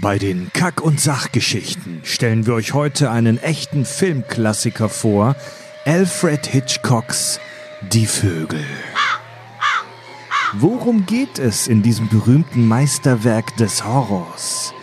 [0.00, 5.36] Bei den Kack- und Sachgeschichten stellen wir euch heute einen echten Filmklassiker vor,
[5.86, 7.40] Alfred Hitchcocks
[7.92, 8.64] Die Vögel.
[10.52, 14.74] Worum geht es in diesem berühmten Meisterwerk des Horrors?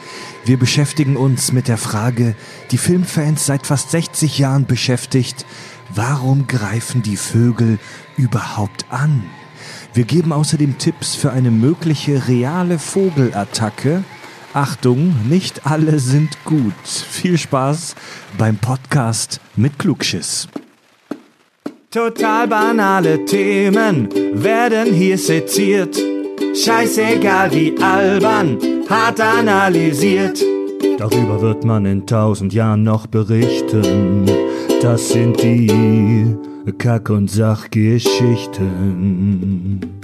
[0.46, 2.36] Wir beschäftigen uns mit der Frage,
[2.72, 5.46] die Filmfans seit fast 60 Jahren beschäftigt,
[5.90, 7.78] warum greifen die Vögel
[8.18, 9.24] überhaupt an?
[9.94, 14.04] Wir geben außerdem Tipps für eine mögliche reale Vogelattacke.
[14.54, 16.74] Achtung, nicht alle sind gut.
[16.84, 17.96] Viel Spaß
[18.38, 20.48] beim Podcast mit Klugschiss.
[21.90, 25.98] Total banale Themen werden hier seziert.
[26.56, 30.40] Scheißegal wie albern, hart analysiert.
[31.00, 34.30] Darüber wird man in tausend Jahren noch berichten.
[34.84, 36.36] Das sind die
[36.78, 40.03] Kack- und Sachgeschichten.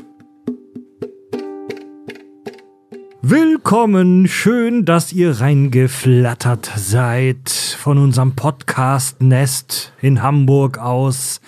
[3.22, 11.42] Willkommen, schön, dass ihr reingeflattert seid von unserem Podcast Nest in Hamburg aus.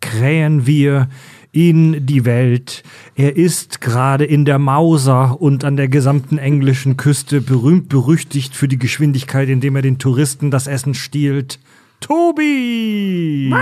[0.00, 1.10] Krähen wir
[1.52, 2.82] in die Welt.
[3.14, 8.66] Er ist gerade in der Mauser und an der gesamten englischen Küste berühmt berüchtigt für
[8.66, 11.58] die Geschwindigkeit, indem er den Touristen das Essen stiehlt.
[12.00, 13.52] Tobi!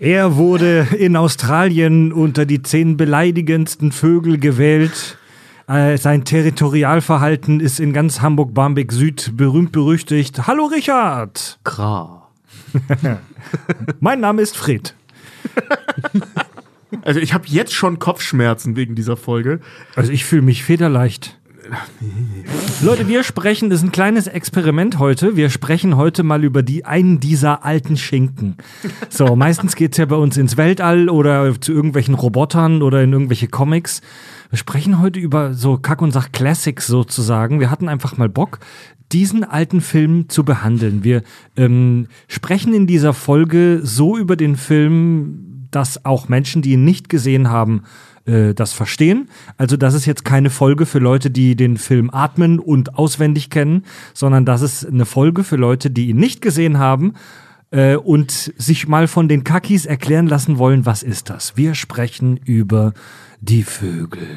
[0.00, 5.18] Er wurde in Australien unter die zehn beleidigendsten Vögel gewählt.
[5.66, 10.46] Äh, sein Territorialverhalten ist in ganz Hamburg-Barmbek Süd berühmt berüchtigt.
[10.46, 11.58] Hallo Richard!
[11.64, 12.28] Kra.
[14.00, 14.94] mein Name ist Fred.
[17.02, 19.58] Also ich habe jetzt schon Kopfschmerzen wegen dieser Folge.
[19.96, 21.40] Also ich fühle mich federleicht.
[22.82, 25.36] Leute, wir sprechen, das ist ein kleines Experiment heute.
[25.36, 28.56] Wir sprechen heute mal über die einen dieser alten Schinken.
[29.08, 33.12] So, meistens geht es ja bei uns ins Weltall oder zu irgendwelchen Robotern oder in
[33.12, 34.00] irgendwelche Comics.
[34.50, 37.60] Wir sprechen heute über so Kack- und Sach-Classics sozusagen.
[37.60, 38.60] Wir hatten einfach mal Bock,
[39.12, 41.04] diesen alten Film zu behandeln.
[41.04, 41.22] Wir
[41.56, 47.08] ähm, sprechen in dieser Folge so über den Film, dass auch Menschen, die ihn nicht
[47.08, 47.82] gesehen haben,
[48.28, 49.28] äh, das verstehen.
[49.56, 53.84] Also das ist jetzt keine Folge für Leute, die den Film atmen und auswendig kennen,
[54.14, 57.14] sondern das ist eine Folge für Leute, die ihn nicht gesehen haben
[57.70, 61.56] äh, und sich mal von den Kakis erklären lassen wollen, was ist das?
[61.56, 62.92] Wir sprechen über
[63.40, 64.28] die Vögel.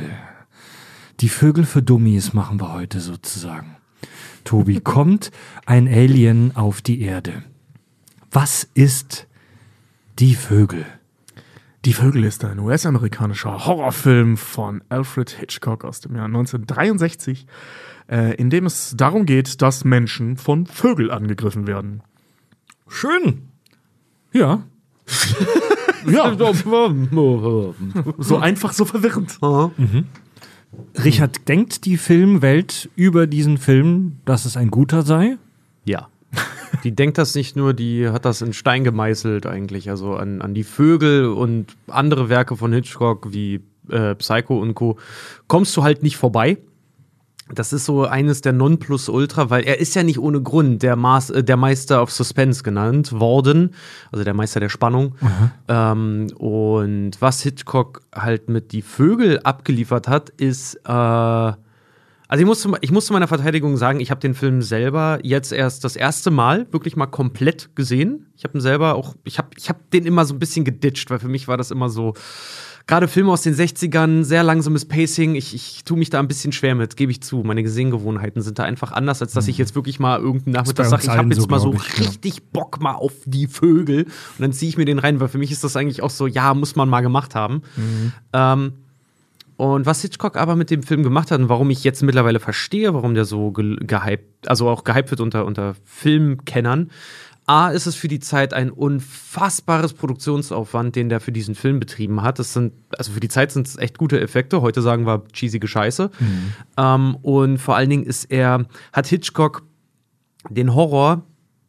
[1.20, 3.76] Die Vögel für Dummies machen wir heute sozusagen.
[4.44, 5.32] Tobi, kommt
[5.66, 7.44] ein Alien auf die Erde.
[8.32, 9.28] Was ist
[10.18, 10.86] die Vögel?
[11.84, 17.48] Die Vögel ist ein US-amerikanischer Horrorfilm von Alfred Hitchcock aus dem Jahr 1963,
[18.08, 22.04] äh, in dem es darum geht, dass Menschen von Vögeln angegriffen werden.
[22.88, 23.48] Schön.
[24.32, 24.62] Ja.
[26.06, 26.36] ja.
[28.20, 29.40] so einfach, so verwirrend.
[29.42, 30.06] Mhm.
[31.04, 35.38] Richard, denkt die Filmwelt über diesen Film, dass es ein guter sei?
[35.84, 36.10] Ja.
[36.84, 39.90] Die denkt das nicht nur, die hat das in Stein gemeißelt eigentlich.
[39.90, 44.98] Also an, an die Vögel und andere Werke von Hitchcock wie äh, Psycho und Co.
[45.48, 46.58] kommst du halt nicht vorbei.
[47.54, 51.32] Das ist so eines der Nonplusultra, weil er ist ja nicht ohne Grund der, Maß,
[51.32, 53.74] äh, der Meister of Suspense genannt worden,
[54.12, 55.16] also der Meister der Spannung.
[55.68, 61.52] Ähm, und was Hitchcock halt mit die Vögel abgeliefert hat, ist äh,
[62.32, 65.20] also ich muss, zu, ich muss zu meiner Verteidigung sagen, ich habe den Film selber
[65.22, 68.28] jetzt erst das erste Mal wirklich mal komplett gesehen.
[68.38, 71.10] Ich habe ihn selber auch, ich habe ich hab den immer so ein bisschen geditcht,
[71.10, 72.14] weil für mich war das immer so,
[72.88, 76.54] gerade Filme aus den 60ern, sehr langsames Pacing, ich, ich tue mich da ein bisschen
[76.54, 77.44] schwer mit, gebe ich zu.
[77.44, 81.04] Meine Sehgewohnheiten sind da einfach anders, als dass ich jetzt wirklich mal irgendeinen Nachmittag sage,
[81.04, 82.42] ich habe jetzt so, mal so ich, richtig ja.
[82.54, 85.52] Bock mal auf die Vögel und dann ziehe ich mir den rein, weil für mich
[85.52, 87.64] ist das eigentlich auch so, ja, muss man mal gemacht haben.
[87.76, 88.14] Mhm.
[88.32, 88.74] Ähm,
[89.62, 92.96] und was Hitchcock aber mit dem Film gemacht hat und warum ich jetzt mittlerweile verstehe,
[92.96, 96.90] warum der so ge gehypt, also auch gehypt wird unter, unter Filmkennern,
[97.46, 102.24] A, ist es für die Zeit ein unfassbares Produktionsaufwand, den der für diesen Film betrieben
[102.24, 102.40] hat.
[102.40, 104.64] Das sind, also für die Zeit sind es echt gute Effekte.
[104.64, 106.10] Heute sagen wir cheesige Scheiße.
[106.20, 106.54] Mhm.
[106.78, 109.62] Ähm, und vor allen Dingen ist er, hat Hitchcock
[110.50, 111.22] den Horror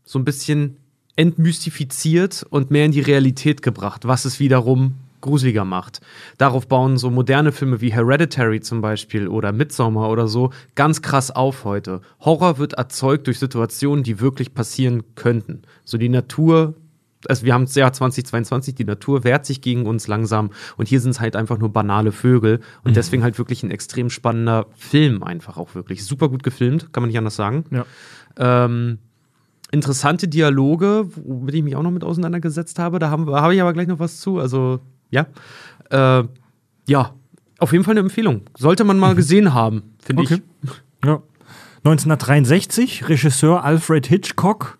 [0.02, 0.78] so ein bisschen
[1.16, 6.02] entmystifiziert und mehr in die Realität gebracht, was es wiederum gruseliger macht.
[6.36, 11.30] Darauf bauen so moderne Filme wie Hereditary zum Beispiel oder Midsommar oder so ganz krass
[11.30, 12.02] auf heute.
[12.20, 15.62] Horror wird erzeugt durch Situationen, die wirklich passieren könnten.
[15.84, 16.74] So die Natur,
[17.26, 21.00] also wir haben das Jahr 2022, die Natur wehrt sich gegen uns langsam und hier
[21.00, 22.94] sind es halt einfach nur banale Vögel und mhm.
[22.94, 26.04] deswegen halt wirklich ein extrem spannender Film einfach auch wirklich.
[26.04, 27.64] Super gut gefilmt, kann man nicht anders sagen.
[27.70, 27.86] Ja.
[28.36, 28.98] Ähm,
[29.72, 32.98] interessante Dialoge, womit ich mich auch noch mit auseinandergesetzt habe.
[32.98, 34.38] Da habe hab ich aber gleich noch was zu.
[34.38, 34.80] Also
[35.12, 35.26] ja.
[35.90, 36.24] Äh,
[36.88, 37.14] ja,
[37.58, 38.42] Auf jeden Fall eine Empfehlung.
[38.58, 40.38] Sollte man mal gesehen haben, finde Okay.
[40.64, 40.70] ich.
[41.04, 41.22] Ja.
[41.84, 44.78] 1963, Regisseur Alfred Hitchcock.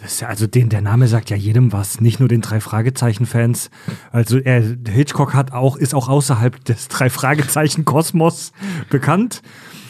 [0.00, 2.60] Das ist ja, also den, der Name sagt ja jedem was, nicht nur den drei
[2.60, 3.70] Fragezeichen-Fans.
[4.12, 8.52] Also er, Hitchcock hat auch, ist auch außerhalb des drei Fragezeichen-Kosmos
[8.90, 9.42] bekannt.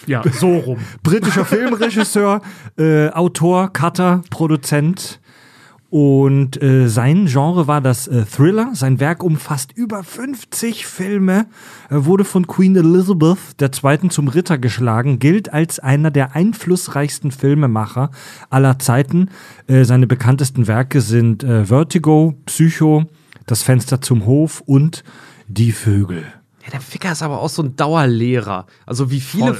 [0.06, 0.78] Ja, so rum.
[1.02, 2.42] Britischer Filmregisseur,
[2.78, 5.20] äh, Autor, Cutter, Produzent.
[5.94, 8.72] Und äh, sein Genre war das äh, Thriller.
[8.74, 11.46] Sein Werk umfasst über 50 Filme.
[11.88, 14.08] Er wurde von Queen Elizabeth II.
[14.08, 18.10] zum Ritter geschlagen, gilt als einer der einflussreichsten Filmemacher
[18.50, 19.30] aller Zeiten.
[19.68, 23.04] Äh, seine bekanntesten Werke sind äh, Vertigo, Psycho,
[23.46, 25.04] Das Fenster zum Hof und
[25.46, 26.24] Die Vögel.
[26.64, 28.66] Ja, der Ficker ist aber auch so ein Dauerlehrer.
[28.86, 29.58] Also wie viele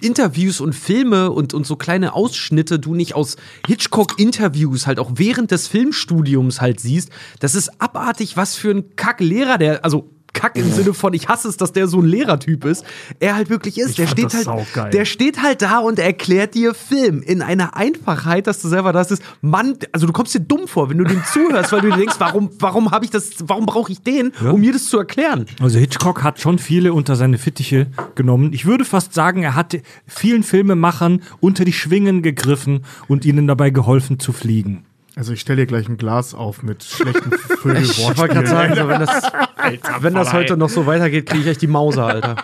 [0.00, 3.36] Interviews und Filme und, und so kleine Ausschnitte du nicht aus
[3.66, 7.10] Hitchcock-Interviews halt auch während des Filmstudiums halt siehst.
[7.40, 11.48] Das ist abartig, was für ein Kacklehrer der, also Kack im Sinne von, ich hasse
[11.48, 12.84] es, dass der so ein Lehrertyp ist.
[13.18, 13.90] Er halt wirklich ist.
[13.90, 14.90] Ich der steht halt, saugeil.
[14.90, 19.10] der steht halt da und erklärt dir Film in einer Einfachheit, dass du selber das
[19.10, 19.22] ist.
[19.40, 22.16] Mann, also du kommst dir dumm vor, wenn du dem zuhörst, weil du dir denkst,
[22.18, 25.46] warum, warum habe ich das, warum brauche ich den, um mir das zu erklären?
[25.60, 28.52] Also Hitchcock hat schon viele unter seine Fittiche genommen.
[28.52, 33.70] Ich würde fast sagen, er hat vielen Filmemachern unter die Schwingen gegriffen und ihnen dabei
[33.70, 34.84] geholfen zu fliegen.
[35.16, 38.86] Also ich stelle dir gleich ein Glas auf mit schlechten Ich wollte gerade sagen, so,
[38.86, 39.32] wenn das,
[40.00, 42.36] wenn das heute noch so weitergeht, kriege ich echt die Mause, Alter.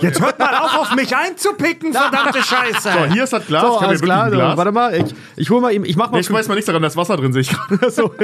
[0.00, 2.90] Jetzt hört mal auf, auf mich einzupicken, verdammte Scheiße.
[2.92, 3.62] So, hier ist das Glas.
[3.62, 4.30] So, ich alles klar.
[4.30, 4.56] Glas.
[4.56, 6.18] warte mal, ich, ich hol mal eben, ich mach mal.
[6.18, 7.90] Nee, ich schmeiß mal nichts daran, da ist Wasser drin, sehe ich gerade.
[7.90, 8.14] so.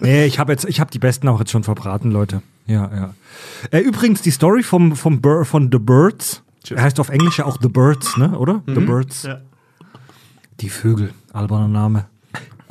[0.00, 2.42] Nee, ich habe jetzt, ich habe die besten auch jetzt schon verbraten, Leute.
[2.66, 3.14] Ja, ja.
[3.70, 6.42] Äh, übrigens die Story vom, vom Bir von The Birds.
[6.68, 8.38] Er heißt auf Englisch ja auch The Birds, ne?
[8.38, 8.62] Oder?
[8.66, 9.22] The Birds.
[9.22, 9.40] Ja.
[10.60, 12.11] Die Vögel, alberner Name.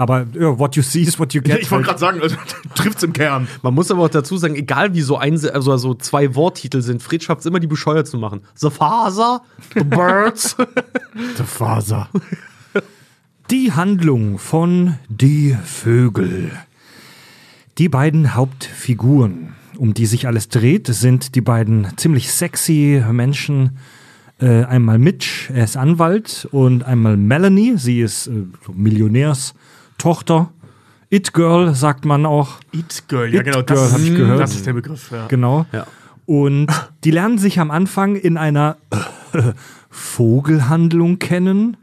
[0.02, 1.60] Aber ja, what you see is what you get.
[1.60, 2.36] Ich wollte gerade sagen, also,
[2.76, 3.48] trifft's im Kern.
[3.62, 7.04] Man muss aber auch dazu sagen, egal wie so, ein, also so zwei Worttitel sind,
[7.04, 8.42] Fred schafft es immer, die bescheuert zu machen.
[8.56, 9.44] The Faser,
[9.76, 10.56] The Birds.
[11.38, 12.10] The Faser.
[13.52, 16.50] Die Handlung von Die Vögel.
[17.78, 23.78] Die beiden Hauptfiguren, um die sich alles dreht, sind die beiden ziemlich sexy Menschen.
[24.40, 28.74] Äh, einmal Mitch, er ist Anwalt, und einmal Melanie, sie ist äh, so
[30.06, 30.50] Millionärstochter.
[31.10, 32.60] It Girl sagt man auch.
[32.72, 34.40] It Girl, ja It genau, Girl das, ich ist- gehört.
[34.40, 35.12] das ist der Begriff.
[35.12, 35.28] Ja.
[35.28, 35.66] Genau.
[35.72, 35.86] Ja.
[36.26, 36.68] Und
[37.04, 38.78] die lernen sich am Anfang in einer
[39.90, 41.78] Vogelhandlung kennen.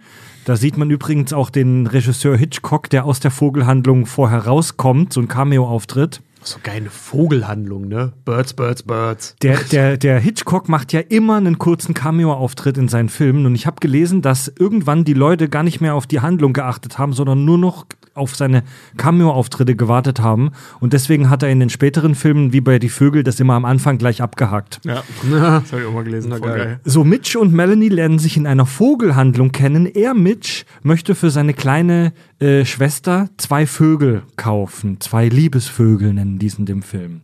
[0.47, 5.20] Da sieht man übrigens auch den Regisseur Hitchcock, der aus der Vogelhandlung vorher rauskommt, so
[5.20, 6.23] ein Cameo-Auftritt.
[6.43, 8.12] So geile Vogelhandlung, ne?
[8.25, 9.35] Birds, Birds, Birds.
[9.43, 13.44] Der, der, der Hitchcock macht ja immer einen kurzen Cameo-Auftritt in seinen Filmen.
[13.44, 16.97] Und ich habe gelesen, dass irgendwann die Leute gar nicht mehr auf die Handlung geachtet
[16.97, 17.85] haben, sondern nur noch
[18.19, 18.62] auf seine
[18.97, 20.50] Cameo-Auftritte gewartet haben.
[20.81, 23.65] Und deswegen hat er in den späteren Filmen, wie bei Die Vögel, das immer am
[23.65, 24.81] Anfang gleich abgehakt.
[24.85, 26.31] Ja, das habe ich auch mal gelesen.
[26.31, 26.59] Voll geil.
[26.59, 26.81] geil.
[26.85, 29.87] So, Mitch und Melanie lernen sich in einer Vogelhandlung kennen.
[29.87, 35.00] Er, Mitch, möchte für seine kleine äh, Schwester zwei Vögel kaufen.
[35.00, 37.23] Zwei Liebesvögel nennen diesen dem Film.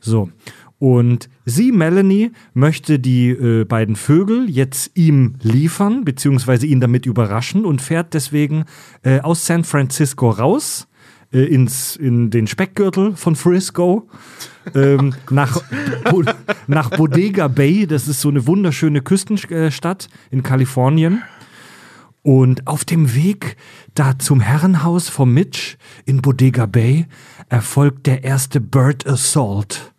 [0.00, 0.30] So.
[0.78, 7.64] Und sie, Melanie, möchte die äh, beiden Vögel jetzt ihm liefern, beziehungsweise ihn damit überraschen
[7.64, 8.64] und fährt deswegen
[9.02, 10.86] äh, aus San Francisco raus
[11.32, 14.08] äh, ins, in den Speckgürtel von Frisco
[14.74, 15.62] ähm, nach,
[16.10, 16.22] Bo
[16.66, 17.86] nach Bodega Bay.
[17.86, 21.22] Das ist so eine wunderschöne Küstenstadt in Kalifornien.
[22.22, 23.56] Und auf dem Weg
[23.94, 27.06] da zum Herrenhaus von Mitch in Bodega Bay
[27.48, 29.94] erfolgt der erste Bird Assault.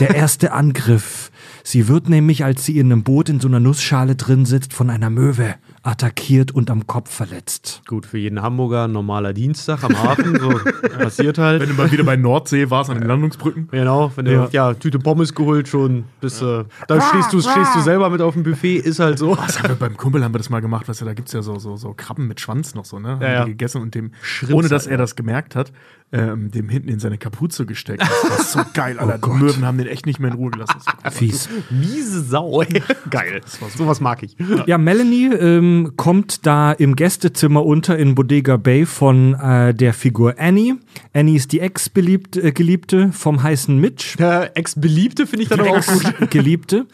[0.00, 1.30] Der erste Angriff.
[1.62, 4.88] Sie wird nämlich, als sie in einem Boot in so einer Nussschale drin sitzt, von
[4.88, 7.82] einer Möwe attackiert und am Kopf verletzt.
[7.86, 10.50] Gut, für jeden Hamburger normaler Dienstag am Hafen, so
[10.98, 11.62] passiert halt.
[11.62, 13.68] Wenn du mal wieder bei Nordsee warst, an den Landungsbrücken.
[13.70, 14.48] Genau, wenn du Ja.
[14.52, 14.74] ja.
[14.74, 18.44] Tüte Pommes geholt schon, bis äh, dann stehst du, stehst du selber mit auf dem
[18.44, 19.34] Buffet, ist halt so.
[19.34, 21.34] Das haben wir beim Kumpel haben wir das mal gemacht, weißt du, da gibt es
[21.34, 23.10] ja so, so, so Krabben mit Schwanz noch so, ne?
[23.10, 23.44] Haben Ja, ja.
[23.44, 24.98] gegessen und dem, Schrimps ohne dass er ja.
[24.98, 25.72] das gemerkt hat,
[26.16, 28.02] ähm, dem hinten in seine Kapuze gesteckt.
[28.02, 29.18] Das war so geil, Alter.
[29.18, 30.80] Die Möwen haben den echt nicht mehr in Ruhe gelassen.
[31.10, 31.48] Fies.
[31.70, 32.82] Miese Sau, ey.
[33.10, 33.40] Geil.
[33.76, 34.36] Sowas mag ich.
[34.66, 40.34] Ja, Melanie ähm, kommt da im Gästezimmer unter in Bodega Bay von äh, der Figur
[40.38, 40.78] Annie.
[41.12, 44.16] Annie ist die Ex-Geliebte äh, Geliebte vom heißen Mitch.
[44.18, 46.30] Der Ex-Beliebte finde ich dann auch gut.
[46.30, 46.86] Geliebte.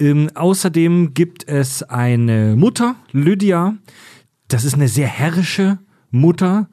[0.00, 3.76] Ähm, außerdem gibt es eine Mutter, Lydia.
[4.48, 5.78] Das ist eine sehr herrische
[6.10, 6.68] Mutter,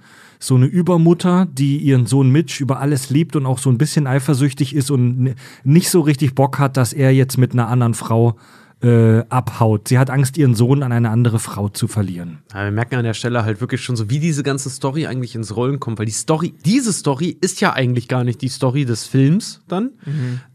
[0.46, 4.08] so eine Übermutter, die ihren Sohn Mitch über alles liebt und auch so ein bisschen
[4.08, 8.36] eifersüchtig ist und nicht so richtig Bock hat, dass er jetzt mit einer anderen Frau
[8.82, 9.88] äh, abhaut.
[9.88, 12.40] Sie hat Angst, ihren Sohn an eine andere Frau zu verlieren.
[12.54, 15.36] Ja, wir merken an der Stelle halt wirklich schon so, wie diese ganze Story eigentlich
[15.36, 18.86] ins Rollen kommt, weil die Story, diese Story ist ja eigentlich gar nicht die Story
[18.86, 19.92] des Films dann,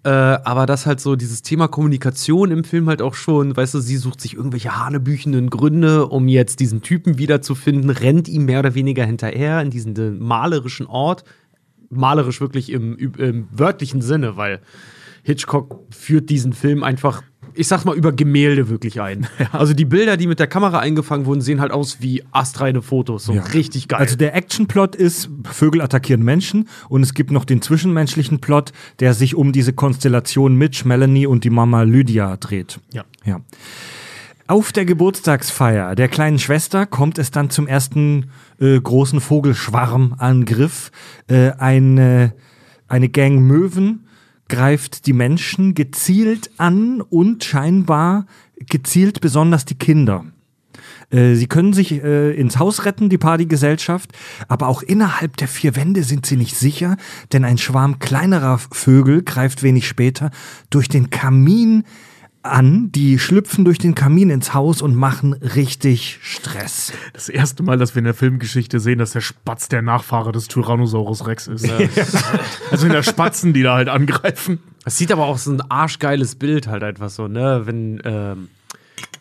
[0.05, 3.81] äh, aber das halt so dieses Thema Kommunikation im Film halt auch schon, weißt du,
[3.81, 8.75] sie sucht sich irgendwelche hanebüchenden Gründe, um jetzt diesen Typen wiederzufinden, rennt ihm mehr oder
[8.75, 11.25] weniger hinterher in diesen malerischen Ort,
[11.89, 14.61] malerisch wirklich im, im wörtlichen Sinne, weil
[15.23, 17.23] Hitchcock führt diesen Film einfach,
[17.54, 19.26] ich sag mal, über Gemälde wirklich ein.
[19.52, 23.25] Also die Bilder, die mit der Kamera eingefangen wurden, sehen halt aus wie astreine Fotos.
[23.25, 23.42] So Ja.
[23.42, 24.00] richtig geil.
[24.00, 29.14] Also der Actionplot ist, Vögel attackieren Menschen und es gibt noch den zwischenmenschlichen Plot, der
[29.14, 32.80] sich um diese Konstellation Mitch, Melanie und die Mama Lydia dreht.
[32.92, 33.04] Ja.
[33.25, 33.40] Ja.
[34.47, 38.30] Auf der Geburtstagsfeier der kleinen Schwester kommt es dann zum ersten
[38.61, 40.90] äh, großen Vogelschwarmangriff.
[41.28, 42.33] Äh, eine,
[42.88, 44.07] eine Gang Möwen
[44.50, 48.26] greift die Menschen gezielt an und scheinbar
[48.69, 50.26] gezielt besonders die Kinder.
[51.11, 54.11] Äh, Sie können sich äh, ins Haus retten, die Partygesellschaft,
[54.49, 56.97] aber auch innerhalb der vier Wände sind sie nicht sicher,
[57.33, 60.30] denn ein Schwarm kleinerer Vögel greift wenig später
[60.69, 61.85] durch den Kamin
[62.42, 62.90] an.
[62.92, 66.92] Die schlüpfen durch den Kamin ins Haus und machen richtig Stress.
[67.12, 70.49] Das erste Mal, dass wir in der Filmgeschichte sehen, dass der Spatz der Nachfahre des
[70.49, 71.68] Tyrannosaurus Rex ist.
[72.70, 74.61] Also in der Spatzen, die da halt angreifen.
[74.85, 77.62] Es sieht aber auch so ein arschgeiles Bild halt einfach so, ne?
[77.64, 78.49] Wenn ähm,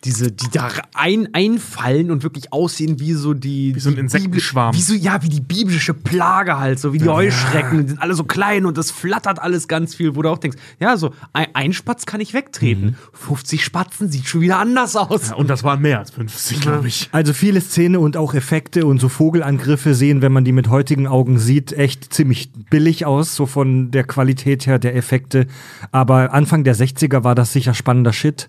[0.04, 3.74] diese, die da ein, einfallen und wirklich aussehen wie so die.
[3.74, 4.74] Wie so ein Insektenschwarm.
[4.74, 7.82] Wie so, ja, wie die biblische Plage halt, so wie die Heuschrecken.
[7.82, 10.56] Die sind alle so klein und das flattert alles ganz viel, wo du auch denkst,
[10.78, 12.96] ja, so ein, ein Spatz kann ich wegtreten.
[13.12, 15.30] 50 Spatzen sieht schon wieder anders aus.
[15.30, 17.08] Ja, und das waren mehr als 50, glaube ich.
[17.12, 21.06] Also viele Szene und auch Effekte und so Vogelangriffe sehen, wenn man die mit heutigen
[21.06, 25.46] Augen sieht, echt ziemlich billig aus, so von der Qualität her der Effekte.
[25.92, 28.48] Aber Anfang der 60er war das sicher spannender Shit.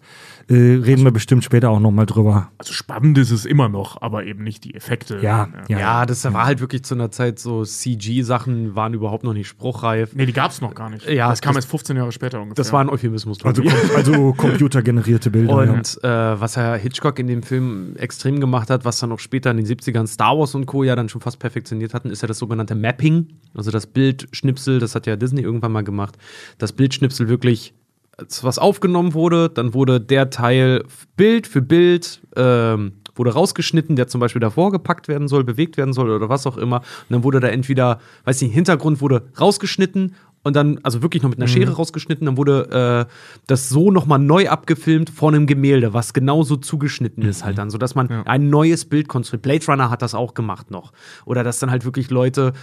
[0.52, 2.52] Äh, reden wir bestimmt später auch nochmal drüber.
[2.58, 5.20] Also spannend ist es immer noch, aber eben nicht die Effekte.
[5.22, 5.80] Ja, ja.
[5.80, 10.14] Ja, das war halt wirklich zu einer Zeit so CG-Sachen waren überhaupt noch nicht spruchreif.
[10.14, 11.08] Nee, die gab es noch gar nicht.
[11.10, 12.56] Ja, das kam das- erst 15 Jahre später ungefähr.
[12.56, 13.44] Das war ein Euphemismus.
[13.46, 13.64] Also,
[13.96, 15.56] also computergenerierte Bilder.
[15.56, 16.08] Und äh,
[16.42, 19.66] was Herr Hitchcock in dem Film extrem gemacht hat, was dann auch später in den
[19.66, 20.84] 70ern Star Wars und Co.
[20.84, 23.28] ja dann schon fast perfektioniert hatten, ist ja das sogenannte Mapping.
[23.54, 26.18] Also das Bildschnipsel, das hat ja Disney irgendwann mal gemacht.
[26.58, 27.74] Das Bildschnipsel wirklich,
[28.18, 30.84] was aufgenommen wurde, dann wurde der Teil
[31.16, 35.94] Bild für Bild ähm, wurde rausgeschnitten, der zum Beispiel davor gepackt werden soll, bewegt werden
[35.94, 36.78] soll oder was auch immer.
[36.78, 41.30] Und dann wurde da entweder, weiß nicht, Hintergrund wurde rausgeschnitten und dann, also wirklich noch
[41.30, 43.14] mit einer Schere rausgeschnitten, dann wurde äh,
[43.48, 47.94] das so nochmal neu abgefilmt vor einem Gemälde, was genauso zugeschnitten ist halt dann, sodass
[47.94, 49.44] man ein neues Bild konstruiert.
[49.44, 50.94] Blade Runner hat das auch gemacht noch.
[51.26, 52.54] Oder dass dann halt wirklich Leute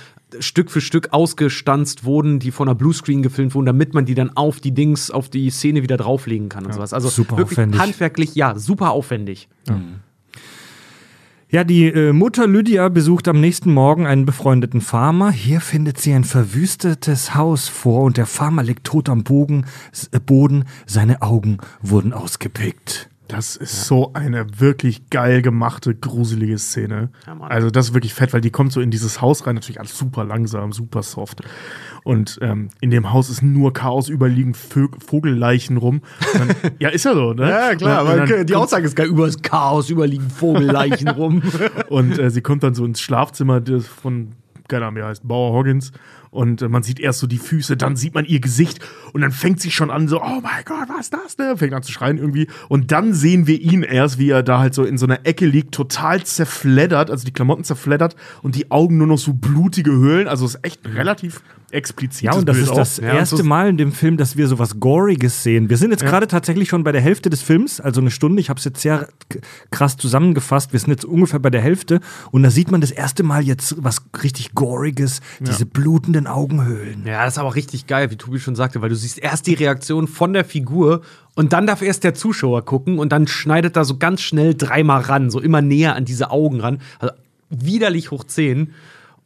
[0.40, 4.36] Stück für Stück ausgestanzt wurden, die von einer Bluescreen gefilmt wurden, damit man die dann
[4.36, 6.92] auf die Dings, auf die Szene wieder drauflegen kann und sowas.
[6.92, 7.80] Also Super wirklich aufwendig.
[7.80, 9.48] handwerklich, ja, super aufwendig.
[11.50, 15.30] Ja, die äh, Mutter Lydia besucht am nächsten Morgen einen befreundeten Farmer.
[15.30, 19.64] Hier findet sie ein verwüstetes Haus vor und der Farmer liegt tot am Bogen,
[20.12, 20.66] äh, Boden.
[20.84, 23.07] Seine Augen wurden ausgepickt.
[23.28, 27.10] Das ist so eine wirklich geil gemachte, gruselige Szene.
[27.26, 27.42] Mann.
[27.50, 29.96] also das ist wirklich fett, weil die kommt so in dieses Haus rein, natürlich alles
[29.98, 31.42] super langsam, super soft.
[32.04, 36.00] Und ähm, in dem Haus ist nur Chaos, überliegen Vö Vogelleichen rum.
[36.32, 37.50] Dann, ja, ist ja so, ne?
[37.72, 41.42] Und, und dann kommt- Aussage ist geil, über das Chaos, überliegen Vogelleichen rum.
[41.88, 44.32] Und äh, sie kommt dann so ins Schlafzimmer von,
[44.68, 45.92] keine Ahnung, wie heißt, Bauer Hoggins.
[46.30, 48.80] Und äh, man sieht erst so die Füße, dann sieht man ihr Gesicht
[49.12, 51.56] und dann fängt sie schon an, so, oh mein Gott, was ist das denn?
[51.56, 52.48] Fängt an zu schreien irgendwie.
[52.68, 55.46] Und dann sehen wir ihn erst, wie er da halt so in so einer Ecke
[55.46, 60.28] liegt, total zerfleddert, also die Klamotten zerfleddert und die Augen nur noch so blutige Höhlen.
[60.28, 62.22] Also es ist echt relativ explizit.
[62.24, 64.48] Ja, und das ist das Ja, und erste so- Mal in dem Film, dass wir
[64.48, 65.68] sowas Goriges sehen.
[65.68, 68.40] Wir sind jetzt gerade tatsächlich schon bei der Hälfte des Films, also eine Stunde.
[68.40, 69.08] Ich habe es jetzt sehr
[69.70, 70.72] krass zusammengefasst.
[70.72, 73.74] Wir sind jetzt ungefähr bei der Hälfte und da sieht man das erste Mal jetzt
[73.84, 77.04] was richtig Goriges, diese blutenden Augenhöhlen.
[77.06, 79.54] Ja, das ist aber richtig geil, wie Tobi schon sagte, weil du siehst erst die
[79.54, 81.02] Reaktion von der Figur
[81.34, 85.02] und dann darf erst der Zuschauer gucken und dann schneidet da so ganz schnell dreimal
[85.02, 86.80] ran, so immer näher an diese Augen ran.
[86.98, 87.14] Also
[87.50, 88.74] widerlich hoch 10.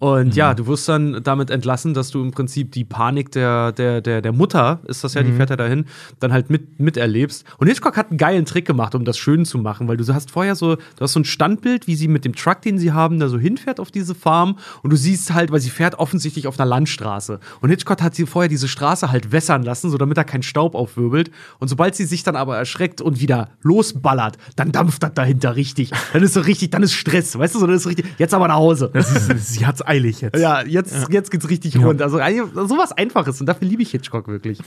[0.03, 4.01] Und ja, du wirst dann damit entlassen, dass du im Prinzip die Panik der, der,
[4.01, 5.85] der, der Mutter, ist das ja, die fährt ja dahin,
[6.19, 7.45] dann halt mit, miterlebst.
[7.59, 10.33] Und Hitchcock hat einen geilen Trick gemacht, um das schön zu machen, weil du hast
[10.33, 13.21] vorher so, du hast so ein Standbild, wie sie mit dem Truck, den sie haben,
[13.21, 16.59] da so hinfährt auf diese Farm und du siehst halt, weil sie fährt offensichtlich auf
[16.59, 17.39] einer Landstraße.
[17.61, 20.75] Und Hitchcock hat sie vorher diese Straße halt wässern lassen, so damit da kein Staub
[20.75, 21.31] aufwirbelt.
[21.61, 25.93] Und sobald sie sich dann aber erschreckt und wieder losballert, dann dampft das dahinter richtig.
[26.13, 28.49] Dann ist so richtig, dann ist Stress, weißt du, so, dann ist richtig, jetzt aber
[28.49, 28.91] nach Hause.
[28.95, 30.39] Ist, sie hat es eilig jetzt.
[30.39, 31.83] Ja, jetzt, jetzt geht's richtig Ja.
[31.83, 32.01] rund.
[32.03, 34.59] Also ein- sowas Einfaches und dafür liebe ich Hitchcock wirklich.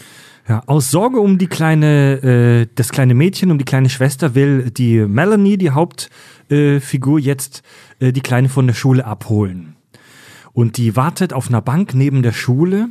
[0.48, 2.22] Ja, aus Sorge um die kleine,
[2.64, 7.64] äh, das kleine Mädchen, um die kleine Schwester will die Melanie, die Hauptfigur, äh, jetzt
[8.00, 9.76] äh, die Kleine von der Schule abholen.
[10.54, 12.90] Und die wartet auf einer Bank neben der Schule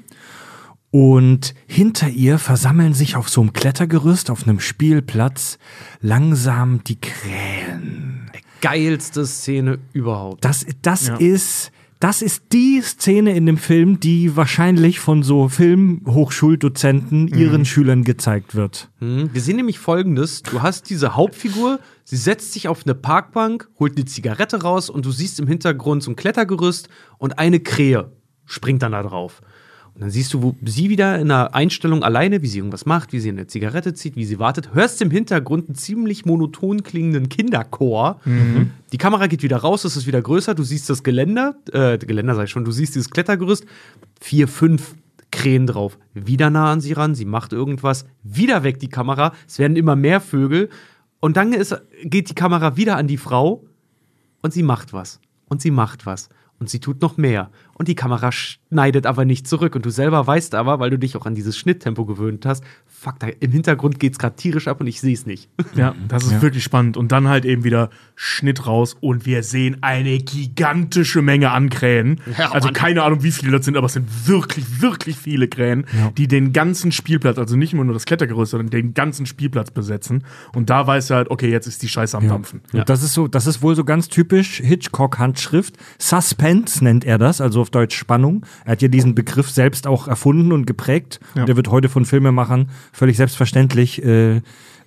[0.90, 5.58] und hinter ihr versammeln sich auf so einem Klettergerüst, auf einem Spielplatz,
[6.00, 8.30] langsam die Krähen.
[8.60, 10.44] Geilste Szene überhaupt.
[10.44, 11.16] Das, das Ja.
[11.16, 11.70] ist,
[12.00, 18.54] das ist die Szene in dem Film, die wahrscheinlich von so Filmhochschuldozenten ihren Schülern gezeigt
[18.54, 18.90] wird.
[19.00, 19.30] Mhm.
[19.32, 23.96] Wir sehen nämlich folgendes: Du hast diese Hauptfigur, sie setzt sich auf eine Parkbank, holt
[23.96, 28.12] eine Zigarette raus und du siehst im Hintergrund so ein Klettergerüst und eine Krähe
[28.46, 29.40] springt dann da drauf.
[29.94, 33.12] Und dann siehst du wo sie wieder in einer Einstellung alleine, wie sie irgendwas macht,
[33.12, 34.74] wie sie eine Zigarette zieht, wie sie wartet.
[34.74, 38.20] Hörst im Hintergrund einen ziemlich monoton klingenden Kinderchor.
[38.92, 40.56] Die Kamera geht wieder raus, es ist wieder größer.
[40.56, 43.66] Du siehst das Geländer, äh, Geländer sag ich schon, du siehst dieses Klettergerüst.
[44.20, 44.96] Vier, fünf
[45.30, 45.98] Krähen drauf.
[46.12, 49.32] Wieder nah an sie ran, sie macht irgendwas, wieder weg die Kamera.
[49.46, 50.70] Es werden immer mehr Vögel.
[51.20, 53.64] Und dann ist, geht die Kamera wieder an die Frau
[54.42, 55.20] und sie macht was.
[55.46, 56.28] Und sie macht was.
[56.60, 57.50] Und sie tut noch mehr.
[57.74, 58.30] Und die Kamera
[58.74, 59.76] schneidet aber nicht zurück.
[59.76, 63.20] Und du selber weißt aber, weil du dich auch an dieses Schnitttempo gewöhnt hast, fuck,
[63.20, 65.48] da im Hintergrund geht's gerade tierisch ab und ich sehe es nicht.
[65.74, 66.96] Ja, das ist wirklich spannend.
[66.96, 72.20] Und dann halt eben wieder Schnitt raus und wir sehen eine gigantische Menge an Krähen.
[72.38, 72.74] Ja, also Mann.
[72.74, 75.84] keine Ahnung, wie viele das sind, aber es sind wirklich, wirklich viele Krähen,
[76.16, 80.22] die den ganzen Spielplatz, also nicht nur das Klettergerüst, sondern den ganzen Spielplatz besetzen.
[80.54, 82.60] Und da weißt du halt, okay, jetzt ist die Scheiße am Dampfen.
[82.86, 85.76] Das ist so, das ist wohl so ganz typisch Hitchcock-Handschrift.
[85.98, 88.46] Suspense nennt er das, also auf Deutsch Spannung.
[88.64, 91.20] Er hat ja diesen Begriff selbst auch erfunden und geprägt.
[91.34, 91.42] Ja.
[91.42, 94.40] Und der wird heute von Filmemachern völlig selbstverständlich äh,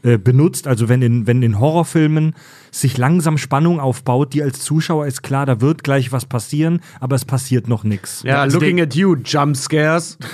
[0.03, 0.67] äh, benutzt.
[0.67, 2.34] Also wenn in, wenn in Horrorfilmen
[2.72, 7.15] sich langsam Spannung aufbaut, die als Zuschauer ist klar, da wird gleich was passieren, aber
[7.15, 8.22] es passiert noch nichts.
[8.24, 10.17] Ja, also looking der- at you, jump scares.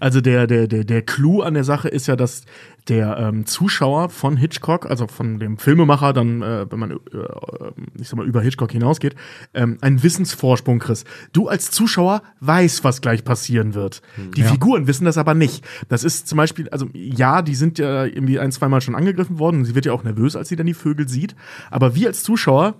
[0.00, 2.42] Also der, der, der, der Clou an der Sache ist ja, dass
[2.88, 7.72] der ähm, Zuschauer von Hitchcock, also von dem Filmemacher, dann, äh, wenn man, äh, äh,
[7.98, 9.14] ich sag mal, über Hitchcock hinausgeht,
[9.54, 11.06] ähm, einen Wissensvorsprung kriegst.
[11.32, 14.02] Du als Zuschauer weißt, was gleich passieren wird.
[14.36, 15.64] Die Figuren wissen das aber nicht.
[15.88, 19.58] Das ist zum Beispiel, also ja, die sind ja irgendwie ein, zweimal schon angegriffen worden
[19.58, 21.34] und sie wird ja auch nervös, als sie dann die Vögel sieht.
[21.70, 22.74] Aber wir als Zuschauer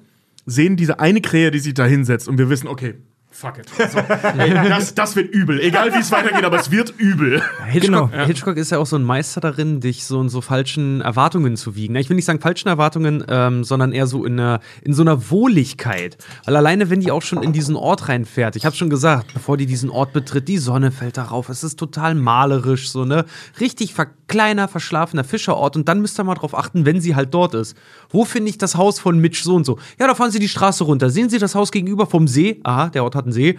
[0.45, 2.95] sehen diese eine Krähe, die sich da hinsetzt und wir wissen, okay,
[3.35, 3.68] fuck it.
[3.90, 5.61] So, ey, das, das wird übel.
[5.61, 7.42] Egal wie es weitergeht, aber es wird übel.
[7.66, 8.25] Hitchcock, Genau.
[8.27, 11.75] Hitchcock ist ja auch so ein Meister darin, dich so in so falschen Erwartungen zu
[11.75, 11.97] wiegen.
[11.97, 15.31] Ich will nicht sagen falschen Erwartungen, ähm, sondern eher so in, einer, in so einer
[15.31, 16.16] Wohligkeit.
[16.44, 19.57] Weil alleine, wenn die auch schon in diesen Ort reinfährt, ich habe schon gesagt, bevor
[19.57, 23.25] die diesen Ort betritt, die Sonne fällt darauf, es ist total malerisch, so ne,
[23.61, 25.77] richtig ver kleiner, verschlafener Fischerort.
[25.77, 27.77] Und dann müsst ihr mal drauf achten, wenn sie halt dort ist.
[28.11, 29.79] Wo finde ich das Haus von Mitch so und so?
[29.99, 31.11] Ja, da fahren sie die Straße runter.
[31.11, 32.61] Sehen Sie das Haus gegenüber vom See?
[32.65, 33.59] Aha, der Ort hat einen See.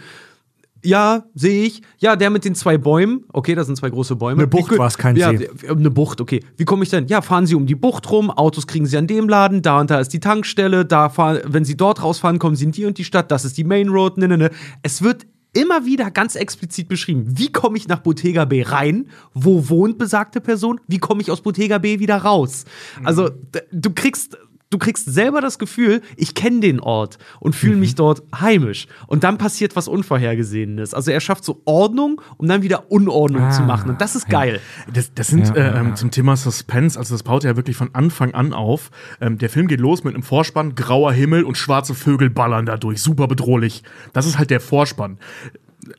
[0.84, 1.82] Ja, sehe ich.
[1.98, 3.24] Ja, der mit den zwei Bäumen.
[3.34, 4.42] Okay, das sind zwei große Bäume.
[4.44, 5.50] Eine Bucht Wie- war's, kein ja, See.
[5.68, 6.44] Eine Bucht, okay.
[6.58, 7.08] Wie komme ich denn?
[7.08, 9.90] Ja, fahren Sie um die Bucht rum, Autos kriegen Sie an dem Laden, da und
[9.90, 13.00] da ist die Tankstelle, da fahren, wenn Sie dort rausfahren, kommen Sie in die und
[13.00, 14.52] die Stadt, das ist die Main Road, ne, ne, ne.
[14.84, 19.70] Es wird immer wieder ganz explizit beschrieben, wie komme ich nach Bottega B rein, wo
[19.70, 22.66] wohnt besagte Person, wie komme ich aus Bottega B wieder raus.
[23.04, 23.30] Also,
[23.72, 24.38] du kriegst
[24.76, 28.88] du kriegst selber das Gefühl, ich kenne den Ort und fühle mich dort heimisch.
[29.08, 30.94] Und dann passiert was Unvorhergesehenes.
[30.94, 33.90] Also er schafft so Ordnung, um dann wieder Unordnung Ah, zu machen.
[33.90, 34.32] Und das ist ja.
[34.40, 34.60] geil.
[34.94, 35.96] Das, das sind Ja, äh, ja, ja.
[35.96, 38.92] zum Thema Suspense, also das baut ja wirklich von Anfang an auf.
[39.22, 43.02] Ähm, der Film geht los mit einem Vorspann, grauer Himmel und schwarze Vögel ballern dadurch,
[43.02, 43.84] super bedrohlich.
[44.12, 45.18] Das ist halt der Vorspann.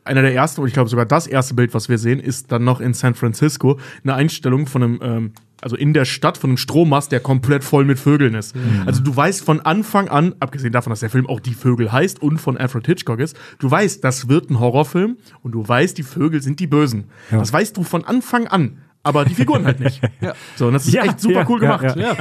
[0.05, 2.65] Einer der ersten, und ich glaube sogar das erste Bild, was wir sehen, ist dann
[2.65, 6.57] noch in San Francisco eine Einstellung von einem, ähm, also in der Stadt von einem
[6.59, 8.55] Strommast, der komplett voll mit Vögeln ist.
[8.85, 12.21] Also du weißt von Anfang an, abgesehen davon, dass der Film auch die Vögel heißt
[12.23, 16.03] und von Alfred Hitchcock ist, du weißt, das wird ein Horrorfilm und du weißt, die
[16.03, 17.05] Vögel sind die Bösen.
[17.31, 17.39] Ja.
[17.39, 18.79] Das weißt du von Anfang an.
[19.03, 20.01] Aber die Figuren halt nicht.
[20.57, 21.97] So, und das ist Ja, echt super ja, cool ja, gemacht.
[21.97, 22.17] ja.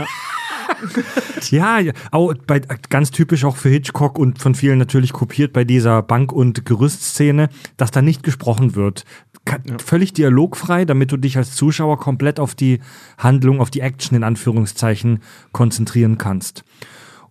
[1.50, 1.94] Ja, ja.
[2.12, 6.32] Auch bei, ganz typisch auch für Hitchcock und von vielen natürlich kopiert bei dieser Bank-
[6.32, 9.04] und Gerüstszene, dass da nicht gesprochen wird.
[9.46, 12.80] Ka- Völlig dialogfrei, damit du dich als Zuschauer komplett auf die
[13.18, 15.20] Handlung, auf die Action in Anführungszeichen
[15.52, 16.64] konzentrieren kannst.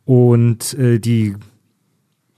[0.04, 1.34] Und äh, die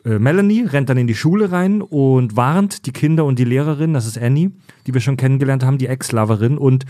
[0.04, 3.92] äh, Melanie rennt dann in die Schule rein und warnt die Kinder und die Lehrerin,
[3.92, 4.52] das ist Annie,
[4.86, 6.58] die wir schon kennengelernt haben, die Ex-Loverin.
[6.58, 6.84] Und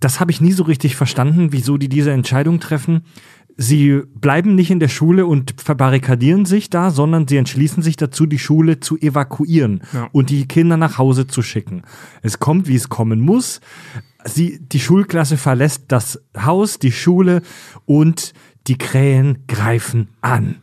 [0.00, 3.02] das habe ich nie so richtig verstanden, wieso die diese Entscheidung treffen.
[3.56, 8.26] Sie bleiben nicht in der Schule und verbarrikadieren sich da, sondern sie entschließen sich dazu,
[8.26, 10.08] die Schule zu evakuieren Ja.
[10.12, 11.82] und die Kinder nach Hause zu schicken.
[12.22, 13.60] Es kommt, wie es kommen muss.
[14.24, 17.42] Sie, die Schulklasse verlässt das Haus, die Schule
[17.84, 18.32] und
[18.66, 20.56] die Krähen greifen an.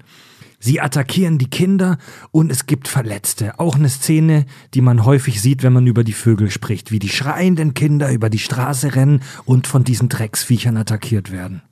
[0.62, 1.98] Sie attackieren die Kinder
[2.30, 3.60] und es gibt Verletzte.
[3.60, 4.46] Auch eine Szene,
[4.76, 8.30] die man häufig sieht, wenn man über die Vögel spricht, wie die schreienden Kinder über
[8.30, 11.64] die Straße rennen und von diesen Drecksviechern attackiert werden.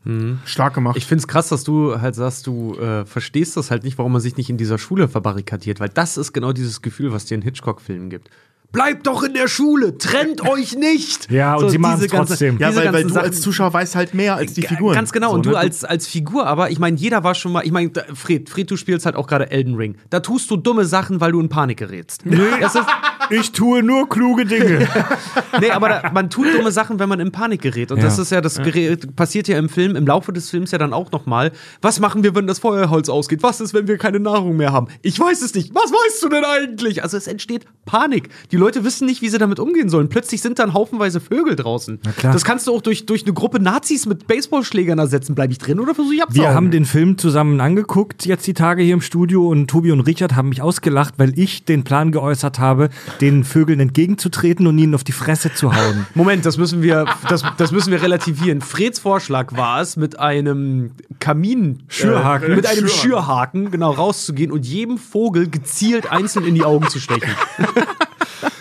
[0.46, 0.98] Stark gemacht.
[0.98, 4.12] Ich finde es krass, dass du halt sagst, du äh, verstehst das halt nicht, warum
[4.12, 7.36] man sich nicht in dieser Schule verbarrikadiert, weil das ist genau dieses Gefühl, was dir
[7.36, 8.32] in Hitchcock-Filmen gibt.
[8.72, 11.32] Bleibt doch in der Schule, trennt euch nicht.
[11.32, 12.58] Ja, und sie machen's diese ganze- trotzdem.
[12.60, 14.94] ja, weil, weil du Sachen- als Zuschauer weißt halt mehr als die Figuren.
[14.96, 15.30] Ganz genau.
[15.30, 15.52] So, und ne?
[15.54, 18.70] du als, als Figur, aber ich meine, jeder war schon mal, ich meine, Fred, Fred,
[18.70, 19.96] du spielst halt auch gerade Elden Ring.
[20.12, 22.26] Da tust du dumme Sachen, weil du in Panik gerätst.
[22.26, 22.86] Nee, das ist,
[23.32, 24.88] Ich tue nur kluge Dinge.
[25.60, 27.92] nee aber da, man tut dumme Sachen, wenn man in Panik gerät.
[27.92, 28.04] Und Ja.
[28.06, 30.94] das ist ja, das gerät, passiert ja im Film, im Laufe des Films ja dann
[30.94, 31.52] auch nochmal.
[31.82, 33.42] Was machen wir, wenn das Feuerholz ausgeht?
[33.44, 34.88] Was ist, wenn wir keine Nahrung mehr haben?
[35.02, 35.74] Ich weiß es nicht.
[35.74, 37.04] Was weißt du denn eigentlich?
[37.04, 38.30] Also es entsteht Panik.
[38.52, 40.10] Die Leute wissen nicht, wie sie damit umgehen sollen.
[40.10, 42.00] Plötzlich sind dann haufenweise Vögel draußen.
[42.04, 42.34] Na klar.
[42.34, 45.36] Das kannst du auch durch, durch eine Gruppe Nazis mit Baseballschlägern ersetzen.
[45.36, 46.50] Bleib ich drin oder versuche ich abzuhauen?
[46.50, 50.02] Wir haben den Film zusammen angeguckt, jetzt die Tage hier im Studio, und Tobi und
[50.02, 52.90] Richard haben mich ausgelacht, weil ich den Plan geäußert habe,
[53.22, 56.06] den Vögeln entgegenzutreten und ihnen auf die Fresse zu hauen.
[56.14, 58.62] Moment, das müssen wir, das, das müssen wir relativieren.
[58.62, 62.52] Freds Vorschlag war es, mit einem Kamin, Schürhaken.
[62.52, 62.88] äh, mit einem.
[62.88, 67.30] Schürhaken, genau rauszugehen und jedem Vogel gezielt einzeln in die Augen zu stechen.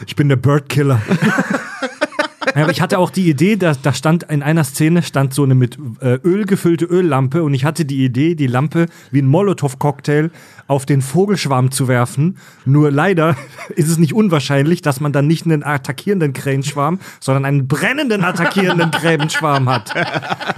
[0.08, 1.00] Ich bin der Birdkiller.
[2.54, 5.44] Ja, aber ich hatte auch die Idee, dass da stand in einer Szene stand so
[5.44, 9.26] eine mit äh, Öl gefüllte Öllampe und ich hatte die Idee, die Lampe wie ein
[9.26, 10.30] Molotow-Cocktail
[10.68, 12.36] auf den Vogelschwarm zu werfen.
[12.64, 13.36] Nur leider
[13.74, 18.90] ist es nicht unwahrscheinlich, dass man dann nicht einen attackierenden Krähenschwarm, sondern einen brennenden attackierenden
[18.92, 19.92] Krähenschwarm hat.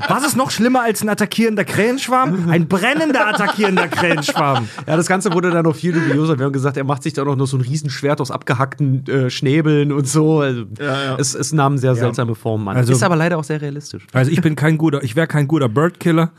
[0.09, 2.51] Was ist noch schlimmer als ein attackierender Krähenschwarm?
[2.51, 4.68] Ein brennender attackierender Krähenschwarm.
[4.87, 6.38] Ja, das Ganze wurde dann noch viel dubioser.
[6.38, 9.31] Wir haben gesagt, er macht sich dann auch noch so ein Riesenschwert aus abgehackten äh,
[9.31, 10.40] Schnäbeln und so.
[10.40, 11.16] Also, ja.
[11.18, 12.77] Es, es nahm sehr seltsame Formen an.
[12.77, 14.07] Also- ist aber leider auch sehr realistisch.
[14.12, 16.33] Also ich bin kein guter, ich wäre kein guter Birdkiller.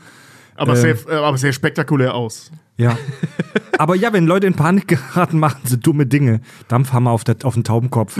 [0.56, 2.50] aber, sehr, äh, aber sehr spektakulär aus.
[2.76, 2.96] Ja.
[3.78, 6.40] Aber ja, wenn Leute in Panik geraten, machen sie dumme Dinge.
[6.68, 8.16] Dampfhammer auf, der, auf den Taubenkopf.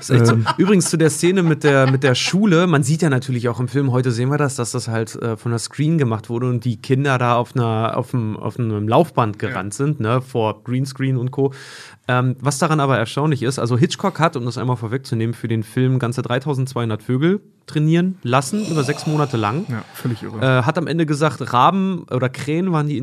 [0.00, 0.38] Ist echt so.
[0.58, 3.68] Übrigens zu der Szene mit der, mit der Schule, man sieht ja natürlich auch im
[3.68, 6.64] Film, heute sehen wir das, dass das halt äh, von der Screen gemacht wurde und
[6.64, 11.16] die Kinder da auf, einer, auf, einem, auf einem Laufband gerannt sind, ne, vor Greenscreen
[11.16, 11.52] und Co.
[12.08, 15.62] Ähm, was daran aber erstaunlich ist, also Hitchcock hat, um das einmal vorwegzunehmen, für den
[15.62, 19.66] Film ganze 3200 Vögel trainieren lassen, über sechs Monate lang.
[19.68, 20.40] Ja, völlig irre.
[20.40, 22.96] Äh, hat am Ende gesagt, Raben oder Krähen waren die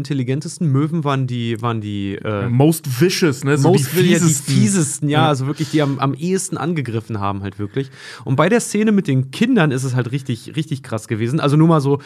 [0.46, 3.58] intelligentesten, Möwen waren die, waren die äh, Most vicious, ne?
[3.58, 4.54] So Most die will ja die fiesesten.
[4.54, 7.90] fiesesten, ja, also wirklich, die am, am ehesten angegriffen haben, halt wirklich.
[8.24, 11.40] Und bei der Szene mit den Kindern ist es halt richtig, richtig krass gewesen.
[11.40, 12.00] Also nur mal so,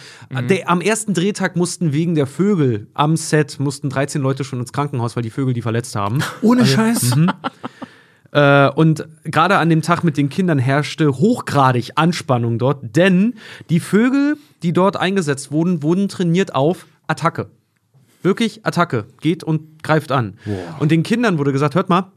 [0.49, 4.73] der, am ersten Drehtag mussten wegen der Vögel am Set mussten 13 Leute schon ins
[4.73, 6.19] Krankenhaus, weil die Vögel die verletzt haben.
[6.41, 7.15] Ohne Scheiß.
[8.31, 13.33] Äh, und gerade an dem Tag mit den Kindern herrschte hochgradig Anspannung dort, denn
[13.71, 17.49] die Vögel, die dort eingesetzt wurden, wurden trainiert auf Attacke.
[18.21, 19.05] Wirklich Attacke.
[19.21, 20.37] Geht und greift an.
[20.79, 22.11] Und den Kindern wurde gesagt, hört mal,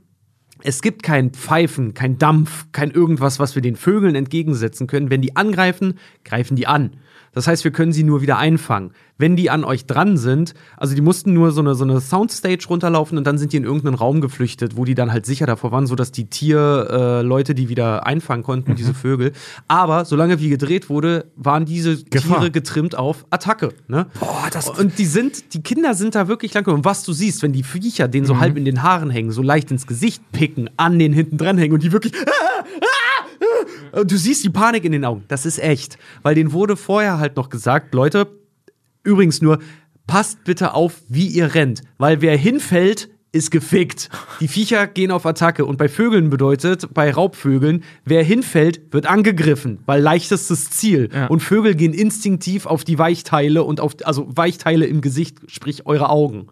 [0.64, 5.10] es gibt kein Pfeifen, kein Dampf, kein irgendwas, was wir den Vögeln entgegensetzen können.
[5.10, 6.92] Wenn die angreifen, greifen die an.
[7.32, 8.92] Das heißt, wir können sie nur wieder einfangen.
[9.18, 12.66] Wenn die an euch dran sind, also die mussten nur so eine, so eine Soundstage
[12.68, 15.70] runterlaufen und dann sind die in irgendeinen Raum geflüchtet, wo die dann halt sicher davor
[15.70, 19.32] waren, sodass die Tierleute äh, die wieder einfangen konnten, diese Vögel.
[19.68, 22.38] Aber solange wie gedreht wurde, waren diese Gefahr.
[22.40, 23.72] Tiere getrimmt auf Attacke.
[23.88, 24.06] Ne?
[24.18, 26.66] Boah, das- und die sind, die Kinder sind da wirklich lang.
[26.66, 29.42] Und was du siehst, wenn die Viecher denen so halb in den Haaren hängen, so
[29.42, 32.12] leicht ins Gesicht picken, an den hinten dran hängen und die wirklich.
[32.14, 32.26] Und
[33.92, 35.24] du siehst die Panik in den Augen.
[35.28, 35.98] Das ist echt.
[36.22, 38.28] Weil denen wurde vorher halt noch gesagt, Leute,
[39.02, 39.58] übrigens nur,
[40.06, 41.82] passt bitte auf, wie ihr rennt.
[41.98, 44.10] Weil wer hinfällt, ist gefickt.
[44.40, 45.64] Die Viecher gehen auf Attacke.
[45.64, 51.08] Und bei Vögeln bedeutet, bei Raubvögeln, wer hinfällt, wird angegriffen, weil leichtestes Ziel.
[51.12, 51.26] Ja.
[51.26, 56.10] Und Vögel gehen instinktiv auf die Weichteile und auf, also Weichteile im Gesicht, sprich eure
[56.10, 56.48] Augen.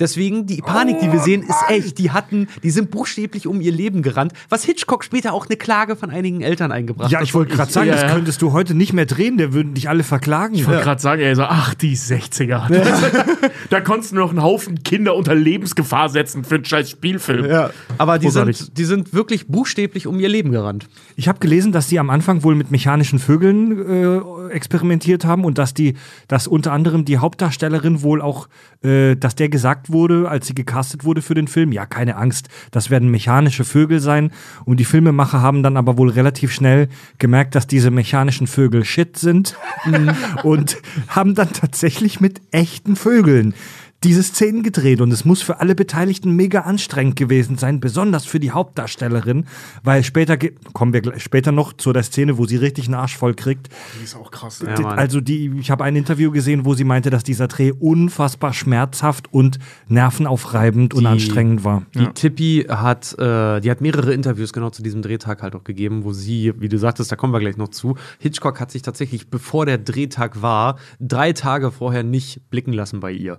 [0.00, 1.98] Deswegen, die Panik, die wir sehen, ist echt.
[1.98, 5.96] Die hatten, die sind buchstäblich um ihr Leben gerannt, was Hitchcock später auch eine Klage
[5.96, 7.24] von einigen Eltern eingebracht Ja, hat.
[7.24, 8.14] ich wollte gerade sagen, ja, das ja.
[8.14, 10.54] könntest du heute nicht mehr drehen, der würden dich alle verklagen.
[10.54, 12.68] Ich wollte gerade sagen, ey, so, ach, die 60er.
[13.70, 17.46] da konntest du noch einen Haufen Kinder unter Lebensgefahr setzen für einen scheiß Spielfilm.
[17.46, 18.56] Ja, aber die Großartig.
[18.58, 20.88] sind, die sind wirklich buchstäblich um ihr Leben gerannt.
[21.16, 25.58] Ich habe gelesen, dass die am Anfang wohl mit mechanischen Vögeln äh, experimentiert haben und
[25.58, 25.94] dass die,
[26.28, 28.48] dass unter anderem die Hauptdarstellerin wohl auch,
[28.82, 32.48] äh, dass der gesagt wurde, als sie gecastet wurde für den Film, ja, keine Angst,
[32.70, 34.30] das werden mechanische Vögel sein.
[34.64, 39.16] Und die Filmemacher haben dann aber wohl relativ schnell gemerkt, dass diese mechanischen Vögel Shit
[39.16, 39.56] sind
[40.42, 43.54] und haben dann tatsächlich mit echten Vögeln
[44.04, 48.38] diese Szenen gedreht und es muss für alle Beteiligten mega anstrengend gewesen sein, besonders für
[48.38, 49.46] die Hauptdarstellerin,
[49.82, 50.36] weil später
[50.72, 53.68] kommen wir gleich- später noch zu der Szene, wo sie richtig einen Arsch voll kriegt.
[53.98, 54.62] Die ist auch krass.
[54.64, 58.52] Ja, also die, ich habe ein Interview gesehen, wo sie meinte, dass dieser Dreh unfassbar
[58.52, 59.58] schmerzhaft und
[59.88, 61.82] nervenaufreibend und Die- anstrengend war.
[61.94, 66.04] Die Tippi hat, äh, die hat mehrere Interviews genau zu diesem Drehtag halt auch gegeben,
[66.04, 67.96] wo sie, wie du sagtest, da kommen wir gleich noch zu.
[68.20, 73.10] Hitchcock hat sich tatsächlich, bevor der Drehtag war, drei Tage vorher nicht blicken lassen bei
[73.12, 73.38] ihr.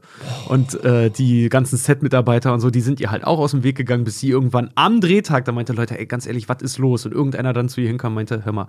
[0.49, 3.77] Und äh, die ganzen Set-Mitarbeiter und so, die sind ihr halt auch aus dem Weg
[3.77, 7.05] gegangen, bis sie irgendwann am Drehtag, da meinte Leute, ey, ganz ehrlich, was ist los?
[7.05, 8.67] Und irgendeiner dann zu ihr hinkam und meinte, hör mal,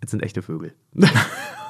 [0.00, 0.72] jetzt sind echte Vögel.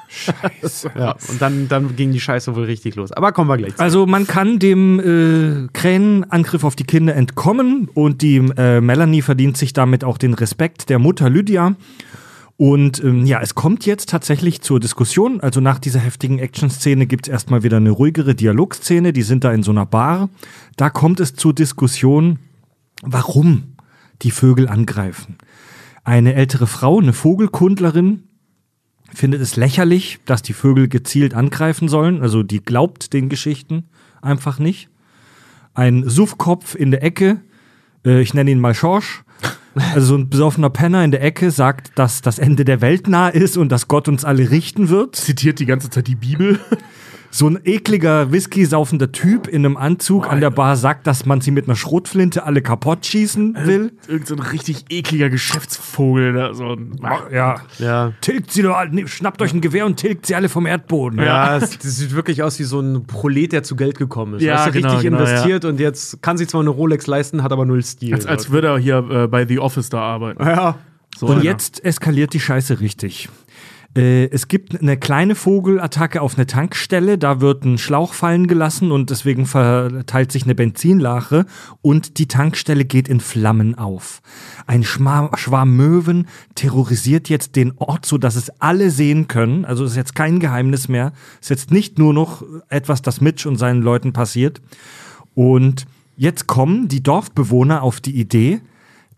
[0.07, 0.91] Scheiße.
[0.97, 3.11] Ja, und dann, dann ging die Scheiße wohl richtig los.
[3.11, 3.81] Aber kommen wir gleich zu.
[3.81, 9.57] Also man kann dem äh, Kränenangriff auf die Kinder entkommen und die äh, Melanie verdient
[9.57, 11.75] sich damit auch den Respekt der Mutter Lydia.
[12.57, 15.41] Und ähm, ja, es kommt jetzt tatsächlich zur Diskussion.
[15.41, 19.11] Also nach dieser heftigen Action-Szene gibt es erstmal wieder eine ruhigere Dialogszene.
[19.11, 20.29] Die sind da in so einer Bar.
[20.77, 22.39] Da kommt es zur Diskussion,
[23.01, 23.75] warum
[24.21, 25.37] die Vögel angreifen.
[26.03, 28.23] Eine ältere Frau, eine Vogelkundlerin,
[29.13, 32.21] findet es lächerlich, dass die Vögel gezielt angreifen sollen.
[32.21, 33.85] Also die glaubt den Geschichten
[34.21, 34.89] einfach nicht.
[35.73, 37.41] Ein Suffkopf in der Ecke,
[38.05, 39.22] äh, ich nenne ihn mal Schorsch,
[39.75, 43.29] also so ein besoffener Penner in der Ecke sagt, dass das Ende der Welt nah
[43.29, 45.15] ist und dass Gott uns alle richten wird.
[45.15, 46.59] Zitiert die ganze Zeit die Bibel.
[47.35, 51.49] So ein ekliger, whisky-saufender Typ in einem Anzug an der Bar sagt, dass man sie
[51.49, 53.91] mit einer Schrotflinte alle kaputt schießen will.
[54.07, 56.33] Irgend so ein richtig ekliger Geschäftsvogel.
[56.33, 56.91] Da, so ein,
[57.31, 57.55] Ja.
[57.79, 58.13] ja.
[58.21, 61.17] Tilgt sie doch, nee, schnappt euch ein Gewehr und tilgt sie alle vom Erdboden.
[61.19, 64.43] Ja, es, das sieht wirklich aus wie so ein Prolet, der zu Geld gekommen ist.
[64.43, 67.41] Ja, weißt du, genau, richtig genau, investiert und jetzt kann sich zwar eine Rolex leisten,
[67.41, 68.13] hat aber null Stil.
[68.13, 70.43] als, als würde er hier äh, bei The Office da arbeiten.
[70.45, 70.75] ja.
[71.17, 71.43] So Und einer.
[71.43, 73.29] jetzt eskaliert die Scheiße richtig.
[73.95, 78.91] Äh, es gibt eine kleine Vogelattacke auf eine Tankstelle, da wird ein Schlauch fallen gelassen
[78.91, 81.45] und deswegen verteilt sich eine Benzinlache
[81.81, 84.21] und die Tankstelle geht in Flammen auf.
[84.65, 89.65] Ein Schma Schwarm Möwen terrorisiert jetzt den Ort, so dass es alle sehen können.
[89.65, 91.13] Also ist jetzt kein Geheimnis mehr.
[91.39, 94.61] Ist jetzt nicht nur noch etwas, das Mitch und seinen Leuten passiert.
[95.35, 98.61] Und jetzt kommen die Dorfbewohner auf die Idee,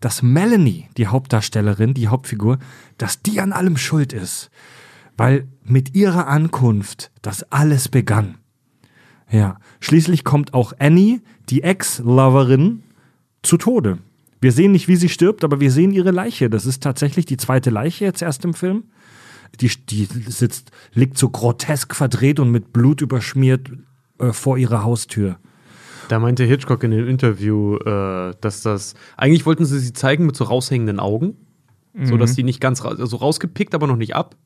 [0.00, 2.58] dass Melanie, die Hauptdarstellerin, die Hauptfigur,
[2.98, 4.50] dass die an allem schuld ist.
[5.16, 8.36] Weil mit ihrer Ankunft das alles begann.
[9.30, 12.82] Ja, schließlich kommt auch Annie, die Ex-Loverin,
[13.42, 13.98] zu Tode.
[14.40, 16.50] Wir sehen nicht, wie sie stirbt, aber wir sehen ihre Leiche.
[16.50, 18.84] Das ist tatsächlich die zweite Leiche jetzt erst im Film.
[19.60, 23.70] Die, die sitzt, liegt so grotesk verdreht und mit Blut überschmiert
[24.18, 25.38] äh, vor ihrer Haustür.
[26.08, 28.94] Da meinte Hitchcock in dem Interview, äh, dass das.
[29.16, 31.36] Eigentlich wollten sie sie zeigen mit so raushängenden Augen.
[32.02, 34.36] So dass die nicht ganz ra also rausgepickt, aber noch nicht ab.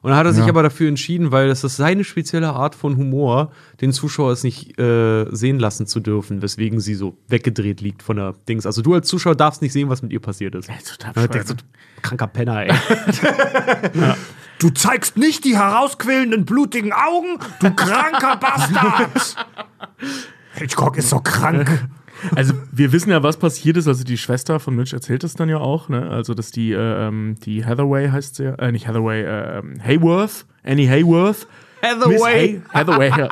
[0.00, 0.50] Und dann hat er sich Ja.
[0.50, 4.78] aber dafür entschieden, weil das ist seine spezielle Art von Humor, den Zuschauer es nicht
[4.78, 8.64] äh, sehen lassen zu dürfen, weswegen sie so weggedreht liegt von der Dings.
[8.66, 10.68] Also du als Zuschauer darfst nicht sehen, was mit ihr passiert ist.
[10.98, 11.54] total Ja, denkst du,
[12.02, 12.72] kranker Penner, ey.
[14.60, 19.46] Du zeigst nicht die herausquellenden, blutigen Augen, du kranker Bastard!
[20.54, 21.88] Hitchcock ist so krank.
[22.34, 23.88] Also wir wissen ja, was passiert ist.
[23.88, 25.88] Also die Schwester von Mitch erzählt es dann ja auch.
[25.88, 26.08] Ne?
[26.08, 29.74] Also dass die, äh, ähm, die Hathaway heißt sie ja, äh, nicht Hathaway, äh, ähm,
[29.84, 31.46] Hayworth, Annie Hayworth.
[31.82, 32.18] Hathaway.
[32.20, 33.28] Hay Hathaway, ja.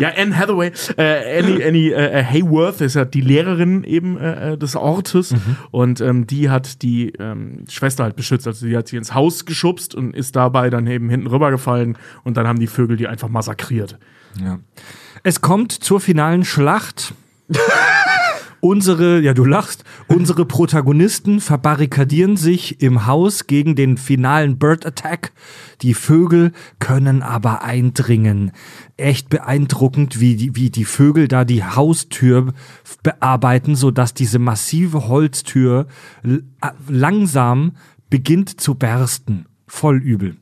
[0.00, 4.76] Ja, Anne Hathaway, äh, Annie, Annie äh, Hayworth ist ja die Lehrerin eben äh, des
[4.76, 5.34] Ortes
[5.70, 8.46] und ähm, die hat die ähm, Schwester halt beschützt.
[8.46, 12.36] Also die hat sie ins Haus geschubst und ist dabei dann eben hinten rübergefallen und
[12.36, 13.98] dann haben die Vögel die einfach massakriert.
[14.42, 14.60] Ja.
[15.24, 17.14] Es kommt zur finalen Schlacht.
[18.64, 25.32] Unsere, ja du lachst, unsere Protagonisten verbarrikadieren sich im Haus gegen den finalen Bird Attack.
[25.80, 28.52] Die Vögel können aber eindringen.
[28.96, 32.54] Echt beeindruckend, wie die, wie die Vögel da die Haustür
[33.02, 35.88] bearbeiten, sodass diese massive Holztür
[36.86, 37.72] langsam
[38.10, 39.46] beginnt zu bersten.
[39.74, 40.36] Voll übel.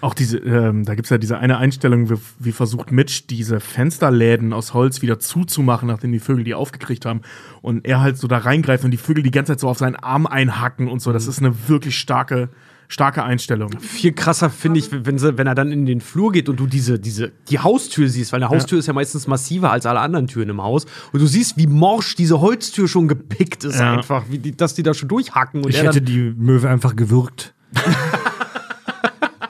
[0.00, 4.52] Auch diese, ähm, da gibt's ja diese eine Einstellung, wie, wie versucht Mitch diese Fensterläden
[4.52, 7.20] aus Holz wieder zuzumachen, nachdem die Vögel die aufgekriegt haben.
[7.62, 9.94] Und er halt so da reingreift und die Vögel die ganze Zeit so auf seinen
[9.94, 11.12] Arm einhacken und so.
[11.12, 12.48] Das ist eine wirklich starke,
[12.88, 13.70] starke Einstellung.
[13.78, 16.66] Viel krasser finde ich, wenn, sie, wenn er dann in den Flur geht und du
[16.66, 20.26] diese, diese, die Haustür siehst, weil eine Haustür ist ja meistens massiver als alle anderen
[20.26, 20.84] Türen im Haus.
[21.12, 23.94] Und du siehst, wie morsch diese Holztür schon gepickt ist, Ja.
[23.98, 25.62] einfach, wie die, dass die da schon durchhacken.
[25.62, 27.54] Und Ich er hätte die Möwe einfach gewürgt.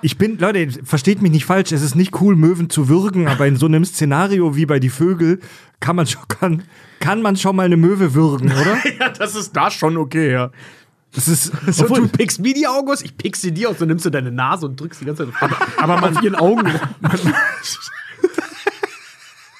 [0.05, 3.47] Ich bin, Leute, versteht mich nicht falsch, es ist nicht cool, Möwen zu würgen, aber
[3.47, 5.41] in so einem Szenario wie bei die Vögel
[5.81, 6.63] kann man schon, kann,
[7.01, 8.77] kann man schon mal eine Möwe würgen, oder?
[9.01, 10.51] Ja, das ist da schon okay, ja.
[11.15, 13.89] Das ist, so, du pickst mir die Augen aus, ich pick sie dir aus, dann
[13.89, 16.67] nimmst du deine Nase und drückst die ganze Zeit auf, Aber man, auf ihren Augen.
[17.63, 17.79] ich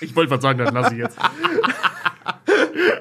[0.11, 1.17] Ich wollte was sagen, das lasse ich jetzt.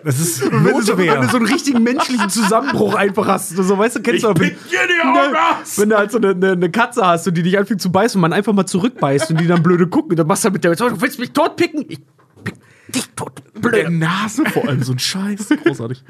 [0.04, 3.78] Das ist Wenn du, so, wenn du so einen richtigen menschlichen Zusammenbruch einfach hast, so
[3.78, 5.78] weißt du, kennst du auch, wenn, dir die Augen aus!
[5.78, 8.18] wenn du halt so eine, eine, eine Katze hast und die dich anfängt zu beißen
[8.18, 10.64] und man einfach mal zurückbeißt und die dann blöde gucken dann machst du halt mit
[10.64, 11.86] der, du willst mich totpicken?
[11.88, 12.00] Ich
[12.44, 12.56] pick
[12.90, 13.92] dich tot, Der blöde.
[13.92, 15.50] Nase vor allem, so ein Scheiß.
[15.64, 16.04] Großartig.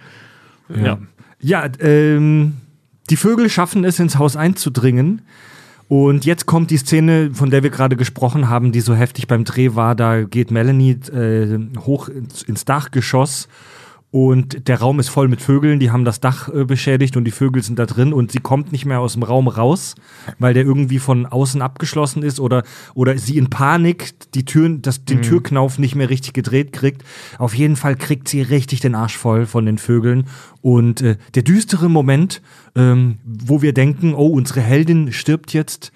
[0.75, 0.97] Ja,
[1.39, 2.57] ja ähm,
[3.09, 5.21] die Vögel schaffen es, ins Haus einzudringen.
[5.87, 9.43] Und jetzt kommt die Szene, von der wir gerade gesprochen haben, die so heftig beim
[9.43, 9.95] Dreh war.
[9.95, 13.47] Da geht Melanie äh, hoch ins, ins Dachgeschoss
[14.13, 15.79] und der Raum ist voll mit Vögeln.
[15.79, 18.71] Die haben das Dach äh, beschädigt und die Vögel sind da drin und sie kommt
[18.71, 19.95] nicht mehr aus dem Raum raus,
[20.37, 22.61] weil der irgendwie von außen abgeschlossen ist oder,
[22.93, 27.03] oder sie in Panik die Türen, das, den Türknauf nicht mehr richtig gedreht kriegt.
[27.39, 30.27] Auf jeden Fall kriegt sie richtig den Arsch voll von den Vögeln.
[30.61, 32.43] Und äh, der düstere Moment,
[32.75, 35.91] ähm, wo wir denken, oh, unsere Heldin stirbt jetzt,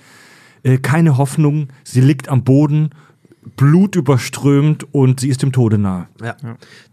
[0.63, 2.89] äh, keine Hoffnung, sie liegt am Boden,
[3.55, 6.07] Blut überströmt und sie ist dem Tode nahe.
[6.21, 6.36] Ja.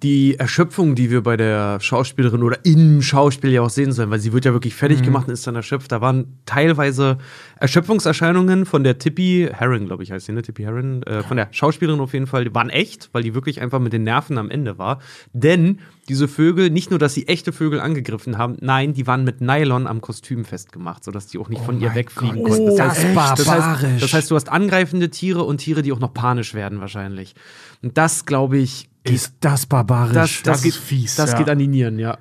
[0.03, 4.21] Die Erschöpfung, die wir bei der Schauspielerin oder im Schauspiel ja auch sehen sollen, weil
[4.21, 5.91] sie wird ja wirklich fertig gemacht und ist dann erschöpft.
[5.93, 7.19] Da waren teilweise
[7.59, 10.43] Erschöpfungserscheinungen von der Tippi Heron, glaube ich, heißt sie, ne?
[10.43, 13.61] Tippi Heron, äh, von der Schauspielerin auf jeden Fall, die waren echt, weil die wirklich
[13.61, 15.01] einfach mit den Nerven am Ende war.
[15.33, 19.41] Denn diese Vögel, nicht nur, dass sie echte Vögel angegriffen haben, nein, die waren mit
[19.41, 22.77] Nylon am Kostüm festgemacht, sodass die auch nicht von ihr wegfliegen Gott, konnten.
[22.77, 26.01] Das, das heißt, das, heißt, das heißt, du hast angreifende Tiere und Tiere, die auch
[26.01, 27.35] noch panisch werden wahrscheinlich.
[27.83, 30.13] Und das, glaube ich, Ist das barbarisch?
[30.15, 31.39] das, das, das geht, ist fies, Das ja.
[31.39, 32.19] geht an die Nieren, ja.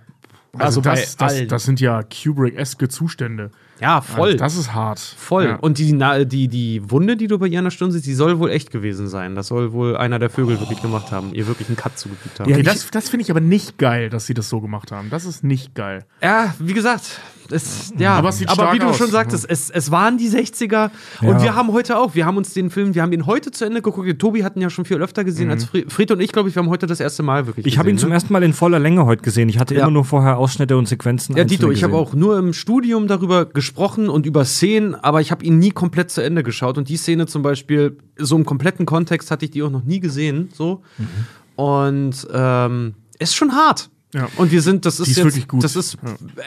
[0.55, 3.49] Also, Also, das, das, das sind ja Kubrick-eske Zustände.
[3.81, 4.27] ja, voll.
[4.33, 4.99] Also das ist hart.
[4.99, 5.45] voll.
[5.45, 5.55] Ja.
[5.55, 8.37] Und die, die, die Wunde, die du bei ihr an der Stirn siehst, die soll
[8.37, 9.33] wohl echt gewesen sein.
[9.33, 11.33] Das soll wohl einer der Vögel wirklich gemacht haben.
[11.33, 12.47] Ihr wirklich einen Cut zugefügt haben.
[12.49, 15.09] Ja, Okay, das das finde ich aber nicht geil, dass sie das so gemacht haben.
[15.09, 16.05] Das ist nicht geil.
[16.21, 17.19] Ja, wie gesagt,
[17.51, 18.97] es, ja, Aber aber wie du aus.
[18.97, 21.43] schon sagtest, es, es waren die 60er und Ja.
[21.43, 23.81] wir haben heute auch, wir haben uns den Film, wir haben ihn heute zu Ende
[23.81, 24.19] geguckt.
[24.19, 26.61] Tobi hatten ja schon viel öfter gesehen als Fred, Fred und ich, glaube ich, wir
[26.63, 28.15] haben heute das erste Mal wirklich ich habe ihn gesehen, zum ne?
[28.15, 29.49] ersten Mal in voller Länge heute gesehen.
[29.49, 29.81] Ich hatte Ja.
[29.81, 31.35] immer nur vorher Ausschnitte und Sequenzen.
[31.35, 35.31] Ja, Dito, ich habe auch nur im Studium darüber gesprochen und über Szenen, aber ich
[35.31, 36.77] habe ihn nie komplett zu Ende geschaut.
[36.77, 39.99] Und die Szene zum Beispiel, so im kompletten Kontext hatte ich die auch noch nie
[39.99, 40.49] gesehen.
[40.53, 40.81] So.
[40.97, 41.07] Mhm.
[41.55, 43.89] Und ähm, ist schon hart.
[44.13, 44.27] Ja.
[44.37, 45.63] Und wir sind, das ist, ist jetzt, wirklich gut.
[45.63, 45.97] das ist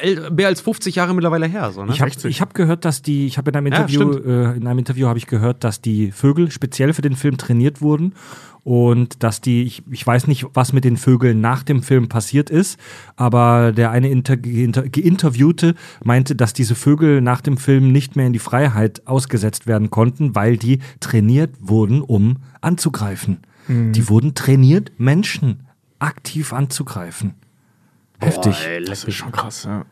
[0.03, 1.73] el- mehr als 50 Jahre mittlerweile her.
[1.73, 1.93] So, ne?
[1.93, 2.31] Ich habe 60.
[2.31, 4.27] ich hab gehört, dass die, ich habe in einem Ja, Interview, stimmt.
[4.27, 7.81] äh, in einem Interview habe ich gehört, dass die Vögel speziell für den Film trainiert
[7.83, 8.15] wurden
[8.63, 12.51] und dass die, ich, ich weiß nicht, was mit den Vögeln nach dem Film passiert
[12.51, 12.79] ist,
[13.17, 15.75] aber der eine Inter, Inter, Geinterviewte
[16.05, 20.35] meinte, dass diese Vögel nach dem Film nicht mehr in die Freiheit ausgesetzt werden konnten,
[20.35, 23.39] weil die trainiert wurden, um anzugreifen.
[23.69, 23.93] Mhm.
[23.93, 25.61] Die wurden trainiert, Menschen
[25.99, 27.35] aktiv anzugreifen.
[28.21, 28.57] Heftig.
[28.87, 29.85] Das ist schon krass, ja.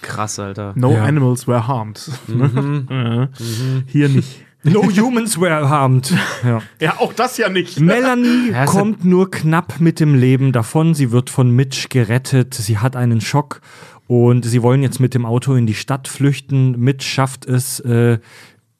[0.00, 0.72] Krass, Alter.
[0.76, 1.04] No Ja.
[1.04, 2.10] animals were harmed.
[2.26, 2.86] Mhm.
[2.90, 3.28] Ja.
[3.86, 4.44] Hier nicht.
[4.64, 6.12] No humans were harmed.
[6.44, 6.60] Ja.
[6.80, 7.78] Ja, auch das ja nicht.
[7.80, 10.94] Melanie Ja, kommt nur knapp mit dem Leben davon.
[10.94, 12.54] Sie wird von Mitch gerettet.
[12.54, 13.60] Sie hat einen Schock
[14.08, 16.78] und sie wollen jetzt mit dem Auto in die Stadt flüchten.
[16.78, 18.18] Mitch schafft es, äh,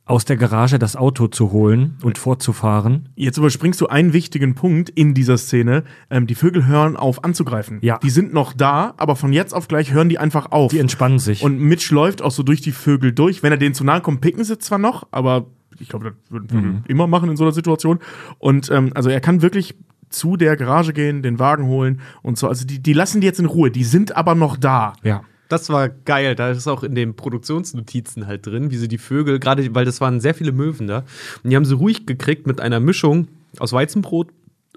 [0.05, 3.09] aus der Garage das Auto zu holen und fortzufahren.
[3.15, 5.85] Jetzt überspringst du einen wichtigen Punkt in dieser Szene.
[6.11, 7.79] Ähm, die Vögel hören auf anzugreifen.
[7.83, 7.99] Ja.
[7.99, 10.73] Die sind noch da, aber von jetzt auf gleich hören die einfach auf.
[10.73, 11.43] Die entspannen sich.
[11.45, 13.43] Und Mitch läuft auch so durch die Vögel durch.
[13.45, 15.47] Wenn er denen zu nahe kommt, picken sie zwar noch, aber
[15.79, 16.85] ich glaube, das würden Vögel Mhm.
[16.89, 18.01] immer machen in so einer Situation.
[18.39, 19.77] Und ähm, also er kann wirklich
[20.11, 22.49] zu der Garage gehen, den Wagen holen und so.
[22.49, 23.71] Also die, die lassen die jetzt in Ruhe.
[23.71, 24.95] Die sind aber noch da.
[25.05, 25.23] ja.
[25.53, 26.35] Das war geil.
[26.35, 30.01] Da ist auch in den Produktionsnotizen halt drin, wie sie die Vögel, gerade weil das
[30.01, 31.05] waren sehr viele Möwen da,
[31.45, 34.29] und die haben sie ruhig gekriegt mit einer Mischung aus Weizenbrot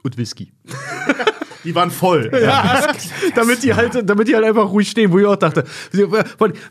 [0.03, 0.51] und Whisky.
[1.63, 2.29] Die waren voll.
[2.31, 2.93] Ja,
[3.33, 5.63] damit die halt, damit die halt einfach ruhig stehen, wo ich auch dachte.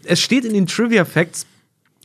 [0.05, 1.47] Es steht in den Trivia Facts,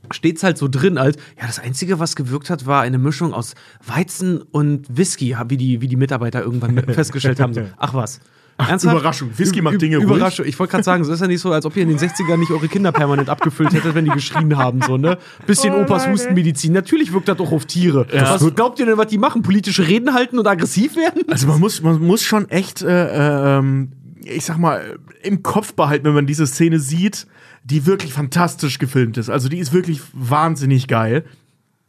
[0.10, 3.54] steht's halt so drin als, ja, das Einzige, was gewirkt hat, war eine Mischung aus
[3.86, 7.54] Weizen und Whisky, wie die, wie die Mitarbeiter irgendwann festgestellt haben.
[7.54, 8.22] So, ach was.
[8.68, 8.96] Ernsthaft?
[8.98, 9.30] Überraschung.
[9.38, 10.10] Whisky macht Dinge Ü- ruhig.
[10.18, 10.46] Überraschung.
[10.46, 12.38] Ich wollte gerade sagen, es ist ja nicht so, als ob ihr in den 60ern
[12.38, 15.18] nicht eure Kinder permanent abgefüllt hättet, wenn die geschrien haben, so, ne?
[15.48, 16.08] Bisschen Oh Opas.
[16.08, 16.74] Hustenmedizin.
[16.74, 18.06] Natürlich wirkt das auch auf Tiere.
[18.12, 19.42] Was glaubt ihr denn, was die machen?
[19.42, 21.24] Politische Reden halten und aggressiv werden?
[21.28, 23.92] Also man muss, man muss schon echt, äh, ähm,
[24.26, 27.28] ich sag mal, im Kopf behalten, wenn man diese Szene sieht,
[27.64, 29.30] die wirklich fantastisch gefilmt ist.
[29.30, 31.24] Also die ist wirklich wahnsinnig geil.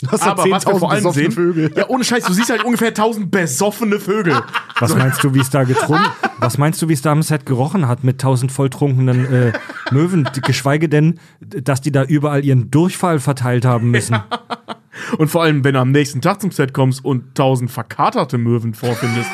[0.03, 1.73] Das Aber was wir vor allem sehen, Vögel.
[1.77, 4.41] ja ohne Scheiß, du siehst halt ungefähr 1000 besoffene Vögel.
[4.79, 6.07] Was meinst du, wie es da getrunken?
[6.39, 9.53] Was meinst du, wie es da am Set gerochen hat mit tausend volltrunkenen äh,
[9.91, 10.29] Möwen?
[10.43, 14.17] Geschweige denn, dass die da überall ihren Durchfall verteilt haben müssen.
[15.19, 18.75] Und vor allem, wenn du am nächsten Tag zum Set kommst und 1000 verkaterte Möwen
[18.75, 19.31] vorfindest.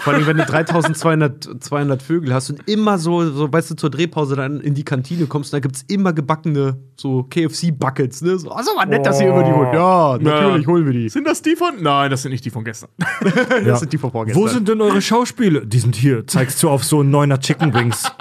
[0.00, 3.90] Vor allem, wenn du 3200 200 Vögel hast und immer so, so, weißt du, zur
[3.90, 8.38] Drehpause dann in die Kantine kommst, da gibt es immer gebackene, so KFC-Buckets, ne?
[8.38, 9.72] So, oh, so war nett, dass ihr über die holt.
[9.72, 11.08] Ja, natürlich holen wir die.
[11.08, 11.80] Sind das die von?
[11.80, 12.90] Nein, das sind nicht die von gestern.
[13.64, 14.42] Das sind die von vorgestern.
[14.42, 15.60] Wo sind denn eure Schauspieler?
[15.60, 16.26] Die sind hier.
[16.26, 18.10] Zeigst du auf so einen neuner Chicken Wings.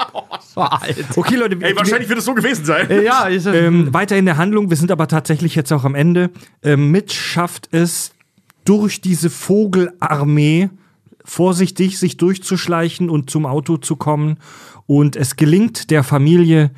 [0.54, 0.96] Oh, Alter.
[1.16, 2.86] Okay, Leute, wir- Ey, wahrscheinlich wird es so gewesen sein.
[3.06, 6.30] Ja, ich, Ähm, weiter in der Handlung, wir sind aber tatsächlich jetzt auch am Ende.
[6.62, 8.12] Ähm, Mitch schafft es,
[8.66, 10.70] durch diese Vogelarmee
[11.26, 14.38] vorsichtig sich durchzuschleichen und zum Auto zu kommen.
[14.86, 16.72] Und es gelingt der Familie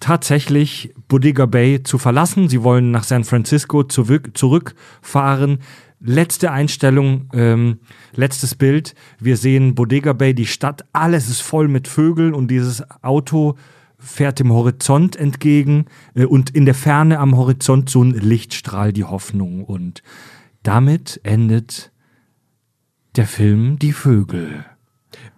[0.00, 2.48] tatsächlich, Bodega Bay zu verlassen.
[2.48, 5.58] Sie wollen nach San Francisco zurück, zurückfahren.
[6.00, 7.78] Letzte Einstellung, ähm,
[8.14, 8.94] letztes Bild.
[9.18, 13.56] Wir sehen Bodega Bay, die Stadt, alles ist voll mit Vögeln und dieses Auto
[13.98, 19.04] fährt dem Horizont entgegen äh, und in der Ferne am Horizont so ein Lichtstrahl, die
[19.04, 19.64] Hoffnung.
[19.64, 20.04] Und
[20.62, 21.90] damit endet
[23.16, 24.64] der Film Die Vögel.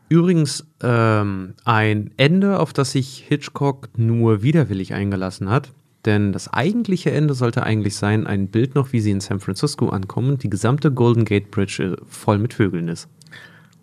[0.08, 5.72] Übrigens ähm, ein Ende, auf das sich Hitchcock nur widerwillig eingelassen hat.
[6.04, 9.90] Denn das eigentliche Ende sollte eigentlich sein, ein Bild noch, wie sie in San Francisco
[9.90, 13.08] ankommen die gesamte Golden Gate Bridge äh, voll mit Vögeln ist.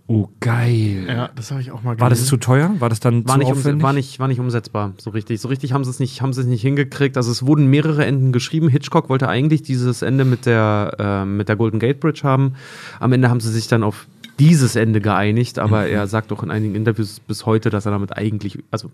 [0.10, 1.06] Oh, geil.
[1.06, 2.30] Ja, das habe ich auch mal War das gelesen.
[2.30, 2.74] zu teuer?
[2.80, 3.84] War das dann War zu nicht, aufwendig?
[3.84, 5.42] war, nicht, war nicht umsetzbar, so richtig.
[5.42, 7.18] So richtig haben sie es nicht, haben sie es nicht hingekriegt.
[7.18, 8.70] Also es wurden mehrere Enden geschrieben.
[8.70, 12.54] Hitchcock wollte eigentlich dieses Ende mit der, äh, mit der Golden Gate Bridge haben.
[13.02, 14.08] Am Ende haben sie sich dann auf
[14.40, 15.92] dieses Ende geeinigt, aber Mhm.
[15.94, 18.90] er sagt auch in einigen Interviews bis heute, dass er damit eigentlich, also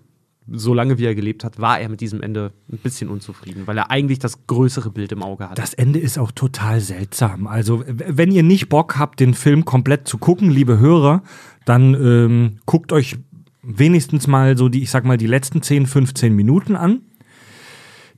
[0.52, 3.78] so lange wie er gelebt hat, war er mit diesem Ende ein bisschen unzufrieden, weil
[3.78, 5.62] er eigentlich das größere Bild im Auge hatte.
[5.62, 7.48] Das Ende ist auch total seltsam.
[7.48, 11.24] Also, wenn ihr nicht Bock habt, den Film komplett zu gucken, liebe Hörer,
[11.66, 13.18] dann ähm, guckt euch
[13.62, 17.02] wenigstens mal so die, ich sag mal, die letzten 10, 15 Minuten an.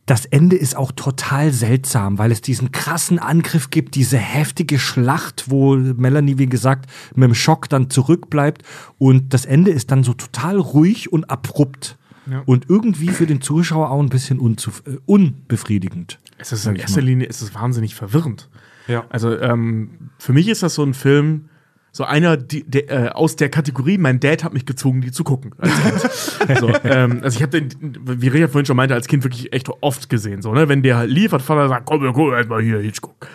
[0.08, 5.46] Das Ende ist auch total seltsam, weil es diesen krassen Angriff gibt, diese heftige Schlacht,
[5.50, 8.62] wo Melanie, wie gesagt, mit dem Schock dann zurückbleibt.
[9.00, 11.98] Und das Ende ist dann so total ruhig und abrupt.
[12.30, 12.42] Ja.
[12.46, 16.20] Und irgendwie für den Zuschauer auch ein bisschen äh, unbefriedigend.
[16.38, 17.02] Es ist in erster.
[17.02, 18.50] Linie ist es wahnsinnig verwirrend.
[18.88, 19.06] Ja.
[19.10, 21.50] Also ähm, für mich ist das so ein Film,
[21.92, 25.24] so einer die, der, äh, aus der Kategorie, mein Dad hat mich gezwungen, die zu
[25.24, 25.52] gucken.
[25.58, 26.58] Als kind.
[26.60, 29.70] so, ähm, also ich habe den, wie Richard vorhin schon meinte, als Kind wirklich echt
[29.82, 30.42] oft gesehen.
[30.42, 30.68] So, ne?
[30.68, 33.28] Wenn der halt lief, hat Vater gesagt, komm, gucken erstmal hier, Hitchcock.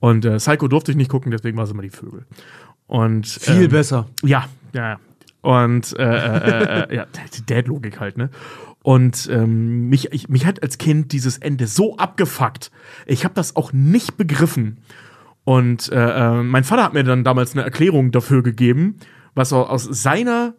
[0.00, 2.26] Und äh, Psycho durfte ich nicht gucken, deswegen war es immer die Vögel.
[2.86, 4.08] Und, Viel ähm, besser.
[4.24, 5.00] ja, ja, ja.
[5.42, 8.30] Und äh, äh, äh, ja, die Dad-Logik halt, ne?
[8.82, 12.70] Und ähm, mich, ich, mich hat als Kind dieses Ende so abgefuckt.
[13.06, 14.78] Ich habe das auch nicht begriffen.
[15.44, 18.96] Und äh, äh, mein Vater hat mir dann damals eine Erklärung dafür gegeben,
[19.34, 20.54] was aus seiner,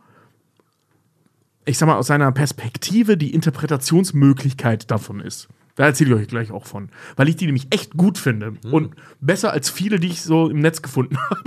[1.65, 5.47] ich sag mal, aus seiner Perspektive die Interpretationsmöglichkeit davon ist.
[5.82, 6.89] Da erzähle ich euch gleich auch von.
[7.15, 8.53] Weil ich die nämlich echt gut finde.
[8.69, 11.41] Und besser als viele, die ich so im Netz gefunden habe.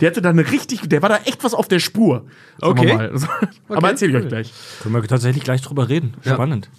[0.00, 2.26] Der hatte da eine richtig, der war da echt was auf der Spur.
[2.60, 2.94] sagen wir Okay.
[2.96, 3.12] mal.
[3.76, 4.52] Aber erzähle ich euch gleich.
[4.84, 6.14] Können wir tatsächlich gleich drüber reden.
[6.22, 6.34] Ja.
[6.34, 6.70] Spannend.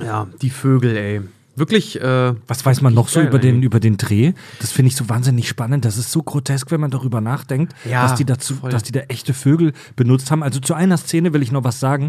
[0.00, 1.20] Ja, die Vögel, ey.
[1.54, 4.32] Wirklich, äh, Was weiß man noch so geil über den, über den Dreh?
[4.58, 5.84] Das finde ich so wahnsinnig spannend.
[5.84, 8.70] Das ist so grotesk, wenn man darüber nachdenkt, Ja, dass, die dazu, voll.
[8.70, 10.42] dass die da echte Vögel benutzt haben.
[10.42, 12.08] Also zu einer Szene will ich noch was sagen.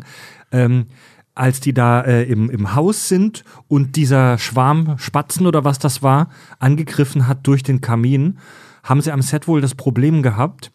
[0.52, 0.88] Ähm,
[1.36, 6.04] als die da äh, im, im Haus sind und dieser Schwarm Spatzen oder was das
[6.04, 6.30] war,
[6.60, 8.38] angegriffen hat durch den Kamin,
[8.84, 10.72] haben sie am Set wohl das Problem gehabt,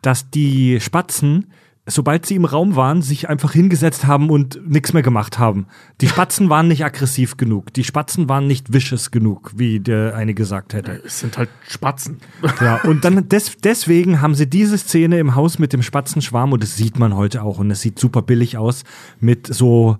[0.00, 1.52] dass die Spatzen,
[1.86, 5.66] sobald sie im Raum waren, sich einfach hingesetzt haben und nichts mehr gemacht haben.
[6.00, 7.72] Die Spatzen waren nicht aggressiv genug.
[7.74, 11.02] Die Spatzen waren nicht vicious genug, wie der eine gesagt hätte.
[11.04, 12.18] Es sind halt Spatzen.
[12.60, 16.62] Ja, und dann des, deswegen haben sie diese Szene im Haus mit dem Spatzenschwarm und
[16.62, 18.84] das sieht man heute auch und es sieht super billig aus
[19.18, 19.96] mit so,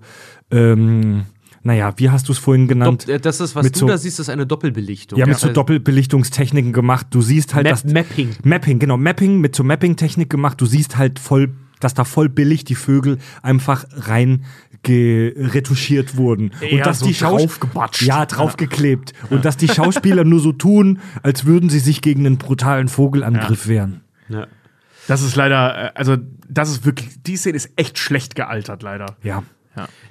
[0.51, 1.25] ähm,
[1.63, 3.03] naja, wie hast du es vorhin genannt?
[3.07, 5.17] Dopp- äh, das ist, was Mit du so- da siehst, ist eine Doppelbelichtung.
[5.19, 7.07] Ja, mit so Also Doppelbelichtungstechniken gemacht.
[7.11, 8.29] Du siehst halt, Map dass Mapping.
[8.43, 10.59] Mapping, genau, Mapping mit so Mapping-Technik gemacht.
[10.59, 11.53] Du siehst halt voll,
[11.83, 14.45] dass da voll billig die Vögel einfach rein
[14.85, 16.51] retuschiert wurden.
[16.59, 18.01] Eher und dass so die Schaus draufgebatscht.
[18.01, 19.13] Ja, draufgeklebt.
[19.29, 23.67] Und dass die Schauspieler nur so tun, als würden sie sich gegen einen brutalen Vogelangriff
[23.67, 24.01] wehren.
[24.27, 24.47] Ja.
[25.07, 26.17] Das ist leider, äh, also
[26.49, 29.15] das ist wirklich, die Szene ist echt schlecht gealtert, leider.
[29.23, 29.43] Ja.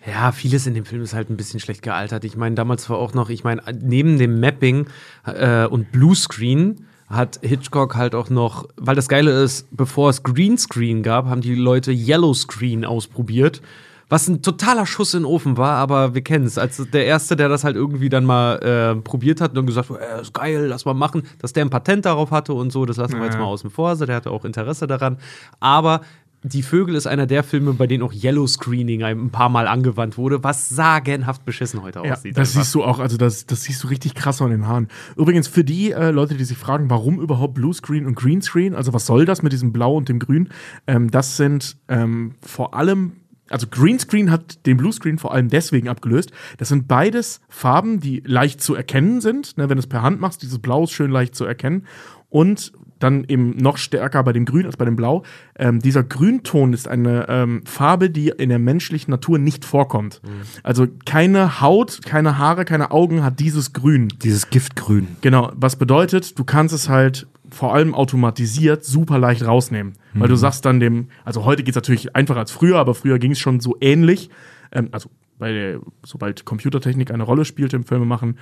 [0.04, 2.24] Ja, vieles in dem Film ist halt ein bisschen schlecht gealtert.
[2.24, 4.88] Ich meine, damals war auch noch, ich meine, neben dem Mapping
[5.24, 11.02] äh, und Bluescreen hat Hitchcock halt auch noch, weil das Geile ist, bevor es Greenscreen
[11.02, 13.60] gab, haben die Leute Yellowscreen ausprobiert.
[14.08, 16.58] Was ein totaler Schuss in den Ofen war, aber wir kennen es.
[16.58, 20.00] Als der Erste, der das halt irgendwie dann mal äh, probiert hat und gesagt hat,
[20.00, 22.98] äh, ist geil, lass mal machen, dass der ein Patent darauf hatte und so, das
[22.98, 23.88] lassen wir jetzt mal außen vor.
[23.88, 25.16] Also der hatte auch Interesse daran.
[25.60, 26.02] Aber
[26.44, 30.18] Die Vögel ist einer der Filme, bei denen auch Yellow Screening ein paar Mal angewandt
[30.18, 32.36] wurde, was sagenhaft beschissen heute Ja, aussieht.
[32.36, 32.62] das einfach.
[32.62, 34.88] siehst du auch, also das, das siehst du richtig krass an den Haaren.
[35.16, 39.06] Übrigens, für die äh, Leute, die sich fragen, warum überhaupt Bluescreen und Greenscreen, also was
[39.06, 40.48] soll das mit diesem Blau und dem Grün,
[40.88, 43.12] ähm, das sind ähm, vor allem,
[43.48, 46.32] also Greenscreen hat den Bluescreen vor allem deswegen abgelöst.
[46.58, 49.56] Das sind beides Farben, die leicht zu erkennen sind.
[49.58, 51.86] Ne, wenn du es per Hand machst, dieses Blau ist schön leicht zu erkennen.
[52.30, 52.72] Und
[53.02, 55.22] dann eben noch stärker bei dem Grün als bei dem Blau.
[55.58, 60.20] Ähm, dieser Grünton ist eine ähm, Farbe, die in der menschlichen Natur nicht vorkommt.
[60.62, 64.08] Also keine Haut, keine Haare, keine Augen hat dieses Grün.
[64.22, 65.08] Dieses Giftgrün.
[65.20, 69.94] Genau, was bedeutet, du kannst es halt vor allem automatisiert super leicht rausnehmen.
[70.14, 73.18] Weil du sagst dann dem, also heute geht es natürlich einfacher als früher, aber früher
[73.18, 74.30] ging es schon so ähnlich.
[74.70, 78.38] Ähm, also der, sobald Computertechnik eine Rolle spielte im Filmemachen,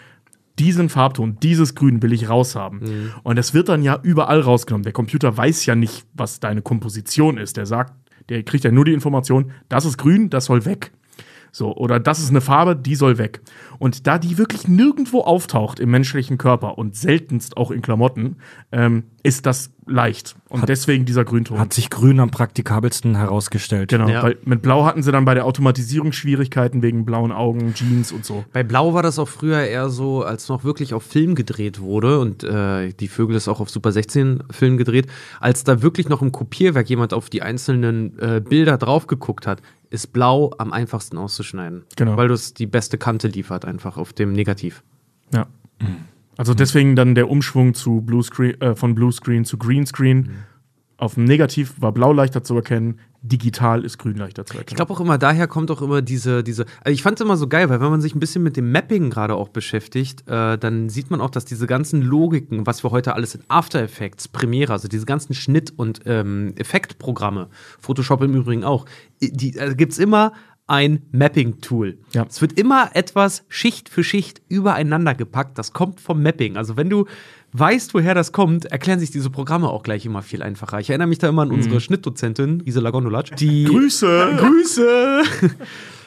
[0.60, 3.12] diesen Farbton, dieses Grün will ich raushaben.
[3.22, 4.84] Und das wird dann ja überall rausgenommen.
[4.84, 7.56] Der Computer weiß ja nicht, was deine Komposition ist.
[7.56, 7.94] Der sagt,
[8.28, 10.92] der kriegt ja nur die Information, das ist grün, das soll weg.
[11.52, 13.40] So, oder das ist eine Farbe, die soll weg.
[13.78, 18.36] Und da die wirklich nirgendwo auftaucht im menschlichen Körper und seltenst auch in Klamotten,
[18.72, 20.36] ähm, ist das leicht.
[20.48, 21.58] Und deswegen dieser Grünton.
[21.58, 23.88] Hat sich Grün am praktikabelsten herausgestellt.
[23.90, 24.22] genau, Ja.
[24.22, 28.24] weil mit Blau hatten sie dann bei der Automatisierung Schwierigkeiten wegen blauen Augen, Jeans und
[28.24, 28.44] so.
[28.52, 32.20] Bei Blau war das auch früher eher so, als noch wirklich auf Film gedreht wurde
[32.20, 35.06] und äh, die Vögel ist auch auf Super 16 Film gedreht,
[35.40, 39.60] als da wirklich noch im Kopierwerk jemand auf die einzelnen äh, Bilder drauf geguckt hat,
[39.90, 41.84] ist Blau am einfachsten auszuschneiden.
[41.96, 42.16] Genau.
[42.16, 44.82] Weil das die beste Kante liefert einfach auf dem Negativ.
[45.34, 45.46] Ja.
[46.36, 50.30] Also deswegen dann der Umschwung zu Bluescreen, äh, von Bluescreen zu Greenscreen.
[51.00, 54.68] Auf dem Negativ war Blau leichter zu erkennen, digital ist Grün leichter zu erkennen.
[54.68, 57.38] Ich glaube auch immer, daher kommt auch immer diese, diese, also ich fand es immer
[57.38, 60.58] so geil, weil wenn man sich ein bisschen mit dem Mapping gerade auch beschäftigt, äh,
[60.58, 64.28] dann sieht man auch, dass diese ganzen Logiken, was wir heute alles in After Effects,
[64.28, 67.48] Premiere, also diese ganzen Schnitt- und ähm, Effektprogramme,
[67.78, 68.84] Photoshop im Übrigen auch,
[69.22, 70.32] die also gibt es immer
[70.70, 71.98] ein Mapping-Tool.
[72.12, 72.26] Ja.
[72.28, 75.58] Es wird immer etwas Schicht für Schicht übereinander gepackt.
[75.58, 76.56] Das kommt vom Mapping.
[76.56, 77.06] Also wenn du
[77.52, 80.80] weißt, woher das kommt, erklären sich diese Programme auch gleich immer viel einfacher.
[80.80, 84.28] Ich erinnere mich da immer an unsere Schnittdozentin, Gisela Gondolac, die Grüße!
[84.38, 85.22] Grüße!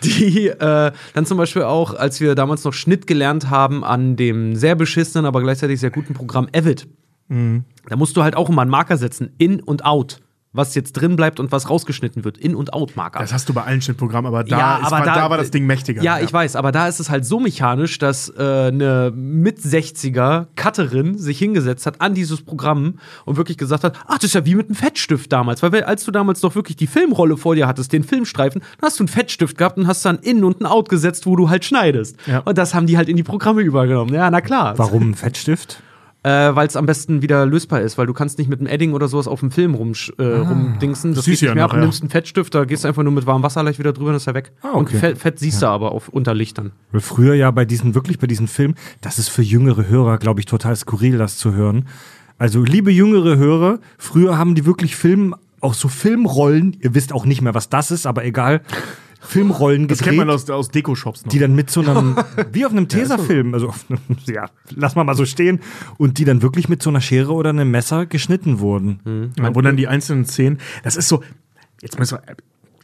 [0.03, 4.53] Die äh, dann zum Beispiel auch, als wir damals noch Schnitt gelernt haben an dem
[4.57, 6.89] sehr beschissenen, aber gleichzeitig sehr guten Programm Avid.
[7.29, 10.19] Da musst du halt auch immer einen Marker setzen, in und out.
[10.53, 12.37] Was jetzt drin bleibt und was rausgeschnitten wird.
[12.37, 13.19] In- und Out-Marker.
[13.19, 16.01] Das hast du bei allen Schnittprogrammen, aber da, ist, war, da, war das Ding mächtiger.
[16.03, 20.47] Ja, ich weiß, aber da ist es halt so mechanisch, dass äh, eine mit 60er
[20.55, 24.45] Cutterin sich hingesetzt hat an dieses Programm und wirklich gesagt hat, ach, das ist ja
[24.45, 27.67] wie mit einem Fettstift damals, weil als du damals noch wirklich die Filmrolle vor dir
[27.67, 30.65] hattest, den Filmstreifen, dann hast du einen Fettstift gehabt und hast dann in und ein
[30.65, 32.17] Out gesetzt, wo du halt schneidest.
[32.27, 32.39] Ja.
[32.39, 34.13] Und das haben die halt in die Programme übergenommen.
[34.13, 34.77] Ja, na klar.
[34.77, 35.81] Warum ein Fettstift?
[36.26, 38.93] Äh, weil es am besten wieder lösbar ist, weil du kannst nicht mit einem Edding
[38.93, 41.13] oder sowas auf dem Film rum, äh, rumdingsen.
[41.13, 41.76] Das siehst geht du nicht ja mehr noch, ab.
[41.76, 41.84] Du ja.
[41.84, 44.15] nimmst einen Fettstift, da gehst du einfach nur mit warmem Wasser leicht wieder drüber und
[44.15, 44.53] ist er weg.
[44.61, 44.99] Ah, Und okay.
[44.99, 46.71] Fett, Fett siehst du aber auf Unterlichtern.
[46.93, 50.45] Früher ja bei diesen, wirklich bei diesen Filmen, das ist für jüngere Hörer, glaube ich,
[50.45, 51.89] total skurril, das zu hören.
[52.38, 57.26] Also, liebe jüngere Hörer, früher haben die wirklich Film, auch so Filmrollen, ihr wisst auch
[57.26, 58.61] nicht mehr, was das ist, aber egal,
[59.26, 61.32] Filmrollen Das gedreht, kennt man aus, aus Deko-Shops noch.
[61.32, 62.17] die dann mit so einem,
[62.51, 65.59] wie auf einem Tesafilm, also, auf einem, ja, lass mal mal so stehen,
[65.97, 69.32] und die dann wirklich mit so einer Schere oder einem Messer geschnitten wurden.
[69.38, 71.24] Ja, wo dann die einzelnen Szenen, das ist so,
[71.82, 72.36] jetzt müssen wir,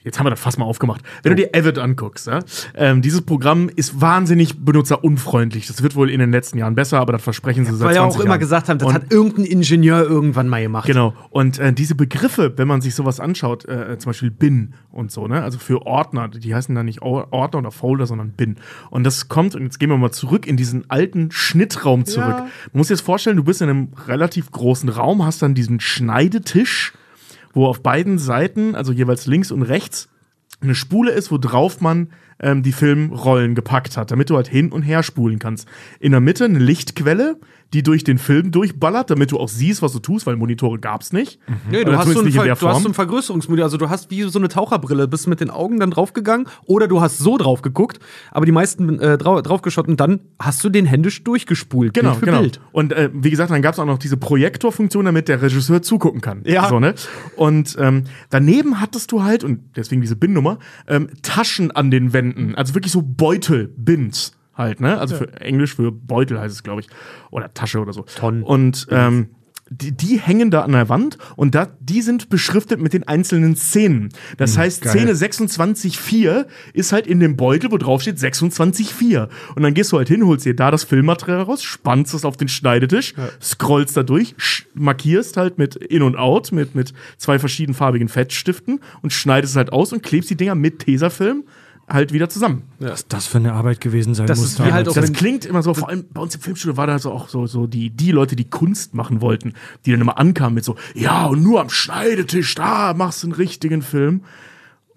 [0.04, 1.02] jetzt haben wir das fast mal aufgemacht.
[1.24, 2.40] Wenn du dir Avid anguckst, ja,
[2.76, 5.68] ähm, dieses Programm ist wahnsinnig benutzerunfreundlich.
[5.68, 8.02] Das wird wohl in den letzten Jahren besser, aber das versprechen sie seit Weil ja
[8.02, 8.40] 20 auch immer Jahren.
[8.40, 10.88] gesagt haben, das Und- hat irgendein Ingenieur irgendwann mal gemacht.
[10.88, 11.14] Genau.
[11.30, 15.28] Und äh, diese Begriffe, wenn man sich sowas anschaut, äh, zum Beispiel Bin und so,
[15.28, 18.56] ne, also für Ordner, die heißen dann nicht Or- Ordner oder Folder, sondern Bin.
[18.90, 22.38] Und das kommt, und jetzt gehen wir mal zurück in diesen alten Schnittraum zurück.
[22.38, 25.80] Man muss sich jetzt vorstellen, du bist in einem relativ großen Raum, hast dann diesen
[25.80, 26.94] Schneidetisch,
[27.60, 30.08] wo auf beiden Seiten, also jeweils links und rechts,
[30.62, 34.72] eine Spule ist, wo drauf man ähm, die Filmrollen gepackt hat, damit du halt hin
[34.72, 35.68] und her spulen kannst.
[36.00, 37.38] In der Mitte eine Lichtquelle,
[37.74, 41.14] die durch den Film durchballert, damit du auch siehst, was du tust, weil Monitore gab's
[41.14, 41.40] nicht.
[41.70, 43.64] Nee, du hast, so nicht Ver du hast so ein Vergrößerungsmodell.
[43.64, 47.02] Also du hast wie so eine Taucherbrille, bist mit den Augen dann draufgegangen oder du
[47.02, 48.00] hast so drauf geguckt,
[48.32, 51.94] aber die meisten äh, drau draufgeschaut und dann hast du den händisch durchgespult.
[51.94, 52.40] Genau, Bild für genau.
[52.42, 52.60] Bild.
[52.72, 56.22] Und äh, wie gesagt, dann gab es auch noch diese Projektorfunktion, damit der Regisseur zugucken
[56.22, 56.42] kann.
[56.46, 56.68] Ja.
[56.68, 56.96] So, ne?
[57.36, 60.58] Und ähm, daneben hattest du halt, und deswegen diese Bin-Nummer,
[60.88, 62.56] ähm, Taschen an den Wänden.
[62.56, 65.00] Also wirklich so Beutel, Bins halt, ne?
[65.00, 66.88] Also für Englisch für Beutel heißt es, glaube ich.
[67.32, 68.04] Oder Tasche oder so.
[68.04, 68.44] Tonnen.
[68.44, 69.30] Und ähm,
[69.70, 73.56] die, die hängen da an der Wand und da, die sind beschriftet mit den einzelnen
[73.56, 74.10] Szenen.
[74.38, 74.94] Das heißt, geil.
[74.94, 79.30] Szene 26.4 ist halt in dem Beutel, wo drauf steht 26.4.
[79.56, 82.36] Und dann gehst du halt hin, holst dir da das Filmmaterial raus, spannst es auf
[82.36, 84.36] den Schneidetisch, scrollst da durch,
[84.74, 89.72] markierst halt mit In und Out, mit, mit zwei verschiedenfarbigen Fettstiften und schneidest es halt
[89.72, 91.44] aus und klebst die Dinger mit Tesafilm
[91.90, 92.64] halt wieder zusammen.
[92.80, 94.60] Was das für eine Arbeit gewesen sein Das muss.
[94.60, 97.12] wie halt Das klingt immer so, vor allem bei uns im Filmstudio war da so
[97.12, 99.54] auch so, so die, die Leute, die Kunst machen wollten,
[99.86, 103.34] die dann immer ankamen mit so, ja, und nur am Schneidetisch, da machst du einen
[103.36, 104.22] richtigen Film.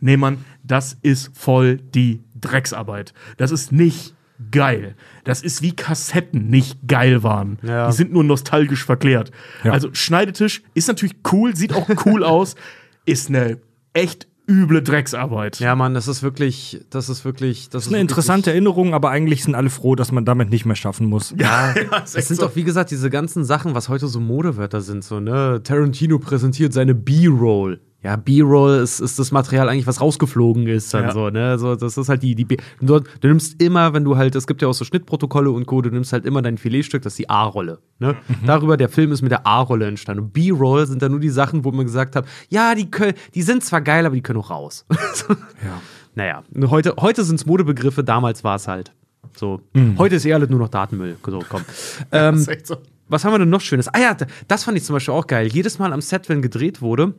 [0.01, 3.14] Nee, Mann, das ist voll die Drecksarbeit.
[3.36, 4.14] Das ist nicht
[4.51, 4.97] geil.
[5.24, 7.59] Das ist wie Kassetten nicht geil waren.
[7.62, 7.86] Ja.
[7.88, 9.30] Die sind nur nostalgisch verklärt.
[9.62, 9.72] Ja.
[9.72, 12.57] Also Schneidetisch ist natürlich cool, sieht auch cool aus,
[13.05, 13.59] ist eine
[13.93, 15.59] echt üble Drecksarbeit.
[15.61, 19.11] Ja, Mann, das ist wirklich, das ist wirklich, das, Das ist eine interessante Erinnerung, aber
[19.11, 21.34] eigentlich sind alle froh, dass man damit nicht mehr schaffen muss.
[21.38, 22.46] Ja, ist es sind so.
[22.46, 25.61] doch, wie gesagt, diese ganzen Sachen, was heute so Modewörter sind, so, ne?
[25.62, 27.80] Tarantino präsentiert seine B-Roll.
[28.03, 31.12] Ja, B-Roll ist, ist das Material eigentlich, was rausgeflogen ist, dann Ja.
[31.12, 31.57] so, ne?
[31.59, 34.46] So, das ist halt die, die B du, du nimmst immer, wenn du halt, es
[34.48, 37.18] gibt ja auch so Schnittprotokolle und Co., du nimmst halt immer dein Filetstück, das ist
[37.20, 37.78] die A-Rolle.
[38.00, 38.16] Ne?
[38.44, 40.24] Darüber, der Film ist mit der A-Rolle entstanden.
[40.24, 43.42] Und B-Roll sind dann nur die Sachen, wo man gesagt hat, ja, die können, die
[43.42, 44.84] sind zwar geil, aber die können auch raus.
[45.14, 45.34] So.
[45.64, 45.80] Ja.
[46.14, 48.92] Naja, heute, heute sind es Modebegriffe, damals war es halt.
[49.36, 49.61] So.
[49.96, 51.16] Heute ist eher alles nur noch Datenmüll.
[51.24, 51.62] So, komm.
[52.12, 52.76] ähm, echt so.
[53.09, 53.88] was haben wir denn noch Schönes?
[53.88, 54.16] Ah ja,
[54.48, 55.46] das fand ich zum Beispiel auch geil.
[55.46, 57.14] Jedes Mal am Set, wenn gedreht wurde,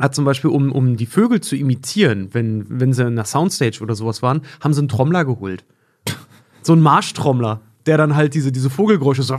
[0.00, 3.80] hat zum Beispiel, um, um die Vögel zu imitieren, wenn, wenn sie in einer Soundstage
[3.80, 5.64] oder sowas waren, haben sie einen Trommler geholt.
[6.62, 9.34] So einen Marschtrommler, der dann halt diese, diese Vogelgeräusche so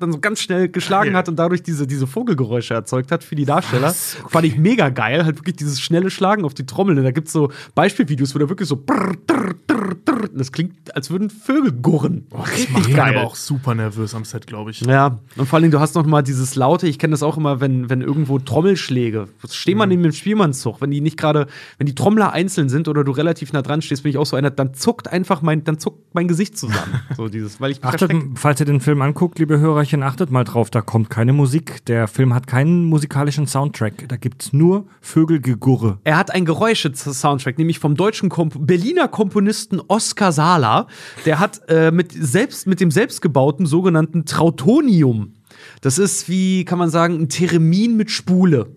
[0.00, 3.44] dann so ganz schnell geschlagen hat und dadurch diese, diese Vogelgeräusche erzeugt hat für die
[3.44, 3.92] Darsteller.
[3.92, 6.98] Fand ich mega geil, halt wirklich dieses schnelle Schlagen auf die Trommel.
[6.98, 9.92] Und da gibt es so Beispielvideos, wo da wirklich so drrr, drrr, drrr,
[10.34, 12.26] das klingt, als würden Vögel gurren.
[12.30, 14.80] Das macht einen aber auch super nervös am Set, glaube ich.
[14.82, 17.60] Ja, und vor allem, du hast noch mal dieses laute, ich kenne das auch immer,
[17.60, 21.46] wenn, wenn irgendwo Trommelschläge, steh mal neben dem Spielmannszug, wenn die nicht gerade,
[21.78, 24.36] wenn die Trommler einzeln sind oder du relativ nah dran stehst, bin ich auch so
[24.36, 27.00] einer, dann zuckt einfach mein, dann zuckt mein Gesicht zusammen.
[27.16, 30.70] So dieses, weil ich Achtet, falls ihr den Film anguckt, liebe Hörerchen, achtet mal drauf,
[30.70, 31.84] da kommt keine Musik.
[31.86, 34.08] Der Film hat keinen musikalischen Soundtrack.
[34.08, 35.98] Da gibt's nur Vögelgegurre.
[36.04, 40.86] Er hat ein Geräusche-Soundtrack, nämlich vom deutschen Komp Berliner Komponisten Oskar Sala.
[41.26, 45.32] Der hat äh, mit, selbst, mit dem selbstgebauten sogenannten Trautonium.
[45.80, 48.76] Das ist wie, kann man sagen, ein Theremin mit Spule.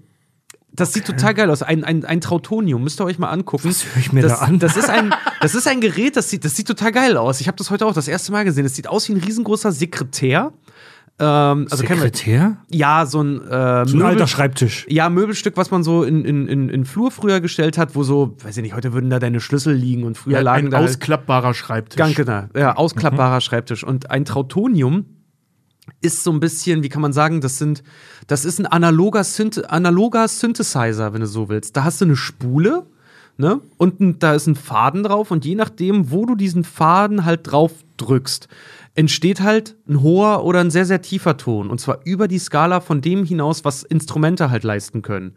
[0.76, 1.62] Das sieht total geil aus.
[1.64, 2.84] Ein, ein, ein Trautonium.
[2.84, 3.68] Müsst ihr euch mal angucken.
[3.70, 4.60] Was höre ich mir das, da an?
[4.60, 7.42] Das ist ein, das ist ein Gerät, das sieht, das sieht total geil aus.
[7.42, 8.66] Ich habe das heute auch das erste Mal gesehen.
[8.66, 10.54] Es sieht aus wie ein riesengroßer Sekretär.
[11.18, 12.58] Ähm, also kennen wir- Sekretär?
[12.70, 14.86] Ja, so ein, äh, So ein alter Schreibtisch.
[14.90, 18.36] ja, Möbelstück, was man so in, in, in, in Flur früher gestellt hat, wo so,
[18.44, 20.80] weiß ich nicht, heute würden da deine Schlüssel liegen und früher Ja, lagen ein da.
[20.80, 21.98] ausklappbarer Schreibtisch.
[21.98, 23.86] Ganz genau, ja, ausklappbarer Schreibtisch.
[23.86, 25.06] Und ein Trautonium
[26.02, 27.84] ist so ein bisschen, wie kann man sagen, das sind,
[28.28, 31.76] das ist ein analoger, Synth analoger Synthesizer, wenn du so willst.
[31.76, 32.86] Da hast du eine Spule,
[33.38, 33.62] ne?
[33.78, 37.52] Und ein, da ist ein Faden drauf und je nachdem, wo du diesen Faden halt
[37.52, 38.48] drauf drückst,
[38.96, 41.70] entsteht halt ein hoher oder ein sehr, sehr tiefer Ton.
[41.70, 45.36] Und zwar über die Skala von dem hinaus, was Instrumente halt leisten können.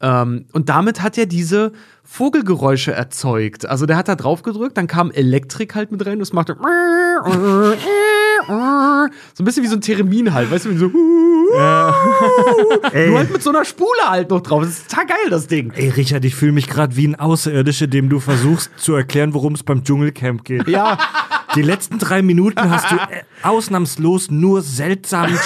[0.00, 1.72] Ähm, und damit hat er diese
[2.04, 3.66] Vogelgeräusche erzeugt.
[3.66, 6.56] Also der hat da drauf gedrückt, dann kam Elektrik halt mit rein, das machte
[9.34, 10.88] so ein bisschen wie so ein Theremin halt, weißt du, wie so
[11.52, 11.58] nur
[13.18, 14.62] halt mit so einer Spule halt noch drauf.
[14.62, 15.72] Das ist total geil, das Ding.
[15.74, 19.54] Ey, Richard, ich fühle mich gerade wie ein Außerirdischer, dem du versuchst zu erklären, worum
[19.54, 20.68] es beim Dschungelcamp geht.
[20.68, 20.98] Ja,
[21.54, 25.28] Die letzten drei Minuten hast du äh, ausnahmslos nur seltsam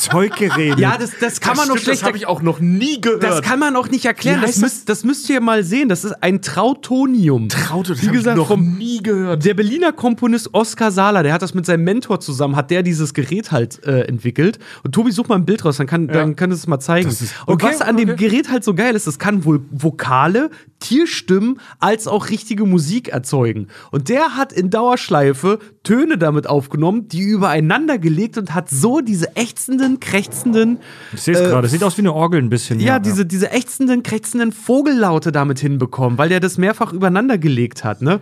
[0.00, 0.78] Zeug geredet.
[0.78, 3.22] ja das, das kann man noch schlecht Das habe ich auch noch nie gehört.
[3.22, 4.40] Das kann man auch nicht erklären.
[4.40, 4.60] Das das?
[4.60, 5.88] müsst, das müsst ihr mal sehen.
[5.88, 7.48] Das ist ein Trautonium.
[7.48, 9.44] Traute, das Wie hab ich gesagt, noch vom- nie gehört.
[9.44, 13.14] Der Berliner Komponist Oskar Sala, der hat das mit seinem Mentor zusammen, hat der dieses
[13.14, 14.58] Gerät halt äh, entwickelt.
[14.84, 17.08] Und Tobi, such mal ein Bild raus, dann kann, dann kann es mal zeigen.
[17.08, 18.28] Das ist- Und okay, was an dem okay.
[18.28, 23.68] Gerät halt so geil ist, das kann wohl Vokale, Tierstimmen als auch richtige Musik erzeugen.
[23.90, 29.34] Und der hat in Dauerschleife Töne damit aufgenommen, die übereinander gelegt und hat so diese
[29.36, 30.80] ächzenden, krächzenden
[31.14, 31.66] ich sehe es gerade.
[31.66, 32.78] Sieht aus wie eine Orgel ein bisschen.
[32.78, 38.02] ja, diese, diese ächzenden, krächzenden Vogellaute damit hinbekommen, weil der das mehrfach übereinander gelegt hat,
[38.02, 38.20] ne?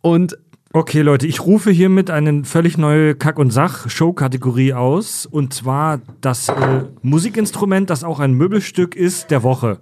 [0.00, 0.38] Und
[0.74, 5.26] Okay, Leute, ich rufe hiermit eine völlig neue Kack- und Sach-Show-Kategorie aus.
[5.26, 9.80] Und zwar das äh, Musikinstrument, das auch ein Möbelstück ist, der Woche.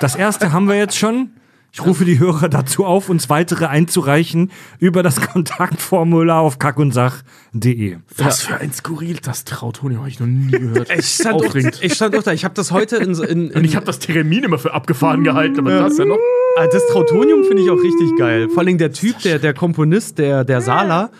[0.00, 1.28] Das erste haben wir jetzt schon.
[1.78, 7.98] Ich rufe die Hörer dazu auf, uns weitere einzureichen über das Kontaktformular auf kackundsach.de.
[8.16, 10.88] Was für ein skurril, das Trautonium habe ich noch nie gehört.
[10.98, 12.32] ich stand, auch, ich stand auch da.
[12.32, 14.72] Ich habe das heute in, so- in, in Und ich habe das Theremin immer für
[14.72, 16.16] abgefahren gehalten, aber das ja noch.
[16.58, 18.48] Ah, das Trautonium finde ich auch richtig geil.
[18.48, 21.10] Vor allem der Typ, der, der Komponist, der, der Sala,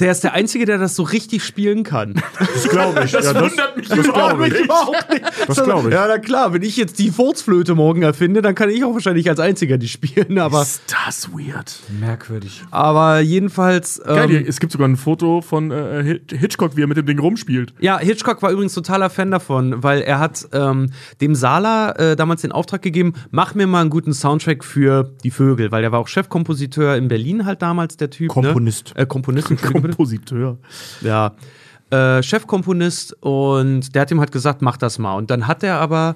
[0.00, 2.14] der ist der Einzige, der das so richtig spielen kann.
[2.52, 3.12] Das glaube ich.
[3.12, 4.64] Das ja, wundert mich das überhaupt, glaube ich.
[4.64, 5.22] überhaupt nicht.
[5.46, 5.94] Das glaube ich.
[5.94, 9.28] Ja, na klar, wenn ich jetzt die Furzflöte morgen erfinde, dann kann ich auch wahrscheinlich
[9.28, 10.38] als Einziger die spielen.
[10.38, 11.78] Aber, Ist das weird.
[12.00, 12.62] Merkwürdig.
[12.70, 14.00] aber jedenfalls.
[14.04, 17.06] Geil, Ähm, es gibt sogar ein Foto von äh, Hitch- Hitchcock, wie er mit dem
[17.06, 17.72] Ding rumspielt.
[17.80, 20.90] ja, Hitchcock war übrigens totaler Fan davon, weil er hat ähm,
[21.20, 25.30] dem Sala äh, damals den Auftrag gegeben, mach mir mal einen guten Soundtrack für die
[25.30, 28.28] Vögel, weil der war auch Chefkompositeur in Berlin halt damals, der Typ.
[28.28, 28.94] Komponist.
[28.96, 29.02] Ne?
[29.02, 29.89] Äh, Komponist, bitte.
[29.96, 30.58] Kompositeur.
[31.00, 31.34] Ja.
[31.90, 35.14] Äh, Chefkomponist und der hat ihm halt gesagt, mach das mal.
[35.14, 36.14] Und dann hat er aber,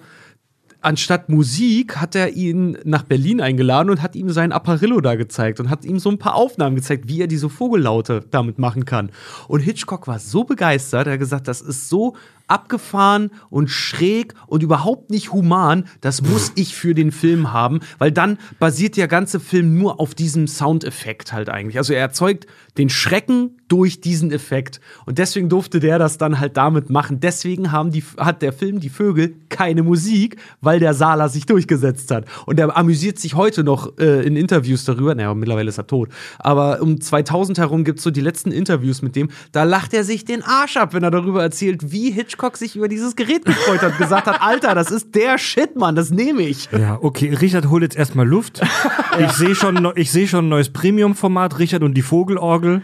[0.80, 5.58] anstatt Musik, hat er ihn nach Berlin eingeladen und hat ihm sein Apparillo da gezeigt
[5.58, 9.10] und hat ihm so ein paar Aufnahmen gezeigt, wie er diese Vogellaute damit machen kann.
[9.48, 12.14] Und Hitchcock war so begeistert, er hat gesagt, das ist so
[12.46, 18.12] abgefahren und schräg und überhaupt nicht human, das muss ich für den Film haben, weil
[18.12, 21.78] dann basiert der ganze Film nur auf diesem Soundeffekt halt eigentlich.
[21.78, 26.56] Also er erzeugt den Schrecken durch diesen Effekt und deswegen durfte der das dann halt
[26.56, 27.20] damit machen.
[27.20, 32.10] Deswegen haben die, hat der Film Die Vögel keine Musik, weil der Sala sich durchgesetzt
[32.10, 32.26] hat.
[32.46, 36.10] Und er amüsiert sich heute noch äh, in Interviews darüber, naja, mittlerweile ist er tot,
[36.38, 40.04] aber um 2000 herum gibt es so die letzten Interviews mit dem, da lacht er
[40.04, 43.80] sich den Arsch ab, wenn er darüber erzählt, wie Hitchcock sich über dieses Gerät gefreut
[43.82, 46.68] hat, gesagt hat, Alter, das ist der Shit, Mann, das nehme ich.
[46.72, 47.32] Ja, okay.
[47.32, 48.60] Richard, hol jetzt erstmal Luft.
[49.16, 52.82] Ich sehe schon, ich sehe schon ein neues Premium-Format, Richard und die Vogelorgel.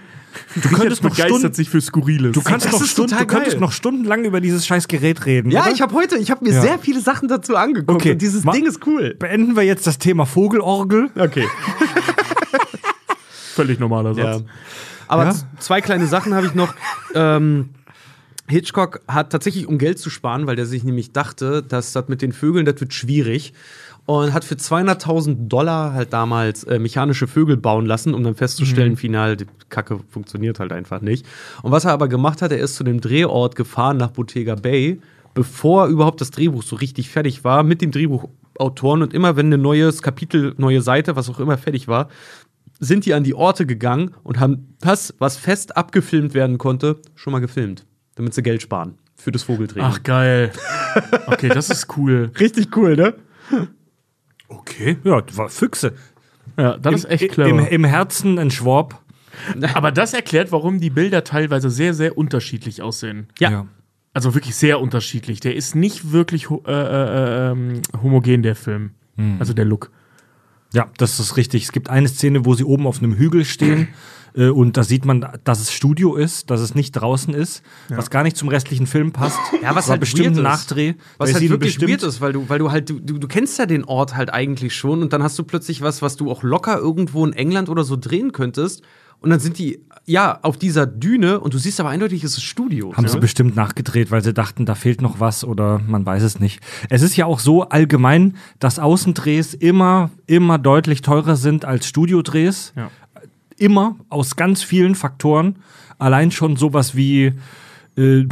[0.54, 2.30] Du könntest noch begeistert Stunden, sich für Skurriles.
[2.34, 5.50] du kannst noch Stunden, du könntest noch stundenlang über dieses scheiß Gerät reden.
[5.50, 5.72] Ja, oder?
[5.72, 6.60] ich habe heute, ich habe mir Ja.
[6.60, 9.16] sehr viele Sachen dazu angeguckt Okay, und dieses ma- Ding ist cool.
[9.18, 11.10] Beenden wir jetzt das Thema Vogelorgel.
[11.18, 11.48] Okay.
[13.54, 14.34] Völlig normaler Ja.
[14.34, 14.44] Satz.
[15.08, 15.34] Aber Ja?
[15.58, 16.72] zwei kleine Sachen habe ich noch.
[17.16, 17.70] Ähm,
[18.50, 22.20] Hitchcock hat tatsächlich, um Geld zu sparen, weil der sich nämlich dachte, dass das mit
[22.20, 23.52] den Vögeln, das wird schwierig.
[24.06, 28.96] Und hat für 200.000 Dollar halt damals äh, mechanische Vögel bauen lassen, um dann festzustellen,
[28.96, 31.24] final, die Kacke funktioniert halt einfach nicht.
[31.62, 35.00] Und was er aber gemacht hat, er ist zu dem Drehort gefahren nach Bottega Bay,
[35.34, 39.02] bevor überhaupt das Drehbuch so richtig fertig war, mit dem Drehbuchautoren.
[39.02, 42.08] Und immer wenn ein neues Kapitel, neue Seite, was auch immer fertig war,
[42.80, 47.32] sind die an die Orte gegangen und haben das, was fest abgefilmt werden konnte, schon
[47.32, 47.84] mal gefilmt,
[48.20, 49.90] damit sie Geld sparen für das Vogeltraining.
[49.90, 50.52] Ach, geil.
[51.26, 52.30] Okay, das ist cool.
[52.38, 53.14] richtig cool, ne?
[54.48, 54.98] Okay.
[55.04, 55.94] Ja, war Füchse.
[56.58, 57.68] Ja, das ist echt Im, clever.
[57.70, 59.02] Im Herzen ein Schwab.
[59.74, 63.28] Aber das erklärt, warum die Bilder teilweise sehr, sehr unterschiedlich aussehen.
[63.38, 63.66] Ja.
[64.12, 65.40] Also wirklich sehr unterschiedlich.
[65.40, 68.90] Der ist nicht wirklich ho äh, äh, ähm, homogen, der Film.
[69.38, 69.90] Also der Look.
[70.72, 71.64] Ja, das ist richtig.
[71.64, 73.88] Es gibt eine Szene, wo sie oben auf einem Hügel stehen
[74.34, 78.22] und da sieht man, dass es Studio ist, dass es nicht draußen ist, was gar
[78.22, 79.38] nicht zum restlichen Film passt.
[79.62, 80.42] Ja, was halt bestimmt ein ist.
[80.42, 80.94] Nachdreh.
[81.18, 83.58] Was halt wirklich bestimmt- weird ist, weil du, weil du halt, du, du, du kennst
[83.58, 86.42] ja den Ort halt eigentlich schon und dann hast du plötzlich was, was du auch
[86.42, 88.82] locker irgendwo in England oder so drehen könntest.
[89.22, 92.42] Und dann sind die, ja, auf dieser Düne und du siehst aber eindeutig, es ist
[92.42, 92.96] Studio.
[92.96, 96.40] Haben sie bestimmt nachgedreht, weil sie dachten, da fehlt noch was oder man weiß es
[96.40, 96.60] nicht.
[96.88, 102.72] Es ist ja auch so allgemein, dass Außendrehs immer, immer deutlich teurer sind als Studiodrehs.
[102.76, 102.90] Ja.
[103.60, 105.56] Immer, aus ganz vielen Faktoren.
[105.98, 107.34] Allein schon sowas wie,
[107.94, 108.24] äh,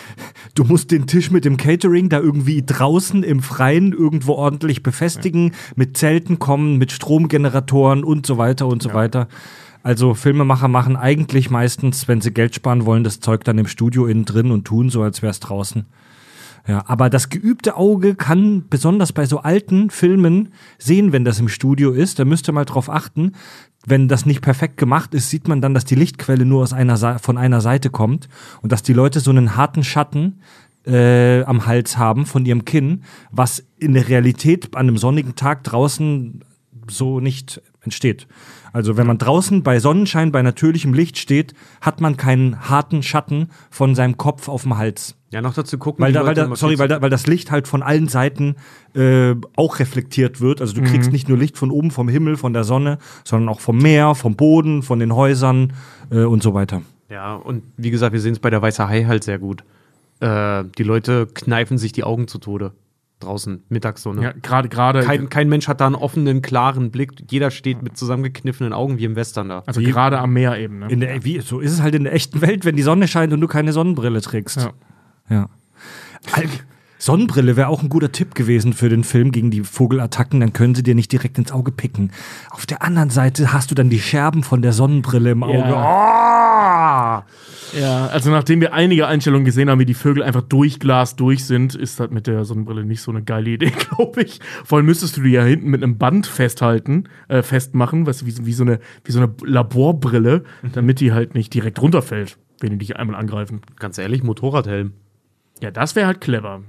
[0.54, 5.54] du musst den Tisch mit dem Catering da irgendwie draußen im Freien irgendwo ordentlich befestigen,
[5.74, 9.26] mit Zelten kommen, mit Stromgeneratoren und so weiter und so weiter.
[9.82, 14.06] Also Filmemacher machen eigentlich meistens, wenn sie Geld sparen wollen, das Zeug dann im Studio
[14.06, 15.84] innen drin und tun so, als wäre es draußen.
[16.66, 21.48] Ja, aber das geübte Auge kann besonders bei so alten Filmen sehen, wenn das im
[21.48, 22.18] Studio ist.
[22.18, 23.32] Da müsst ihr mal drauf achten.
[23.86, 27.20] Wenn das nicht perfekt gemacht ist, sieht man dann, dass die Lichtquelle nur aus einer
[27.20, 28.28] von einer Seite kommt
[28.62, 30.40] und dass die Leute so einen harten Schatten
[30.86, 35.62] äh, am Hals haben von ihrem Kinn, was in der Realität an einem sonnigen Tag
[35.62, 36.44] draußen
[36.88, 38.26] so nicht entsteht.
[38.76, 43.48] Also wenn man draußen bei Sonnenschein, bei natürlichem Licht steht, hat man keinen harten Schatten
[43.70, 45.16] von seinem Kopf auf dem Hals.
[45.30, 46.04] Ja, noch dazu gucken.
[46.04, 48.56] Weil, da, weil, da, sorry, weil, da, weil das Licht halt von allen Seiten
[48.94, 50.60] äh, auch reflektiert wird.
[50.60, 53.60] Also du kriegst nicht nur Licht von oben vom Himmel, von der Sonne, sondern auch
[53.60, 55.72] vom Meer, vom Boden, von den Häusern
[56.10, 56.82] äh, und so weiter.
[57.08, 59.64] Ja, und wie gesagt, wir sehen es bei der Weiße Hai halt sehr gut.
[60.20, 62.72] Äh, die Leute kneifen sich die Augen zu Tode.
[63.20, 64.22] Draußen, Mittagssonne.
[64.22, 65.00] Ja, gerade, gerade.
[65.00, 67.12] Kein, kein Mensch hat da einen offenen, klaren Blick.
[67.30, 69.62] Jeder steht mit zusammengekniffenen Augen wie im Western da.
[69.66, 70.80] Also gerade am Meer eben.
[70.80, 70.88] Ne?
[70.90, 73.32] In der, wie, so ist es halt in der echten Welt, wenn die Sonne scheint
[73.32, 74.58] und du keine Sonnenbrille trägst.
[74.58, 74.72] Ja.
[75.30, 75.48] Ja.
[76.98, 80.74] Sonnenbrille wäre auch ein guter Tipp gewesen für den Film gegen die Vogelattacken, dann können
[80.74, 82.10] sie dir nicht direkt ins Auge picken.
[82.50, 85.74] Auf der anderen Seite hast du dann die Scherben von der Sonnenbrille im Auge.
[85.74, 87.22] Oh!
[87.72, 91.44] Ja, also nachdem wir einige Einstellungen gesehen haben, wie die Vögel einfach durch Glas durch
[91.44, 94.40] sind, ist das mit der Sonnenbrille nicht so eine geile Idee, glaube ich.
[94.64, 98.26] Vor allem müsstest du die ja hinten mit einem Band festhalten, äh, festmachen, weißt du,
[98.26, 102.38] wie, so- wie, so eine, wie so eine Laborbrille, damit die halt nicht direkt runterfällt,
[102.60, 103.60] wenn die dich einmal angreifen.
[103.78, 104.92] Ganz ehrlich, Motorradhelm.
[105.62, 106.62] Ja, das wäre halt clever.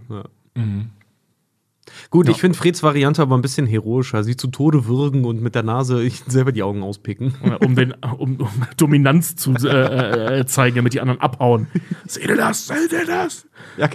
[2.10, 2.32] Gut, Ja.
[2.32, 4.24] ich finde Freds Variante aber ein bisschen heroischer.
[4.24, 7.34] Sie zu Tode würgen und mit der Nase selber die Augen auspicken.
[7.62, 11.68] um, den, um, um Dominanz zu äh, äh, zeigen, damit die anderen abhauen.
[12.08, 12.68] Seht ihr das?
[12.68, 13.46] Seht ihr das?
[13.78, 13.90] Ja,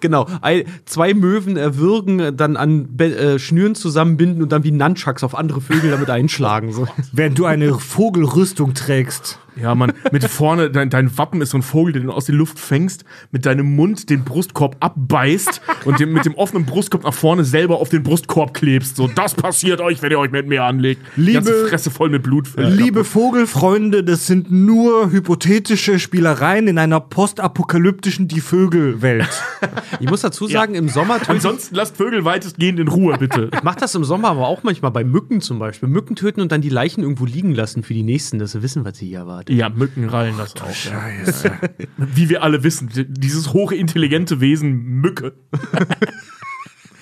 [0.00, 0.26] genau.
[0.42, 5.34] Ein, zwei Möwen erwürgen, dann an Be äh, Schnüren zusammenbinden und dann wie Nunchucks auf
[5.34, 6.72] andere Vögel damit einschlagen.
[6.72, 6.86] So.
[7.12, 9.38] Während du eine Vogelrüstung trägst.
[9.60, 12.34] Ja, man, mit vorne, dein, dein Wappen ist so ein Vogel, den du aus der
[12.34, 17.14] Luft fängst, mit deinem Mund den Brustkorb abbeißt und dem, mit dem offenen Brustkorb nach
[17.14, 18.96] vorne selber auf den Brustkorb klebst.
[18.96, 21.00] So, das passiert euch, wenn ihr euch mit mir anlegt.
[21.16, 22.48] Liebe- ganze Fresse voll mit Blut.
[22.58, 29.28] äh, Liebe Vogelfreunde, das sind nur hypothetische Spielereien in einer postapokalyptischen Die Vögel-Welt.
[30.00, 33.50] Ich muss dazu sagen, im Sommer töten Ansonsten lasst Vögel weitestgehend in Ruhe, bitte.
[33.54, 35.88] Ich mach das im Sommer aber auch manchmal bei Mücken zum Beispiel.
[35.88, 38.84] Mücken töten und dann die Leichen irgendwo liegen lassen für die nächsten, dass sie wissen,
[38.84, 39.45] was sie hier erwartet.
[39.48, 40.84] Ja, Mücken rallen das auch.
[40.84, 41.58] Ja.
[41.96, 45.34] Wie wir alle wissen, dieses hochintelligente Wesen Mücke.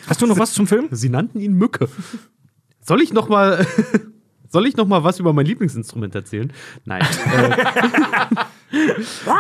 [0.06, 0.88] Hast du noch was zum Film?
[0.90, 1.88] Sie nannten ihn Mücke.
[2.80, 3.66] Soll ich noch mal
[4.54, 6.52] Soll ich noch mal was über mein Lieblingsinstrument erzählen?
[6.84, 7.02] Nein.
[8.70, 8.76] äh,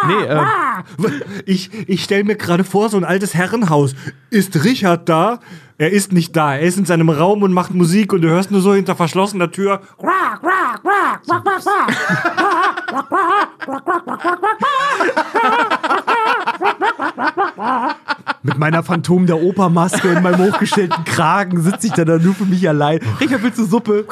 [0.08, 3.94] nee, ähm, Ich, ich stelle mir gerade vor, so ein altes Herrenhaus.
[4.30, 5.38] Ist Richard da?
[5.78, 6.56] Er ist nicht da.
[6.56, 9.52] Er ist in seinem Raum und macht Musik und du hörst nur so hinter verschlossener
[9.52, 9.82] Tür.
[18.44, 22.44] Mit meiner Phantom der Opermaske und meinem hochgestellten Kragen sitze ich da, da nur für
[22.44, 23.00] mich allein.
[23.18, 24.06] Richard, willst du Suppe?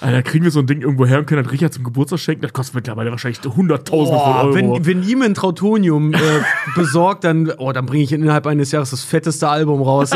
[0.00, 2.42] Alter, kriegen wir so ein Ding irgendwo her und können das Richard zum Geburtstag schenken?
[2.42, 4.54] Das kostet mittlerweile wahrscheinlich 100.000 von Euro.
[4.54, 6.18] wenn, wenn ihm ein Trautonium äh,
[6.76, 10.10] besorgt, dann, oh, dann bringe ich innerhalb eines Jahres das fetteste Album raus.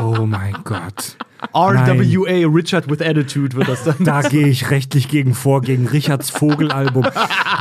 [0.00, 1.16] Oh mein Gott.
[1.54, 3.96] RWA, Richard with Attitude wird das dann.
[4.00, 7.06] Da gehe ich rechtlich gegen vor, gegen Richards Vogelalbum.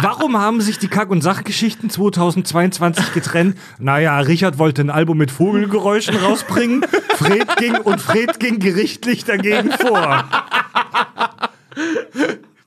[0.01, 3.57] Warum haben sich die Kack- und Sachgeschichten 2022 getrennt?
[3.80, 6.86] Naja, Richard wollte ein Album mit Vogelgeräuschen rausbringen.
[7.15, 10.25] Fred ging und Fred ging gerichtlich dagegen vor.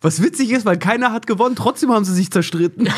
[0.00, 2.88] Was witzig ist, weil keiner hat gewonnen, trotzdem haben sie sich zerstritten.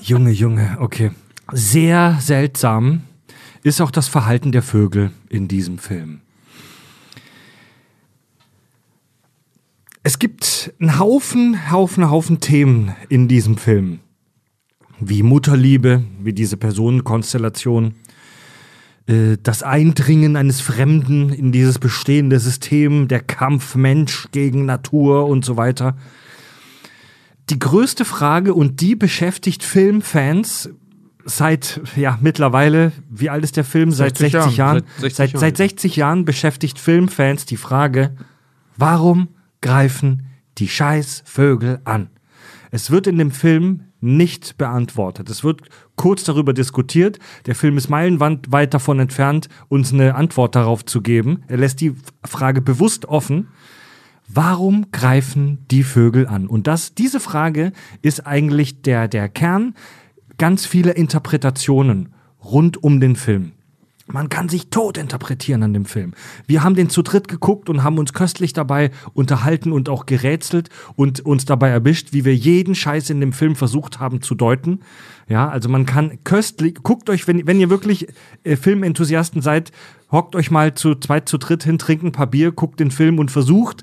[0.00, 1.12] Junge, Junge, okay.
[1.52, 3.02] Sehr seltsam
[3.62, 6.22] ist auch das Verhalten der Vögel in diesem Film.
[10.06, 13.98] Es gibt einen Haufen, Haufen, Haufen Themen in diesem Film.
[15.00, 17.96] Wie Mutterliebe, wie diese Personenkonstellation,
[19.08, 25.44] äh, das Eindringen eines Fremden in dieses bestehende System, der Kampf Mensch gegen Natur und
[25.44, 25.96] so weiter.
[27.50, 30.70] Die größte Frage, und die beschäftigt Filmfans
[31.24, 33.90] seit, ja, mittlerweile, wie alt ist der Film?
[33.90, 34.76] Seit 60 60 Jahren.
[34.76, 34.84] Jahren.
[35.00, 35.40] Seit 60 Seit, Jahren.
[35.40, 38.14] seit 60 Jahren beschäftigt Filmfans die Frage,
[38.76, 39.30] warum
[39.66, 40.26] greifen
[40.58, 42.08] die scheiß Vögel an?
[42.70, 45.28] Es wird in dem Film nicht beantwortet.
[45.28, 45.62] Es wird
[45.96, 47.18] kurz darüber diskutiert.
[47.46, 51.42] Der Film ist meilenweit davon entfernt, uns eine Antwort darauf zu geben.
[51.48, 51.94] Er lässt die
[52.24, 53.48] Frage bewusst offen.
[54.28, 56.46] Warum greifen die Vögel an?
[56.46, 59.74] Und das, diese Frage ist eigentlich der, der Kern
[60.38, 62.12] ganz vieler Interpretationen
[62.44, 63.52] rund um den Film.
[64.08, 66.12] Man kann sich tot interpretieren an dem Film.
[66.46, 70.70] Wir haben den zu dritt geguckt und haben uns köstlich dabei unterhalten und auch gerätselt
[70.94, 74.80] und uns dabei erwischt, wie wir jeden Scheiß in dem Film versucht haben zu deuten.
[75.28, 78.06] Ja, also man kann köstlich, guckt euch, wenn, wenn ihr wirklich
[78.44, 79.72] äh, Filmenthusiasten seid,
[80.12, 83.18] hockt euch mal zu zweit, zu dritt hin, trinkt ein paar Bier, guckt den Film
[83.18, 83.82] und versucht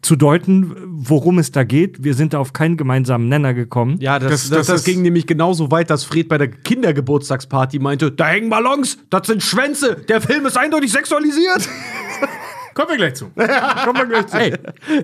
[0.00, 2.02] zu deuten, worum es da geht.
[2.02, 3.96] Wir sind da auf keinen gemeinsamen Nenner gekommen.
[4.00, 8.10] Ja, das, Das- das, das ging nämlich genauso weit, dass Fred bei der Kindergeburtstagsparty meinte,
[8.10, 11.68] da hängen Ballons, das sind Schwänze, der Film ist eindeutig sexualisiert.
[12.74, 13.26] Kommen wir gleich zu.
[13.26, 14.36] Kommen wir gleich zu.
[14.38, 14.54] Ey,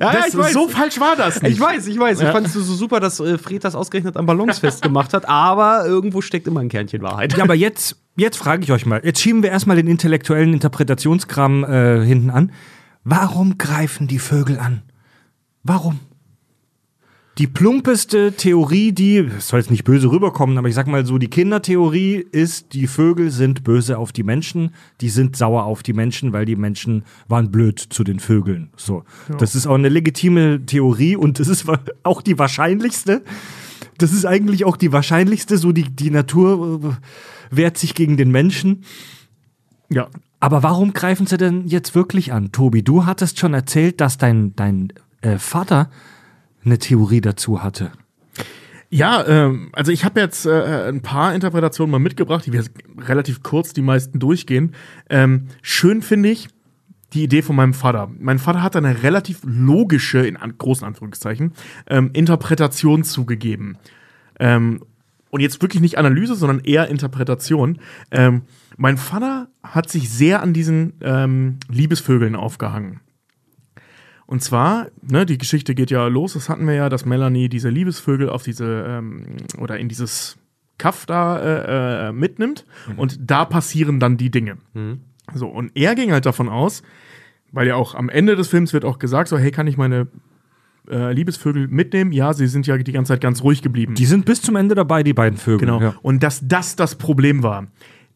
[0.01, 1.53] Ja, das, so falsch war das nicht.
[1.53, 2.19] Ich weiß, ich weiß.
[2.23, 5.85] Ich fand es so super, dass äh, Fred das ausgerechnet an Ballons festgemacht hat, aber
[5.85, 7.37] irgendwo steckt immer ein Kernchen Wahrheit.
[7.37, 11.65] Ja, aber jetzt, jetzt frage ich euch mal, jetzt schieben wir erstmal den intellektuellen Interpretationskram
[11.65, 12.53] äh, hinten an.
[13.11, 14.83] Warum greifen die Vögel an?
[15.63, 15.99] Warum?
[17.39, 21.17] Die plumpeste Theorie, die, es soll jetzt nicht böse rüberkommen, aber ich sag mal so,
[21.17, 25.95] die Kindertheorie ist, die Vögel sind böse auf die Menschen, die sind sauer auf die
[25.95, 28.69] Menschen, weil die Menschen waren blöd zu den Vögeln.
[28.77, 29.05] So.
[29.39, 31.65] Das ist auch eine legitime Theorie und das ist
[32.03, 33.23] auch die wahrscheinlichste.
[33.97, 38.31] Das ist eigentlich auch die wahrscheinlichste, so die, die Natur äh, wehrt sich gegen den
[38.31, 38.85] Menschen.
[39.89, 40.09] Ja.
[40.41, 42.53] Aber warum greifen sie denn jetzt wirklich an?
[42.53, 45.91] Tobi, du hattest schon erzählt, dass dein, dein äh, Vater
[46.65, 47.91] eine Theorie dazu hatte.
[48.91, 52.65] Ja, ähm, also ich habe jetzt äh, ein paar Interpretationen mal mitgebracht, die wir
[52.99, 54.75] relativ kurz die meisten durchgehen.
[55.11, 56.49] Ähm, schön finde ich
[57.13, 58.11] die Idee von meinem Vater.
[58.19, 61.53] Mein Vater hat eine relativ logische, in an, großen Anführungszeichen,
[61.87, 63.77] ähm, Interpretation zugegeben.
[64.39, 64.83] Ähm,
[65.31, 67.79] und jetzt wirklich nicht Analyse, sondern eher Interpretation.
[68.11, 68.43] Ähm,
[68.79, 73.01] mein Vater hat sich sehr an diesen ähm, Liebesvögeln aufgehangen.
[74.25, 77.71] Und zwar, ne, die Geschichte geht ja los, das hatten wir ja, dass Melanie diese
[77.71, 79.25] Liebesvögel auf diese, ähm,
[79.59, 80.37] oder in dieses
[80.79, 82.65] Kaff da äh, äh, mitnimmt
[82.97, 84.59] und da passieren dann die Dinge.
[85.35, 86.83] So, und er ging halt davon aus,
[87.51, 90.07] weil ja auch am Ende des Films wird auch gesagt, so, hey, kann ich meine
[90.89, 92.13] äh, Liebesvögel mitnehmen?
[92.13, 93.95] Ja, sie sind ja die ganze Zeit ganz ruhig geblieben.
[93.95, 95.67] Die sind bis zum Ende dabei, die beiden Vögel.
[95.67, 95.81] Genau.
[95.81, 95.95] Ja.
[96.03, 97.67] Und dass das das Problem war.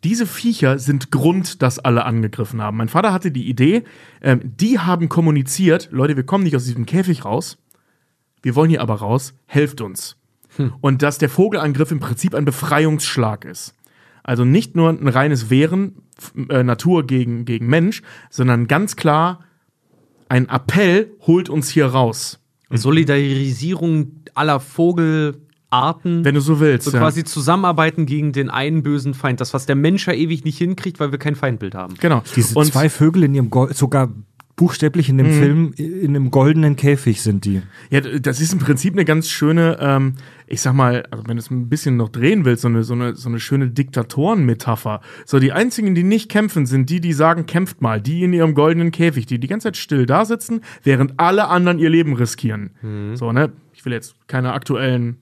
[0.05, 2.76] Diese Viecher sind Grund, dass alle angegriffen haben.
[2.76, 3.84] Mein Vater hatte die Idee,
[4.20, 7.59] ähm, die haben kommuniziert, Leute, wir kommen nicht aus diesem Käfig raus,
[8.42, 10.16] wir wollen hier aber raus, helft uns.
[10.80, 13.74] Und dass der Vogelangriff im Prinzip ein Befreiungsschlag ist.
[14.22, 16.03] Also nicht nur ein reines Wehren,
[16.48, 19.44] äh, Natur gegen, gegen Mensch, sondern ganz klar
[20.28, 22.40] ein Appell, holt uns hier raus.
[22.70, 24.61] Solidarisierung aller
[25.83, 26.25] Vogelarten.
[26.25, 26.85] Wenn du so willst.
[26.85, 26.99] so ja.
[26.99, 29.41] quasi zusammenarbeiten gegen den einen bösen Feind.
[29.41, 31.95] Das, was der Mensch ja ewig nicht hinkriegt, weil wir kein Feindbild haben.
[32.01, 32.23] Genau.
[32.37, 34.11] Diese Und- zwei Vögel in ihrem Gold, sogar
[34.55, 35.33] buchstäblich in dem Mhm.
[35.41, 37.62] Film, in einem goldenen Käfig sind die.
[37.91, 40.14] Ja, das ist im Prinzip eine ganz schöne, ähm,
[40.47, 42.93] ich sag mal, also wenn du es ein bisschen noch drehen willst, so eine, so
[42.93, 45.01] eine, so eine schöne Diktatoren-Metapher.
[45.25, 48.55] So, die einzigen, die nicht kämpfen, sind die, die sagen, kämpft mal, die in ihrem
[48.55, 53.14] goldenen Käfig, die die ganze Zeit still da sitzen, während alle anderen ihr Leben riskieren.
[53.14, 53.53] So, ne?
[53.73, 55.22] Ich will jetzt keine aktuellen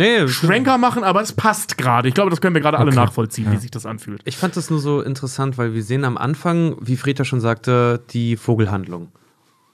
[0.00, 2.08] Nee, Schwenker machen, aber es passt gerade.
[2.08, 2.96] Ich glaube, das können wir gerade alle Okay.
[2.96, 4.22] nachvollziehen, wie sich das anfühlt.
[4.24, 8.00] Ich fand das nur so interessant, weil wir sehen am Anfang, wie Freda schon sagte,
[8.10, 9.12] die Vogelhandlung.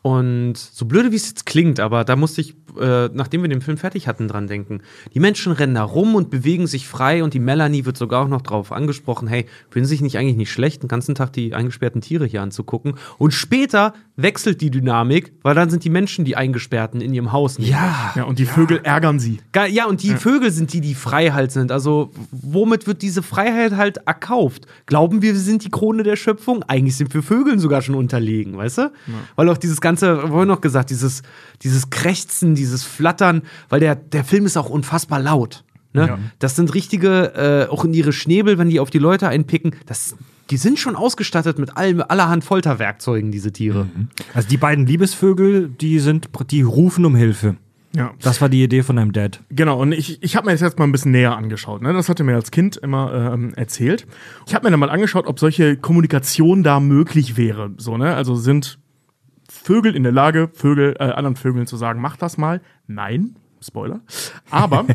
[0.07, 3.61] Und so blöde wie es jetzt klingt, aber da musste ich, äh, nachdem wir den
[3.61, 4.83] Film fertig hatten, dran denken.
[5.13, 8.29] Die Menschen rennen da rum und bewegen sich frei und die Melanie wird sogar auch
[8.29, 11.55] noch drauf angesprochen, hey, finden Sie sich nicht eigentlich nicht schlecht, den ganzen Tag die
[11.55, 12.95] eingesperrten Tiere hier anzugucken?
[13.19, 17.59] Und später wechselt die Dynamik, weil dann sind die Menschen die Eingesperrten in ihrem Haus.
[17.59, 18.13] nicht Ja.
[18.15, 19.41] Ja, und die Vögel ärgern sie.
[19.69, 21.73] Ja, und die Vögel sind die, die frei halt sind.
[21.73, 24.67] Also, womit wird diese Freiheit halt erkauft?
[24.87, 26.63] Glauben wir, wir sind die Krone der Schöpfung?
[26.63, 28.93] Eigentlich sind wir Vögeln sogar schon unterlegen, weißt du?
[29.35, 31.23] Weil auch dieses ganze, vorhin noch gesagt, dieses,
[31.63, 35.65] dieses Krächzen, dieses Flattern, weil der, der Film ist auch unfassbar laut.
[35.93, 36.09] Ne?
[36.09, 36.19] Ja.
[36.39, 40.15] Das sind richtige, äh, auch in ihre Schnäbel, wenn die auf die Leute einpicken, das,
[40.51, 43.87] die sind schon ausgestattet mit allem, allerhand Folterwerkzeugen, diese Tiere.
[44.35, 47.57] Also die beiden Liebesvögel, die sind, die rufen um Hilfe.
[47.97, 48.13] Ja.
[48.21, 49.41] Das war die Idee von deinem Dad.
[49.49, 51.81] Genau, und ich, ich habe mir das jetzt mal ein bisschen näher angeschaut.
[51.81, 51.95] Ne?
[51.95, 54.07] Das hatte mir als Kind immer ähm, erzählt.
[54.47, 57.71] Ich habe mir dann mal angeschaut, ob solche Kommunikation da möglich wäre.
[57.79, 58.15] So, ne?
[58.15, 58.79] Also sind
[59.49, 62.61] Vögel in der Lage, Vögel, äh, anderen Vögeln zu sagen, mach das mal?
[62.87, 64.01] Nein, Spoiler.
[64.51, 64.87] Aber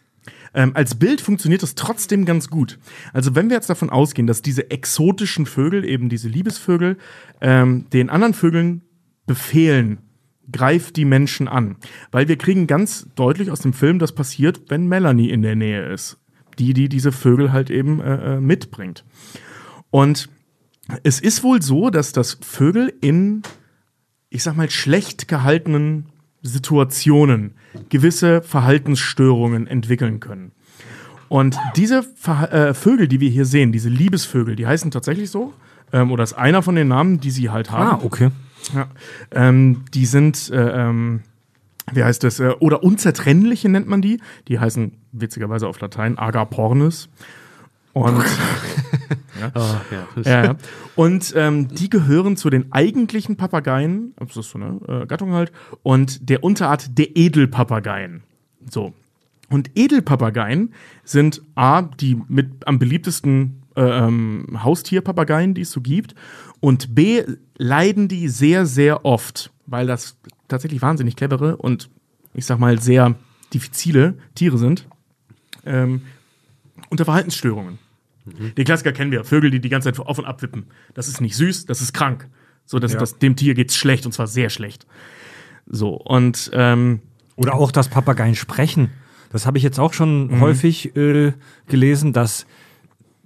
[0.54, 2.78] ähm, als Bild funktioniert das trotzdem ganz gut.
[3.12, 6.96] Also wenn wir jetzt davon ausgehen, dass diese exotischen Vögel, eben diese Liebesvögel,
[7.40, 8.82] ähm, den anderen Vögeln
[9.26, 9.98] befehlen,
[10.52, 11.76] greift die Menschen an.
[12.10, 15.92] Weil wir kriegen ganz deutlich aus dem Film, das passiert, wenn Melanie in der Nähe
[15.92, 16.18] ist.
[16.58, 19.04] Die, die diese Vögel halt eben äh, äh, mitbringt.
[19.90, 20.28] Und
[21.04, 23.42] es ist wohl so, dass das Vögel in,
[24.30, 26.06] ich sag mal, schlecht gehaltenen
[26.42, 27.52] Situationen
[27.90, 30.52] gewisse Verhaltensstörungen entwickeln können.
[31.28, 35.52] Und diese Verha äh, Vögel, die wir hier sehen, diese Liebesvögel, die heißen tatsächlich so,
[35.92, 38.00] ähm, oder ist einer von den Namen, die sie halt haben.
[38.00, 38.30] Ah, okay.
[38.74, 38.88] Ja.
[39.30, 41.22] Ähm, die sind, äh, ähm,
[41.92, 44.20] wie heißt das, äh, oder unzertrennliche nennt man die.
[44.48, 47.08] Die heißen witzigerweise auf Latein Agapornis.
[47.92, 48.24] Und,
[49.40, 49.52] ja.
[50.24, 50.56] ja, ja.
[50.94, 55.50] und ähm, die gehören zu den eigentlichen Papageien, das ist so eine äh, Gattung halt,
[55.82, 58.22] und der Unterart der Edelpapageien.
[58.70, 58.94] So.
[59.48, 60.72] Und Edelpapageien
[61.02, 66.14] sind A, die mit am beliebtesten äh, ähm, Haustierpapageien, die es so gibt.
[66.60, 67.24] Und B,
[67.56, 70.16] leiden die sehr, sehr oft, weil das
[70.46, 71.90] tatsächlich wahnsinnig clevere und
[72.34, 73.16] ich sag mal sehr
[73.52, 74.86] diffizile Tiere sind,
[75.64, 76.02] ähm,
[76.88, 77.78] unter Verhaltensstörungen.
[78.56, 80.66] Den Klassiker kennen wir, Vögel, die die ganze Zeit auf und ab wippen.
[80.94, 82.28] Das ist nicht süß, das ist krank.
[82.66, 82.98] So, das, Ja.
[83.00, 84.86] das, dem Tier geht's schlecht und zwar sehr schlecht.
[85.66, 87.00] So, und ähm,
[87.36, 88.90] Oder auch, dass Papageien sprechen.
[89.32, 90.40] Das habe ich jetzt auch schon Mhm.
[90.40, 91.32] häufig äh,
[91.68, 92.46] gelesen, dass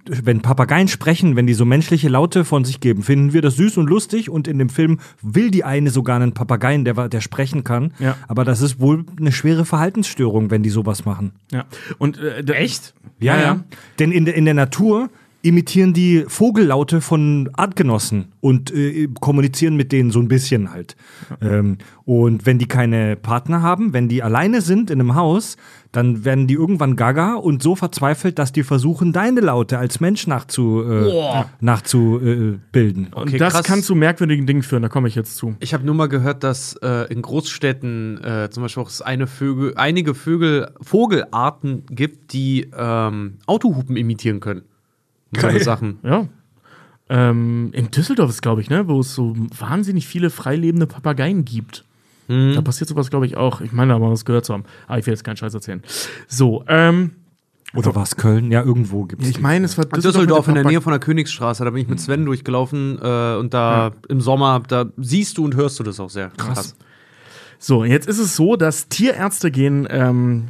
[0.07, 3.77] wenn Papageien sprechen, wenn die so menschliche Laute von sich geben, finden wir das süß
[3.77, 7.63] und lustig und in dem Film will die eine sogar einen Papageien, der, der sprechen
[7.63, 7.93] kann.
[7.99, 8.17] Ja.
[8.27, 11.31] Aber das ist wohl eine schwere Verhaltensstörung, wenn die sowas machen.
[11.51, 11.65] ja.
[11.97, 12.93] Und, äh, Echt?
[13.19, 13.63] Ja, ja.
[13.99, 15.09] Denn in der, in der Natur
[15.45, 20.95] imitieren die Vogellaute von Artgenossen und äh, kommunizieren mit denen so ein bisschen halt.
[21.39, 25.57] Ähm, und wenn die keine Partner haben, wenn die alleine sind in einem Haus,
[25.95, 30.27] dann werden die irgendwann gaga und so verzweifelt, dass die versuchen, deine Laute als Mensch
[30.27, 33.07] nachzu, äh, nachzubilden.
[33.13, 33.65] Und Okay, das krass.
[33.65, 35.55] kann zu merkwürdigen Dingen führen, da komme ich jetzt zu.
[35.59, 39.27] Ich habe nur mal gehört, dass äh, in Großstädten äh, zum Beispiel auch es eine
[39.27, 44.63] Vögel, einige Vögel, Vogelarten gibt, die ähm, Autohupen imitieren können.
[45.33, 45.99] Und eine Sachen.
[46.03, 46.27] Ja.
[47.07, 51.84] Ähm, in Düsseldorf ist, glaube ich, ne, wo es so wahnsinnig viele freilebende Papageien gibt.
[52.27, 53.61] Da passiert sowas, glaube ich, auch.
[53.61, 54.63] Ich meine, da mal was gehört zu haben.
[54.87, 55.83] Ah, ich will jetzt keinen Scheiß erzählen.
[56.27, 57.11] So, ähm,
[57.75, 58.51] Oder war es Köln?
[58.51, 59.29] Ja, irgendwo gibt es.
[59.29, 61.87] ich meine, es war Düsseldorf, mit in der Nähe von der Königsstraße, da bin ich
[61.87, 65.99] mit Sven durchgelaufen äh, und da im Sommer, da siehst du und hörst du das
[65.99, 66.75] auch sehr krass.
[67.59, 70.49] So, jetzt ist es so, dass Tierärzte gehen ähm,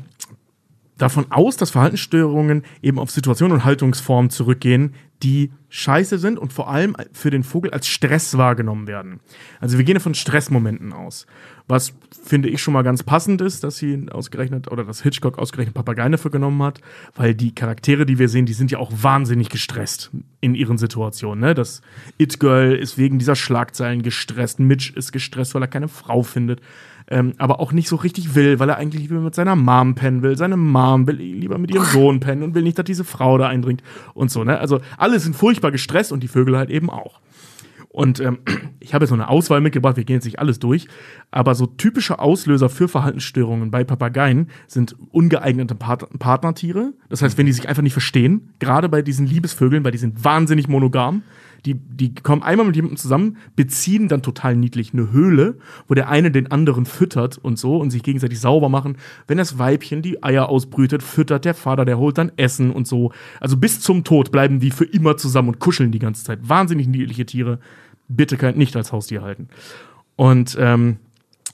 [0.97, 6.69] davon aus, dass Verhaltensstörungen eben auf Situationen und Haltungsformen zurückgehen, die scheiße sind und vor
[6.69, 9.19] allem für den Vogel als Stress wahrgenommen werden.
[9.59, 11.26] Also wir gehen von Stressmomenten aus.
[11.68, 11.93] Was
[12.24, 16.11] finde ich schon mal ganz passend ist, dass sie ausgerechnet oder dass Hitchcock ausgerechnet Papageien
[16.11, 16.82] dafür genommen hat,
[17.16, 20.11] weil die Charaktere, die wir sehen, die sind ja auch wahnsinnig gestresst
[20.41, 21.39] in ihren Situationen.
[21.39, 21.53] Ne?
[21.53, 21.82] Das
[22.18, 26.61] It-Girl ist wegen dieser Schlagzeilen gestresst, Mitch ist gestresst, weil er keine Frau findet
[27.07, 30.22] ähm, aber auch nicht so richtig will, weil er eigentlich lieber mit seiner Mom pennen
[30.24, 30.38] will.
[30.38, 33.47] Seine Mom will lieber mit ihrem Sohn pennen und will nicht, dass diese Frau da
[33.47, 34.43] eindringt und so.
[34.43, 34.59] Ne?
[34.59, 37.20] Also alle sind furchtbar gestresst und die Vögel halt eben auch.
[37.96, 38.39] Und ähm,
[38.82, 40.88] ich habe jetzt so eine Auswahl mitgebracht, wir gehen jetzt nicht alles durch,
[41.32, 46.93] aber so typische Auslöser für Verhaltensstörungen bei Papageien sind ungeeignete Part Partnertiere.
[47.08, 50.26] Das heißt, wenn die sich einfach nicht verstehen, gerade bei diesen Liebesvögeln, weil die sind
[50.26, 51.24] wahnsinnig monogam,
[51.66, 56.10] die, die kommen einmal mit jemandem zusammen, beziehen dann total niedlich eine Höhle, wo der
[56.10, 58.98] eine den anderen füttert und so und sich gegenseitig sauber machen.
[59.28, 63.12] Wenn das Weibchen die Eier ausbrütet, füttert der Vater, der holt dann Essen und so.
[63.39, 66.39] Also bis zum Tod bleiben die für immer zusammen und kuscheln die ganze Zeit.
[66.48, 67.60] Wahnsinnig niedliche Tiere.
[68.08, 69.47] Bitte kein, nicht als Haustier halten.
[70.16, 70.97] Und ähm,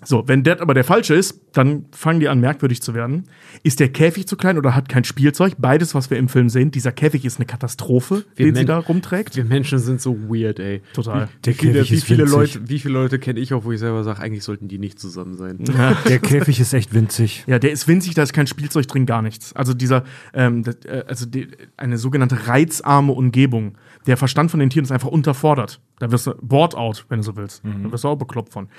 [0.03, 3.25] so, wenn das aber der falsche ist, dann fangen die an, merkwürdig zu werden.
[3.61, 5.53] Ist der Käfig zu klein oder hat kein Spielzeug?
[5.59, 6.71] Beides, was wir im Film sehen.
[6.71, 9.35] Dieser Käfig ist eine Katastrophe, Wir den sie Men- da rumträgt.
[9.35, 10.81] Wir Menschen sind so weird, ey.
[10.93, 11.29] Total.
[11.45, 12.35] Der Wie viele, Käfig wie ist viele winzig.
[12.55, 14.97] Leute, wie viele Leute kenne ich auch, wo ich selber sage, eigentlich sollten die nicht
[14.99, 15.59] zusammen sein.
[16.07, 17.43] Der Käfig ist echt winzig.
[17.45, 19.53] Ja, der ist winzig, da ist kein Spielzeug drin, gar nichts.
[19.53, 21.47] Also dieser, ähm, das, äh, also die,
[21.77, 23.75] eine sogenannte reizarme Umgebung.
[24.07, 25.81] Der Verstand von den Tieren ist einfach unterfordert.
[25.99, 27.63] Da wirst du bored out, wenn du so willst.
[27.63, 28.69] Da wirst du auch bekloppt von.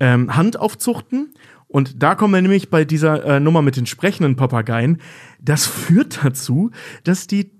[0.00, 1.34] Ähm, Hand aufzuchten.
[1.68, 5.00] Und da kommen wir nämlich bei dieser äh, Nummer mit den sprechenden Papageien.
[5.40, 6.70] Das führt dazu,
[7.02, 7.50] dass die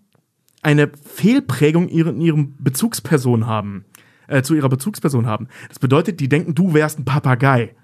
[0.63, 3.85] eine Fehlprägung ihren, ihrem Bezugsperson haben.
[4.27, 5.49] Äh, zu ihrer Bezugsperson haben.
[5.69, 7.75] Das bedeutet, die denken, du wärst ein Papagei.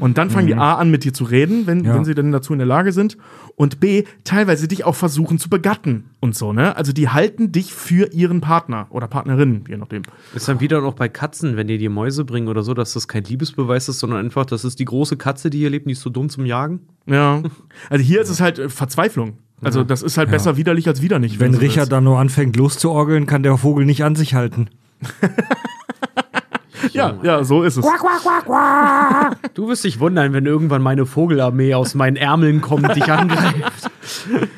[0.00, 1.94] Und dann fangen die A an, mit dir zu reden, wenn, Ja.
[1.94, 3.16] wenn sie denn dazu in der Lage sind.
[3.56, 6.76] Und B, teilweise dich auch versuchen zu begatten und so, ne?
[6.76, 10.02] Also die halten dich für ihren Partner oder Partnerin, je nachdem.
[10.34, 13.08] Ist dann wieder noch bei Katzen, wenn die dir Mäuse bringen oder so, dass das
[13.08, 16.02] kein Liebesbeweis ist, sondern einfach, das ist die große Katze, die hier lebt, die ist
[16.02, 16.80] so dumm zum Jagen.
[17.06, 17.42] Ja.
[17.90, 19.38] Also hier ist es halt äh, Verzweiflung.
[19.62, 21.40] Also das ist halt besser widerlich als wieder nicht.
[21.40, 21.92] Wenn so Richard willst.
[21.92, 24.68] dann nur anfängt loszuorgeln, kann der Vogel nicht an sich halten.
[26.92, 27.84] Ja, ja, so ist es.
[29.54, 33.90] Du wirst dich wundern, wenn irgendwann meine Vogelarmee aus meinen Ärmeln kommt und dich angreift.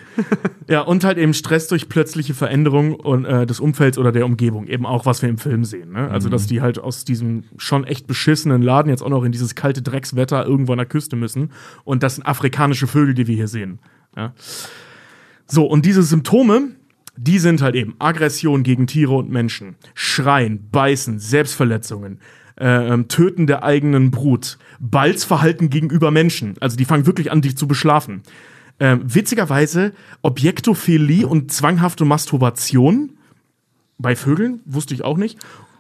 [0.69, 4.67] Ja, und halt eben Stress durch plötzliche Veränderung und, äh, des Umfelds oder der Umgebung.
[4.67, 5.93] Eben auch, was wir im Film sehen.
[5.93, 6.11] Ne?
[6.11, 9.55] Also, dass die halt aus diesem schon echt beschissenen Laden jetzt auch noch in dieses
[9.55, 11.53] kalte Dreckswetter irgendwo an der Küste müssen.
[11.85, 13.79] Und das sind afrikanische Vögel, die wir hier sehen.
[14.15, 14.35] Ja?
[15.47, 16.77] So, und diese Symptome,
[17.23, 22.19] die sind halt eben Aggression gegen Tiere und Menschen, Schreien, Beißen, Selbstverletzungen,
[22.59, 26.55] äh, ähm, Töten der eigenen Brut, Balzverhalten gegenüber Menschen.
[26.61, 28.23] Also die fangen wirklich an, dich zu beschlafen.
[28.79, 29.93] Ähm, witzigerweise
[30.23, 33.11] Objektophilie und zwanghafte Masturbation
[33.99, 35.39] bei Vögeln, wusste ich auch nicht,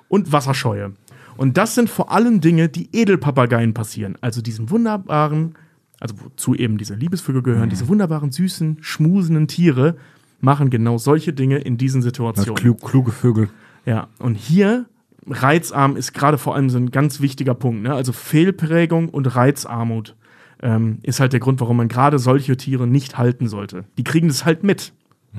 [0.08, 0.92] und Wasserscheue.
[1.38, 4.18] Und das sind vor allem Dinge, die Edelpapageien passieren.
[4.20, 5.54] Also diesen wunderbaren,
[6.00, 9.96] also wozu eben diese Liebesvögel gehören, diese wunderbaren, süßen, schmusenden Tiere
[10.40, 12.54] machen genau solche Dinge in diesen Situationen.
[12.54, 13.48] klug, kluge Vögel.
[13.86, 14.86] Ja, und hier
[15.26, 17.82] reizarm ist gerade vor allem so ein ganz wichtiger Punkt.
[17.82, 17.94] Ne?
[17.94, 20.16] Also Fehlprägung und Reizarmut
[20.62, 23.84] ähm, ist halt der Grund, warum man gerade solche Tiere nicht halten sollte.
[23.98, 24.92] Die kriegen das halt mit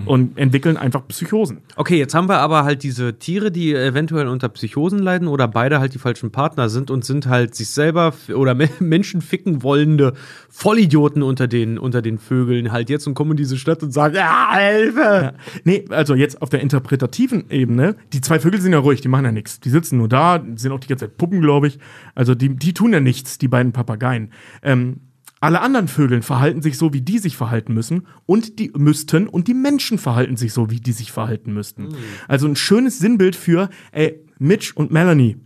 [0.06, 1.58] und entwickeln einfach Psychosen.
[1.76, 5.80] Okay, jetzt haben wir aber halt diese Tiere, die eventuell unter Psychosen leiden oder beide
[5.82, 10.14] halt die falschen Partner sind und sind halt sich selber oder Me- Menschen ficken wollende
[10.50, 14.16] Vollidioten unter den, unter den Vögeln halt jetzt und kommen in diese Stadt und sagen,
[14.16, 15.34] ja, Hilfe!
[15.66, 19.26] Nee, also jetzt auf der interpretativen Ebene, die zwei Vögel sind ja ruhig, die machen
[19.26, 19.60] ja nichts.
[19.60, 21.80] Die sitzen nur da, sind auch die ganze Zeit Puppen, glaube ich.
[22.16, 24.32] Also die, die tun ja nichts, die beiden Papageien.
[24.64, 25.02] Ähm,
[25.42, 29.48] alle anderen Vögeln verhalten sich so, wie die sich verhalten müssen und die müssten und
[29.48, 31.90] die Menschen verhalten sich so, wie die sich verhalten müssten.
[32.28, 35.38] Also ein schönes Sinnbild für, ey, Mitch und Melanie,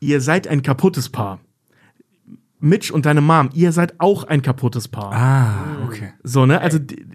[0.00, 1.40] ihr seid ein kaputtes Paar.
[2.58, 5.12] Mitch und deine Mom, ihr seid auch ein kaputtes Paar.
[5.12, 6.12] Ah, okay.
[6.24, 6.60] So, ne?
[6.60, 7.06] Also die,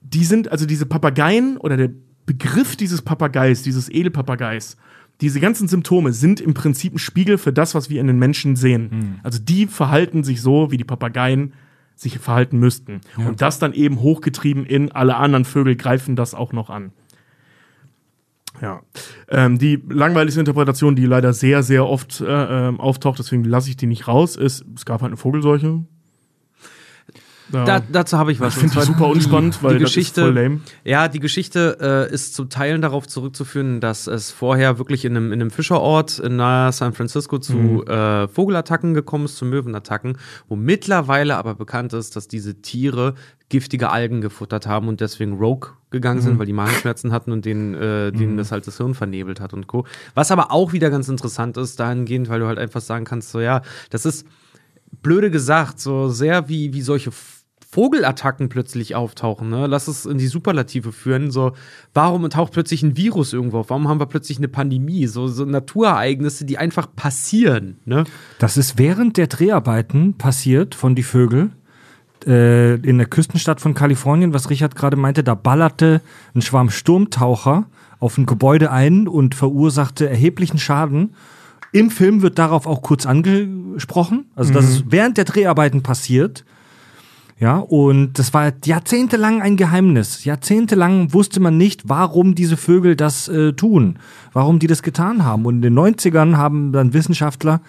[0.00, 1.90] die sind, also diese Papageien oder der
[2.26, 4.76] Begriff dieses Papageis, dieses Edelpapageis,
[5.20, 8.56] diese ganzen Symptome sind im Prinzip ein Spiegel für das, was wir in den Menschen
[8.56, 9.20] sehen.
[9.22, 11.52] Also die verhalten sich so, wie die Papageien
[11.94, 13.00] sich verhalten müssten.
[13.16, 16.92] Und das dann eben hochgetrieben in alle anderen Vögel greifen das auch noch an.
[18.60, 18.82] Ja.
[19.28, 23.76] Ähm, die langweiligste Interpretation, die leider sehr, sehr oft äh, ähm, auftaucht, deswegen lasse ich
[23.76, 25.84] die nicht raus, ist, es gab halt eine Vogelseuche.
[27.52, 27.64] Ja.
[27.64, 28.54] Da, dazu habe ich was.
[28.54, 30.60] Ich finde zwar super unspannend, weil die das ist Geschichte, voll lame.
[30.82, 31.76] Ja, die Geschichte
[32.10, 36.18] äh, ist zu Teilen darauf zurückzuführen, dass es vorher wirklich in einem, in einem Fischerort
[36.18, 37.82] in nahe San Francisco zu Mhm.
[37.86, 40.16] äh, Vogelattacken gekommen ist, zu Möwenattacken,
[40.48, 43.14] wo mittlerweile aber bekannt ist, dass diese Tiere
[43.50, 46.24] giftige Algen gefuttert haben und deswegen Rogue gegangen Mhm.
[46.24, 49.52] sind, weil die Magenschmerzen hatten und denen, äh, denen das halt das Hirn vernebelt hat
[49.52, 49.84] und Co.
[50.14, 53.40] Was aber auch wieder ganz interessant ist, dahingehend, weil du halt einfach sagen kannst, so
[53.40, 53.60] ja,
[53.90, 54.26] das ist
[55.02, 57.10] blöde gesagt, so sehr wie, wie solche
[57.74, 59.66] Vogelattacken plötzlich auftauchen, ne?
[59.66, 61.32] Lass es in die Superlative führen.
[61.32, 61.54] So,
[61.92, 63.70] warum taucht plötzlich ein Virus irgendwo auf?
[63.70, 65.08] Warum haben wir plötzlich eine Pandemie?
[65.08, 68.04] So, so Naturereignisse, die einfach passieren, ne?
[68.38, 71.50] Das ist während der Dreharbeiten passiert von die Vögel
[72.26, 75.24] äh, in der Küstenstadt von Kalifornien, was Richard gerade meinte.
[75.24, 76.00] Da ballerte
[76.34, 77.66] ein Schwarm Sturmtaucher
[77.98, 81.16] auf ein Gebäude ein und verursachte erheblichen Schaden.
[81.74, 86.44] Im Film wird darauf auch kurz angesprochen, also dass es während der Dreharbeiten passiert.
[87.40, 90.24] Ja, und das war jahrzehntelang ein Geheimnis.
[90.24, 93.98] Jahrzehntelang wusste man nicht, warum diese Vögel das äh, tun,
[94.32, 95.46] warum die das getan haben.
[95.46, 97.60] Und in den 90ern haben dann Wissenschaftler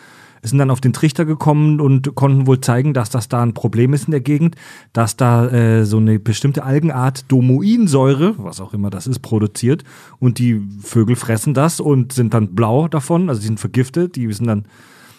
[0.50, 3.94] sind dann auf den Trichter gekommen und konnten wohl zeigen, dass das da ein Problem
[3.94, 4.56] ist in der Gegend,
[4.94, 9.84] dass da äh, so eine bestimmte Algenart Domoinsäure, was auch immer das ist, produziert.
[10.20, 14.32] Und die Vögel fressen das und sind dann blau davon, also die sind vergiftet, die
[14.34, 14.66] sind dann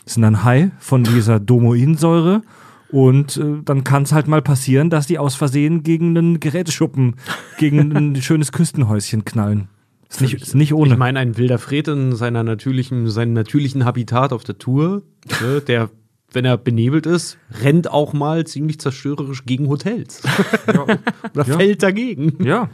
[0.09, 2.43] sind dann high von dieser Domoinsäure.
[2.91, 7.17] Und äh, dann kann es halt mal passieren, dass die aus Versehen gegen einen Geräteschuppen,
[7.59, 9.69] gegen ein schönes Küstenhäuschen knallen.
[10.09, 10.93] Ist nicht, ist nicht ohne.
[10.93, 15.03] Ich meine, ein wilder Fred in seiner natürlichen, seinem natürlichen Habitat auf der Tour,
[15.43, 15.91] ne, der,
[16.33, 20.23] wenn er benebelt ist, rennt auch mal ziemlich zerstörerisch gegen Hotels.
[20.69, 20.99] Oder
[21.35, 21.45] Ja.
[21.45, 22.45] fällt dagegen.
[22.45, 22.71] ja.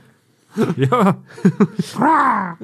[0.77, 1.17] Ja.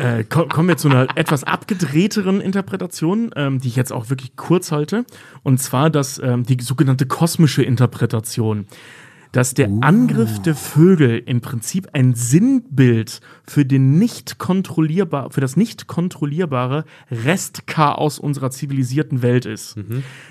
[0.00, 4.34] Äh, ko- kommen wir zu einer etwas abgedrehteren Interpretation, ähm, die ich jetzt auch wirklich
[4.36, 5.04] kurz halte.
[5.42, 8.66] Und zwar das, ähm, die sogenannte kosmische Interpretation.
[9.36, 15.58] Dass der Angriff der Vögel im Prinzip ein Sinnbild für den nicht kontrollierbar, für das
[15.58, 19.76] nicht kontrollierbare Restchaos unserer zivilisierten Welt ist.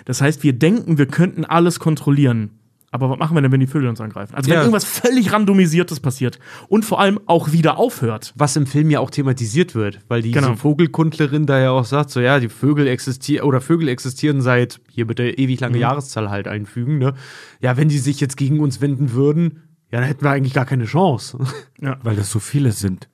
[0.05, 2.49] Das heißt, wir denken, wir könnten alles kontrollieren.
[2.95, 4.33] Aber was machen wir denn, wenn die Vögel uns angreifen?
[4.33, 4.61] Also wenn Ja.
[4.61, 8.33] irgendwas völlig randomisiertes passiert und vor allem auch wieder aufhört.
[8.35, 10.55] Was im Film ja auch thematisiert wird, weil diese Genau.
[10.55, 15.05] Vogelkundlerin da ja auch sagt, so ja, die Vögel existieren oder Vögel existieren seit hier
[15.05, 15.65] bitte ewig Mhm.
[15.65, 17.13] lange Jahreszahl halt einfügen, ne?
[17.61, 19.61] Ja, wenn die sich jetzt gegen uns wenden würden,
[19.91, 21.37] ja, dann hätten wir eigentlich gar keine Chance.
[22.03, 23.07] Weil das so viele sind.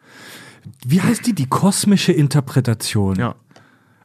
[0.85, 1.33] Wie heißt die?
[1.33, 3.15] Die kosmische Interpretation.
[3.17, 3.35] Ja.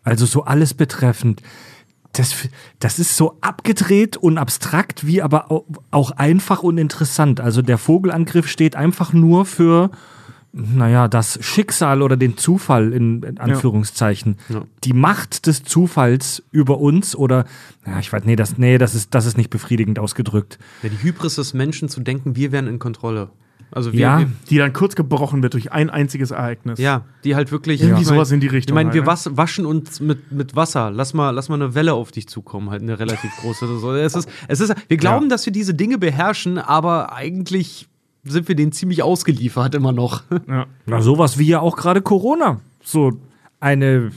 [0.03, 1.43] Also so alles betreffend.
[2.19, 2.35] Das,
[2.79, 7.41] das ist so abgedreht und abstrakt, wie aber au- auch einfach und interessant.
[7.41, 9.91] Also der Vogelangriff steht einfach nur für,
[10.53, 14.39] naja, das Schicksal oder den Zufall in, in Anführungszeichen.
[14.49, 14.63] Ja.
[14.85, 17.45] Die Macht des Zufalls über uns oder,
[17.87, 20.59] ja, ich weiß, nee, das, nee, das ist, das ist nicht befriedigend ausgedrückt.
[20.83, 23.29] Ja, die Hybris des Menschen zu denken, wir wären in Kontrolle.
[23.73, 24.19] Also wir, Ja.
[24.21, 26.79] wir Die dann kurz gebrochen wird durch ein einziges Ereignis.
[26.79, 29.09] ja, die halt wirklich Irgendwie ich mein- sowas in die Richtung Ich meine, wir halt,
[29.09, 30.91] was, waschen uns mit, mit Wasser.
[30.91, 33.67] Lass mal, lass mal eine Welle auf dich zukommen, halt eine relativ große.
[33.81, 35.31] So, es ist, es ist, wir glauben, Ja.
[35.31, 37.89] dass wir diese Dinge beherrschen, aber eigentlich
[38.25, 40.23] sind wir denen ziemlich ausgeliefert immer noch.
[40.49, 40.67] Ja.
[40.87, 42.61] Na, sowas wie ja auch gerade Corona.
[42.83, 43.21] So
[43.61, 44.11] eine,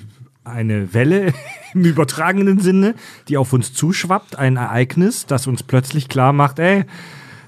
[0.44, 1.34] eine Welle
[1.74, 2.94] im übertragenen Sinne,
[3.28, 6.86] die auf uns zuschwappt, ein Ereignis, das uns plötzlich klar macht, ey,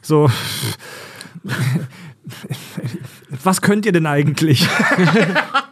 [0.01, 0.29] so.
[3.43, 4.67] Was könnt ihr denn eigentlich?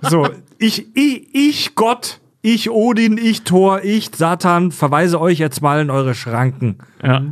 [0.01, 0.27] so,
[0.57, 5.89] ich, ich, ich Gott, ich Odin, ich Thor, ich Satan, verweise euch jetzt mal in
[5.89, 6.77] eure Schranken.
[7.03, 7.23] Ja.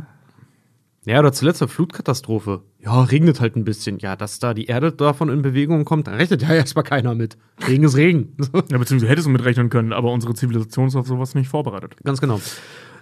[1.08, 2.60] Ja, oder zuletzt eine Flutkatastrophe.
[2.84, 3.98] Ja, regnet halt ein bisschen.
[3.98, 7.38] Ja, dass da die Erde davon in Bewegung kommt, da rechnet ja erstmal keiner mit.
[7.66, 8.36] Regen ist Regen.
[8.70, 11.96] ja, beziehungsweise hättest du mitrechnen können, aber unsere Zivilisation ist auf sowas nicht vorbereitet.
[12.04, 12.42] Ganz genau.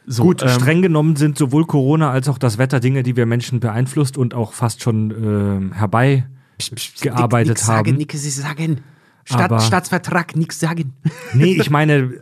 [0.06, 3.26] So, Gut, ähm, streng genommen sind sowohl Corona als auch das Wetter Dinge, die wir
[3.26, 6.26] Menschen beeinflusst und auch fast schon ähm, herbei
[7.00, 7.86] gearbeitet nix haben.
[7.86, 8.80] Sagen, nix sagen.
[9.30, 10.92] Aber- Staatsvertrag, nix sagen.
[11.34, 12.12] Nee, ich meine,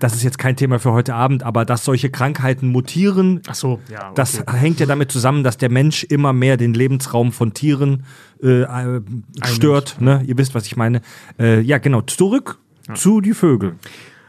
[0.00, 3.80] das ist jetzt kein Thema für heute Abend, aber dass solche Krankheiten mutieren, Ach so,
[3.90, 4.04] ja.
[4.04, 4.12] Okay.
[4.14, 8.04] das hängt ja damit zusammen, dass der Mensch immer mehr den Lebensraum von Tieren
[8.42, 9.00] äh, äh,
[9.44, 10.00] stört.
[10.00, 10.22] Ne?
[10.26, 11.02] Ihr wisst, was ich meine.
[11.38, 12.00] Äh, ja, genau.
[12.00, 12.58] Zurück
[12.94, 13.76] zu die Vögel.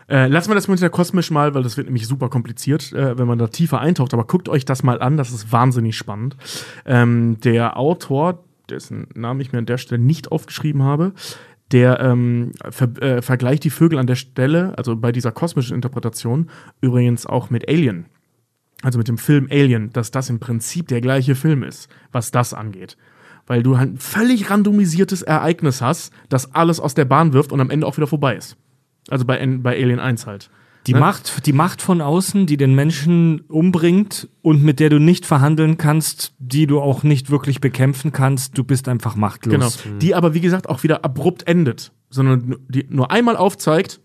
[0.09, 3.17] Äh, lassen wir das mit der kosmisch mal, weil das wird nämlich super kompliziert, äh,
[3.17, 4.13] wenn man da tiefer eintaucht.
[4.13, 6.35] Aber guckt euch das mal an, das ist wahnsinnig spannend.
[6.85, 11.13] Ähm, der Autor, dessen Namen ich mir an der Stelle nicht aufgeschrieben habe,
[11.71, 16.49] der ähm, ver äh, vergleicht die Vögel an der Stelle, also bei dieser kosmischen Interpretation,
[16.81, 18.05] übrigens auch mit Alien.
[18.81, 22.53] Also mit dem Film Alien, dass das im Prinzip der gleiche Film ist, was das
[22.55, 22.97] angeht.
[23.45, 27.59] Weil du halt ein völlig randomisiertes Ereignis hast, das alles aus der Bahn wirft und
[27.59, 28.57] am Ende auch wieder vorbei ist.
[29.09, 30.49] Also bei, bei Alien 1 halt.
[30.87, 30.99] Die, Ne?
[30.99, 35.77] Macht, die Macht von außen, die den Menschen umbringt und mit der du nicht verhandeln
[35.77, 39.83] kannst, die du auch nicht wirklich bekämpfen kannst, du bist einfach machtlos.
[39.83, 39.97] Genau.
[39.99, 43.99] Die aber, wie gesagt, auch wieder abrupt endet, sondern die nur einmal aufzeigt,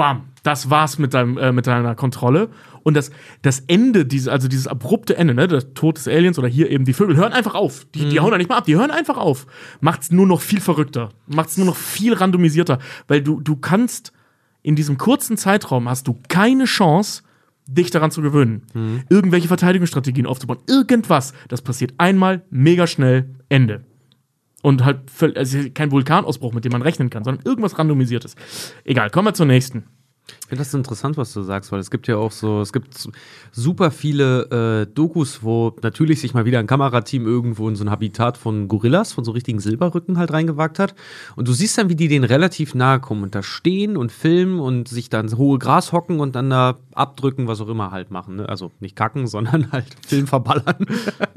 [0.00, 2.48] bam, das war's mit, deinem, äh, mit deiner Kontrolle.
[2.82, 3.10] Und das,
[3.42, 6.86] das Ende, diese, also dieses abrupte Ende, ne, der Tod des Aliens oder hier eben
[6.86, 7.84] die Vögel, hören einfach auf.
[7.94, 9.46] Die, die hauen da nicht mal ab, die hören einfach auf.
[9.82, 11.10] Macht's nur noch viel verrückter.
[11.26, 12.78] Macht's nur noch viel randomisierter.
[13.08, 14.14] Weil du, du kannst
[14.62, 17.22] in diesem kurzen Zeitraum hast du keine Chance,
[17.66, 18.62] dich daran zu gewöhnen.
[19.10, 20.60] Irgendwelche Verteidigungsstrategien aufzubauen.
[20.66, 21.34] Irgendwas.
[21.48, 23.84] Das passiert einmal, mega schnell, Ende.
[24.62, 25.00] Und halt
[25.36, 28.36] also kein Vulkanausbruch, mit dem man rechnen kann, sondern irgendwas randomisiertes.
[28.84, 29.84] Egal, kommen wir zur nächsten.
[30.40, 33.08] Ich finde das interessant, was du sagst, weil es gibt ja auch so, es gibt
[33.52, 37.90] super viele äh, Dokus, wo natürlich sich mal wieder ein Kamerateam irgendwo in so ein
[37.90, 40.94] Habitat von Gorillas, von so richtigen Silberrücken halt reingewagt hat.
[41.36, 44.58] Und du siehst dann, wie die denen relativ nahe kommen und da stehen und filmen
[44.60, 48.10] und sich dann ins hohe Gras hocken und dann da abdrücken, was auch immer halt
[48.10, 48.36] machen.
[48.36, 48.48] Ne?
[48.48, 50.86] Also nicht kacken, sondern halt Film verballern.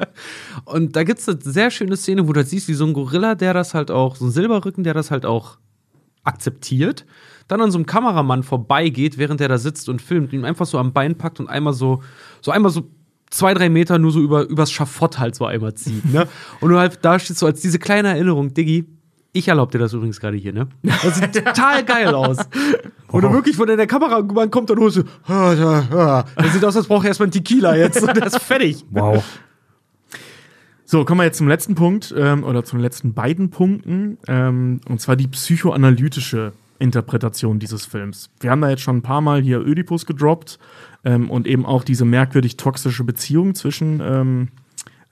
[0.66, 2.94] und da gibt es eine sehr schöne Szene, wo du halt siehst, wie so ein
[2.94, 5.58] Gorilla, der das halt auch, so ein Silberrücken, der das halt auch
[6.24, 7.06] akzeptiert,
[7.48, 10.78] dann an so einem Kameramann vorbeigeht, während er da sitzt und filmt, ihn einfach so
[10.78, 12.02] am Bein packt und einmal so,
[12.42, 12.90] so einmal so
[13.30, 16.28] zwei, drei Meter nur so über, übers Schafott halt so einmal zieht, ne?
[16.62, 18.86] Und du halt da stehst so als diese kleine Erinnerung, Diggi,
[19.36, 20.68] ich erlaube dir das übrigens gerade hier, ne?
[20.84, 22.38] Das sieht total geil aus.
[23.08, 26.26] Und du wirklich, wenn der Kameramann kommt und holst so, ah, ja.
[26.36, 28.86] das sieht aus, als braucht er erstmal einen Tequila jetzt und der ist fertig.
[28.92, 29.24] Wow.
[30.86, 34.20] So, kommen wir jetzt zum letzten Punkt ähm, oder zu den letzten beiden Punkten.
[34.28, 38.30] Ähm, und zwar die psychoanalytische Interpretation dieses Films.
[38.40, 40.60] Wir haben da jetzt schon ein paar Mal hier Ödipus gedroppt
[41.06, 44.48] ähm, und eben auch diese merkwürdig toxische Beziehung zwischen ähm,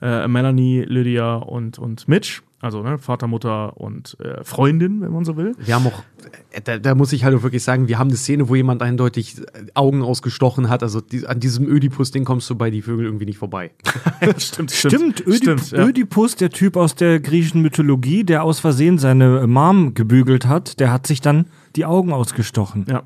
[0.00, 2.42] äh, Melanie, Lydia und, und Mitch.
[2.62, 5.56] Also ne, Vater, Mutter und äh, Freundin, wenn man so will.
[5.58, 6.04] Wir haben auch,
[6.52, 8.82] äh, da, da muss ich halt auch wirklich sagen, wir haben eine Szene, wo jemand
[8.82, 10.84] eindeutig äh, Augen ausgestochen hat.
[10.84, 13.72] Also die, an diesem Ödipus-Ding kommst du bei die Vögel irgendwie nicht vorbei.
[14.38, 15.84] stimmt, Stimmt, Ödip Stimmt, ja.
[15.84, 20.92] Ödipus, der Typ aus der griechischen Mythologie, der aus Versehen seine Mom gebügelt hat, der
[20.92, 22.86] hat sich dann die Augen ausgestochen.
[22.88, 23.02] Ja.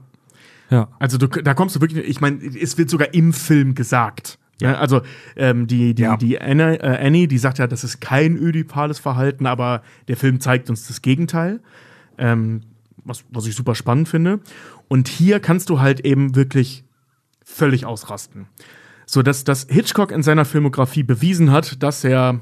[0.69, 0.89] Ja.
[0.99, 4.39] Also du, da kommst du wirklich, ich meine, es wird sogar im Film gesagt.
[4.61, 5.03] Ja, also
[5.37, 6.17] ähm, die, die, Ja.
[6.17, 10.41] die Anna, äh, Annie, die sagt ja, das ist kein ödipales Verhalten, aber der Film
[10.41, 11.61] zeigt uns das Gegenteil.
[12.19, 12.63] Ähm,
[13.05, 14.41] was, was ich super spannend finde.
[14.89, 16.85] Und hier kannst du halt eben wirklich
[17.45, 18.47] völlig ausrasten.
[19.07, 22.41] So dass, dass Hitchcock in seiner Filmografie bewiesen hat, dass er,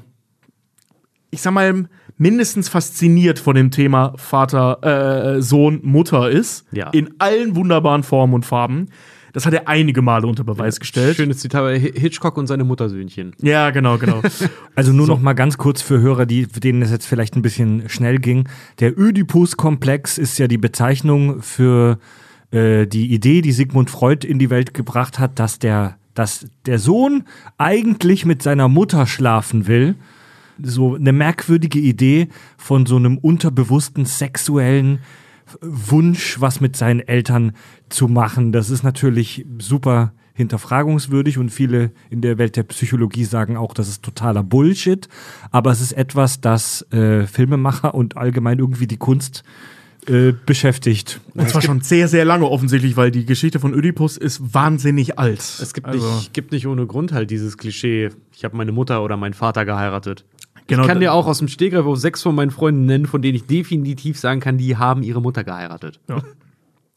[1.29, 1.87] ich sag mal,
[2.17, 6.65] mindestens fasziniert von dem Thema Vater, äh, Sohn, Mutter ist.
[6.71, 6.89] Ja.
[6.89, 8.89] In allen wunderbaren Formen und Farben.
[9.35, 11.17] Das hat er einige Male unter Beweis gestellt.
[11.17, 13.33] Schönes Zitat, bei Hi- Hitchcock und seine Muttersöhnchen.
[13.41, 14.21] Ja, genau, genau.
[14.75, 17.89] Also nur noch mal ganz kurz für Hörer, die, denen es jetzt vielleicht ein bisschen
[17.89, 18.47] schnell ging.
[18.79, 21.99] Der Ödipus-Komplex ist ja die Bezeichnung für
[22.51, 26.79] äh, die Idee, die Sigmund Freud in die Welt gebracht hat, dass der, dass der
[26.79, 27.25] Sohn
[27.57, 29.95] eigentlich mit seiner Mutter schlafen will.
[30.63, 34.99] So eine merkwürdige Idee von so einem unterbewussten sexuellen
[35.61, 37.53] Wunsch, was mit seinen Eltern
[37.89, 38.51] zu machen.
[38.51, 43.87] Das ist natürlich super hinterfragungswürdig und viele in der Welt der Psychologie sagen auch, das
[43.87, 45.07] ist totaler Bullshit.
[45.51, 49.43] Aber es ist etwas, das äh, Filmemacher und allgemein irgendwie die Kunst
[50.07, 51.19] äh, beschäftigt.
[51.33, 55.39] Und zwar schon sehr, sehr lange offensichtlich, weil die Geschichte von Ödipus ist wahnsinnig alt.
[55.39, 59.03] Es gibt, Also- nicht, gibt nicht ohne Grund halt dieses Klischee, ich habe meine Mutter
[59.03, 60.25] oder meinen Vater geheiratet.
[60.67, 63.21] Genau, ich kann dir auch aus dem Stegreif auf sechs von meinen Freunden nennen, von
[63.21, 65.99] denen ich definitiv sagen kann, die haben ihre Mutter geheiratet.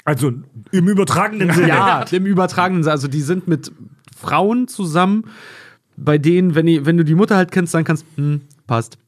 [0.04, 0.32] Also
[0.72, 1.68] im übertragenen Sinne.
[1.68, 2.92] Ja, im übertragenen Sinne.
[2.92, 3.70] Also die sind mit
[4.16, 5.24] Frauen zusammen,
[5.96, 8.98] bei denen, wenn, die, wenn du die Mutter halt kennst, dann kannst hm, passt.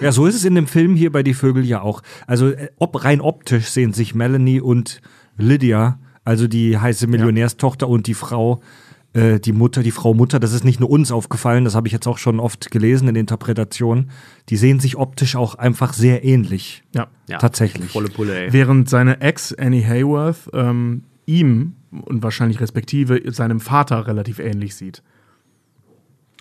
[0.00, 2.02] Ja, so ist es in dem Film hier bei Die Vögel ja auch.
[2.26, 5.00] Also äh, ob, rein optisch sehen sich Melanie und
[5.36, 8.60] Lydia, also die heiße Millionärstochter und die Frau,
[9.12, 11.92] äh, die Mutter, die Frau Mutter, das ist nicht nur uns aufgefallen, das habe ich
[11.92, 14.10] jetzt auch schon oft gelesen in Interpretationen.
[14.48, 16.84] Die sehen sich optisch auch einfach sehr ähnlich.
[16.94, 17.08] Ja.
[17.28, 17.90] Ja, Tatsächlich.
[17.90, 18.52] Volle Pulle, ey.
[18.52, 25.02] Während seine Ex, Annie Hayworth, ähm, ihm und wahrscheinlich respektive seinem Vater relativ ähnlich sieht.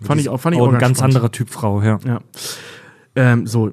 [0.02, 1.16] Fand ich auch, fand ich oh, auch ein ganz spannend.
[1.16, 2.00] anderer Typ Frau, ja.
[2.06, 2.22] Ja.
[3.16, 3.72] Ähm, so.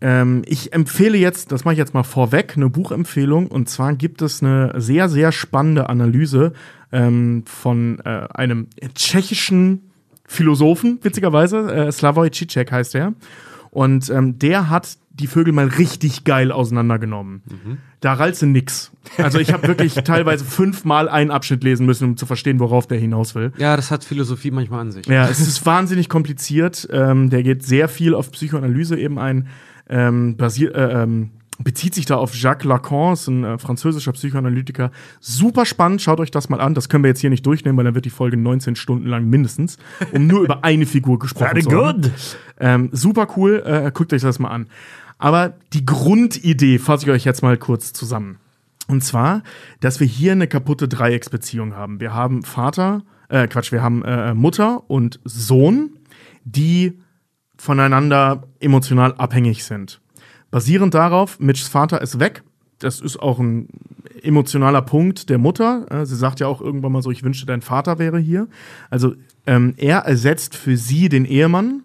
[0.00, 3.48] Ähm, ich empfehle jetzt, das mache ich jetzt mal vorweg, eine Buchempfehlung.
[3.48, 6.54] Und zwar gibt es eine sehr, sehr spannende Analyse
[6.92, 9.90] ähm, von äh, einem tschechischen
[10.26, 11.72] Philosophen, witzigerweise.
[11.72, 13.14] Äh, Slavoj Žižek heißt er.
[13.70, 17.42] Und ähm, der hat die Vögel mal richtig geil auseinandergenommen.
[18.00, 18.90] Da rallte nix.
[19.18, 22.98] Also ich habe wirklich teilweise fünfmal einen Abschnitt lesen müssen, um zu verstehen, worauf der
[22.98, 23.52] hinaus will.
[23.58, 25.06] Ja, das hat Philosophie manchmal an sich.
[25.06, 26.88] Ja, es ist wahnsinnig kompliziert.
[26.90, 29.48] Ähm, der geht sehr viel auf Psychoanalyse eben ein.
[29.88, 31.30] Ähm, basiert, äh, ähm,
[31.62, 34.90] bezieht sich da auf Jacques Lacan, ist ein äh, französischer Psychoanalytiker.
[35.20, 36.74] Super spannend, schaut euch das mal an.
[36.74, 39.26] Das können wir jetzt hier nicht durchnehmen, weil dann wird die Folge 19 Stunden lang
[39.26, 39.76] mindestens,
[40.12, 42.02] um nur über eine Figur gesprochen Very zu haben.
[42.02, 42.12] good.
[42.58, 44.66] Ähm, super cool, äh, guckt euch das mal an.
[45.18, 48.38] Aber die Grundidee fasse ich euch jetzt mal kurz zusammen.
[48.88, 49.42] Und zwar,
[49.80, 52.00] dass wir hier eine kaputte Dreiecksbeziehung haben.
[52.00, 55.90] Wir haben Vater, äh, Quatsch, wir haben äh, Mutter und Sohn,
[56.44, 56.98] die
[57.56, 60.00] voneinander emotional abhängig sind.
[60.50, 62.42] Basierend darauf, Mitchs Vater ist weg.
[62.78, 63.68] Das ist auch ein
[64.22, 65.86] emotionaler Punkt der Mutter.
[65.90, 68.48] Äh, Sie sagt ja auch irgendwann mal so, ich wünschte, dein Vater wäre hier.
[68.88, 69.14] Also
[69.46, 71.82] ähm, er ersetzt für sie den Ehemann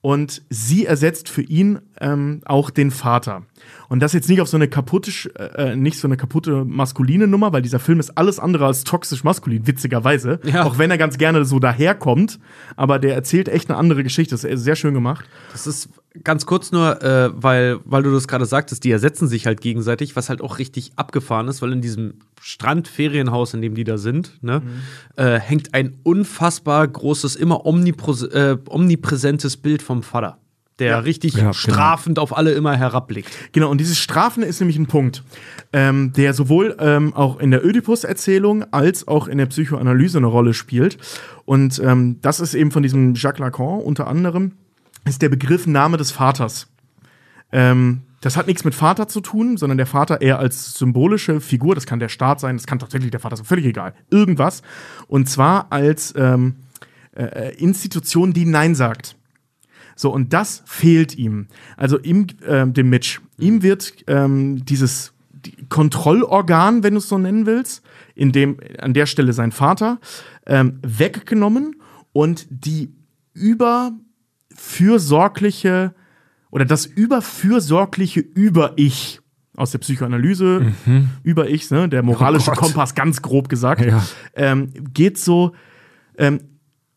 [0.00, 3.42] und sie ersetzt für ihn ähm, auch den Vater.
[3.88, 7.26] Und das jetzt nicht auf so eine kaputte, sch- äh, nicht so eine kaputte maskuline
[7.26, 10.40] Nummer, weil dieser Film ist alles andere als toxisch maskulin, witzigerweise.
[10.44, 10.64] Ja.
[10.64, 12.38] Auch wenn er ganz gerne so daherkommt,
[12.76, 14.34] aber der erzählt echt eine andere Geschichte.
[14.34, 15.24] Das ist sehr schön gemacht.
[15.52, 15.88] Das ist
[16.24, 20.16] ganz kurz nur, äh, weil, weil du das gerade sagtest, die ersetzen sich halt gegenseitig,
[20.16, 24.42] was halt auch richtig abgefahren ist, weil in diesem Strandferienhaus, in dem die da sind,
[24.42, 24.62] ne,
[25.16, 30.38] äh, hängt ein unfassbar großes, immer omnipros äh, omnipräsentes Bild vom Vater.
[30.78, 31.52] Der richtig Ja, genau.
[31.54, 33.30] strafend auf alle immer herabblickt.
[33.52, 35.22] Genau, und dieses Strafen ist nämlich ein Punkt,
[35.72, 40.52] ähm, der sowohl ähm, auch in der Ödipus-Erzählung als auch in der Psychoanalyse eine Rolle
[40.52, 40.98] spielt.
[41.46, 44.52] Und ähm, das ist eben von diesem Jacques Lacan unter anderem,
[45.06, 46.68] ist der Begriff Name des Vaters.
[47.52, 51.74] Ähm, das hat nichts mit Vater zu tun, sondern der Vater eher als symbolische Figur,
[51.74, 53.94] das kann der Staat sein, das kann tatsächlich der Vater sein, völlig egal.
[54.10, 54.62] Irgendwas.
[55.06, 56.56] Und zwar als ähm,
[57.16, 59.16] äh, Institution, die Nein sagt.
[59.96, 61.48] So, und das fehlt ihm.
[61.76, 63.18] Also ihm, ähm, dem Mitch.
[63.38, 67.82] Ihm wird ähm, dieses die Kontrollorgan, wenn du es so nennen willst,
[68.14, 69.98] in dem, an der Stelle sein Vater,
[70.46, 71.76] ähm, weggenommen
[72.12, 72.92] und die
[73.34, 75.94] überfürsorgliche
[76.50, 79.20] oder das überfürsorgliche Über-Ich
[79.56, 80.72] aus der Psychoanalyse,
[81.22, 82.54] Über-Ich, ne, der moralische Oh.
[82.54, 84.04] Kompass, ganz grob gesagt, Ja.
[84.34, 85.52] ähm, geht so,
[86.18, 86.40] ähm,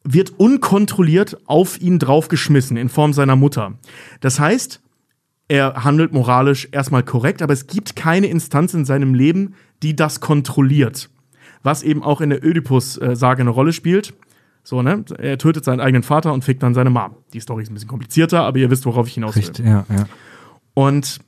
[0.04, 3.74] wird unkontrolliert auf ihn draufgeschmissen in Form seiner Mutter.
[4.22, 4.82] Das heißt,
[5.48, 10.20] er handelt moralisch erstmal korrekt, aber es gibt keine Instanz in seinem Leben, die das
[10.20, 11.10] kontrolliert.
[11.64, 14.14] Was eben auch in der Ödipus-Sage eine Rolle spielt.
[14.64, 15.04] So, ne?
[15.18, 17.16] Er tötet seinen eigenen Vater und fickt dann seine Mom.
[17.34, 19.42] Die Story ist ein bisschen komplizierter, aber ihr wisst, worauf ich hinaus will.
[19.42, 20.06] Richtig, ja, ja.
[20.76, 21.20] Und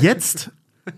[0.00, 0.50] jetzt,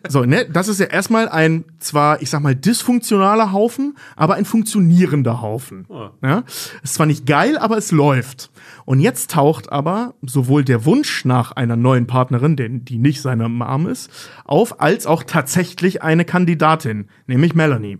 [0.09, 4.45] so, ne, das ist ja erstmal ein zwar, ich sag mal, dysfunktionaler Haufen, aber ein
[4.45, 5.87] funktionierender Haufen.
[6.23, 6.45] Ja?
[6.83, 8.51] Ist zwar nicht geil, aber es läuft.
[8.85, 13.49] Und jetzt taucht aber sowohl der Wunsch nach einer neuen Partnerin, denn die nicht seine
[13.49, 14.11] Mom ist,
[14.45, 17.99] auf, als auch tatsächlich eine Kandidatin, nämlich Melanie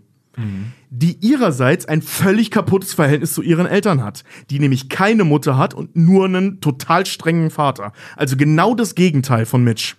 [0.91, 5.75] die ihrerseits ein völlig kaputtes Verhältnis zu ihren Eltern hat, die nämlich keine Mutter hat
[5.75, 7.93] und nur einen total strengen Vater.
[8.17, 9.97] Also genau das Gegenteil von Mitch.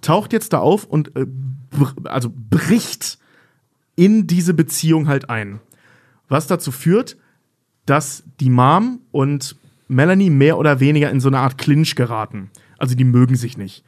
[0.00, 3.18] Taucht jetzt da auf und äh, br also bricht
[3.96, 5.60] in diese Beziehung halt ein.
[6.28, 7.16] Was dazu führt,
[7.86, 9.56] dass die Mom und
[9.88, 12.50] Melanie mehr oder weniger in so eine Art Clinch geraten.
[12.78, 13.84] Also die mögen sich nicht.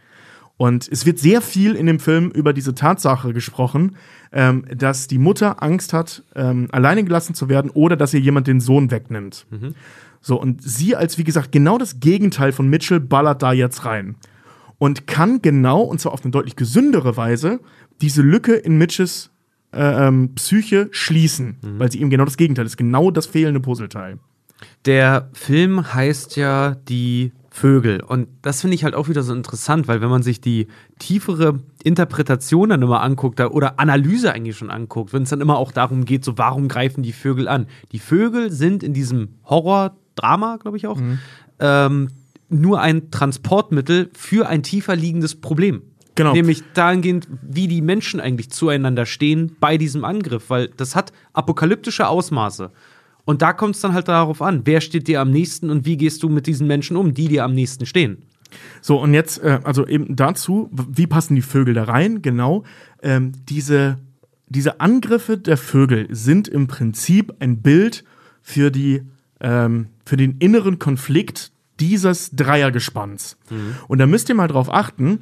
[0.57, 3.97] Und es wird sehr viel in dem Film über diese Tatsache gesprochen,
[4.33, 8.49] ähm, dass die Mutter Angst hat, ähm, alleine gelassen zu werden oder dass ihr jemand
[8.49, 9.47] den Sohn wegnimmt.
[10.21, 14.17] So, und sie als, wie gesagt, genau das Gegenteil von Mitchell ballert da jetzt rein.
[14.79, 17.61] Und kann genau, und zwar auf eine deutlich gesündere Weise,
[18.01, 19.31] diese Lücke in Mitches
[19.73, 24.19] äh, ähm, Psyche schließen, weil sie eben genau das Gegenteil ist, genau das fehlende Puzzleteil.
[24.85, 28.01] Der Film heißt ja Die Vögel.
[28.03, 30.69] Und das finde ich halt auch wieder so interessant, weil wenn man sich die
[30.99, 35.73] tiefere Interpretation dann immer anguckt oder Analyse eigentlich schon anguckt, wenn es dann immer auch
[35.73, 37.67] darum geht, so warum greifen die Vögel an?
[37.91, 41.01] Die Vögel sind in diesem Horror-Drama, glaube ich auch,
[41.59, 42.09] ähm,
[42.49, 45.83] nur ein Transportmittel für ein tiefer liegendes Problem.
[46.15, 46.33] Genau.
[46.33, 52.09] Nämlich dahingehend, wie die Menschen eigentlich zueinander stehen bei diesem Angriff, weil das hat apokalyptische
[52.09, 52.73] Ausmaße.
[53.25, 55.97] Und da kommt es dann halt darauf an, wer steht dir am nächsten und wie
[55.97, 58.23] gehst du mit diesen Menschen um, die dir am nächsten stehen.
[58.81, 62.23] So, und jetzt, äh, also eben dazu, wie passen die Vögel da rein?
[62.23, 62.65] Genau,
[63.03, 63.99] ähm, diese
[64.49, 68.05] diese Angriffe der Vögel sind im Prinzip ein Bild
[68.43, 69.03] für, die,
[69.41, 73.37] ähm, für den inneren Konflikt dieses Dreiergespanns.
[73.89, 75.21] Und da müsst ihr mal drauf achten,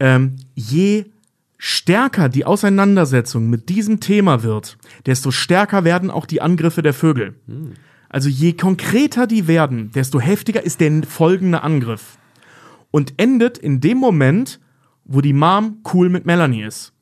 [0.00, 1.06] ähm, je
[1.58, 4.76] stärker die Auseinandersetzung mit diesem Thema wird,
[5.06, 7.34] desto stärker werden auch die Angriffe der Vögel.
[8.08, 12.18] Also je konkreter die werden, desto heftiger ist der folgende Angriff.
[12.90, 14.60] Und endet in dem Moment,
[15.04, 16.92] wo die Mom cool mit Melanie ist.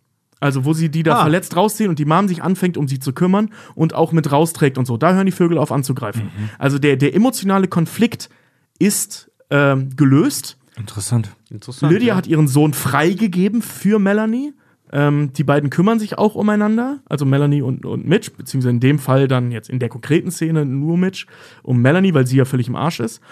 [0.41, 1.23] Also wo sie die da Ah.
[1.23, 4.77] verletzt rausziehen und die Mom sich anfängt, um sie zu kümmern und auch mit rausträgt
[4.79, 4.97] und so.
[4.97, 6.31] Da hören die Vögel auf anzugreifen.
[6.59, 8.29] Also der, der emotionale Konflikt
[8.79, 10.57] ist ähm, gelöst.
[10.77, 11.35] Interessant.
[11.51, 11.93] Interessant.
[11.93, 12.17] Lydia ja.
[12.17, 14.55] hat ihren Sohn freigegeben für Melanie.
[14.95, 18.99] Ähm, die beiden kümmern sich auch umeinander, also Melanie und, und Mitch, beziehungsweise in dem
[18.99, 21.27] Fall dann jetzt in der konkreten Szene nur Mitch,
[21.63, 23.23] um Melanie, weil sie ja völlig im Arsch ist.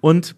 [0.00, 0.34] Und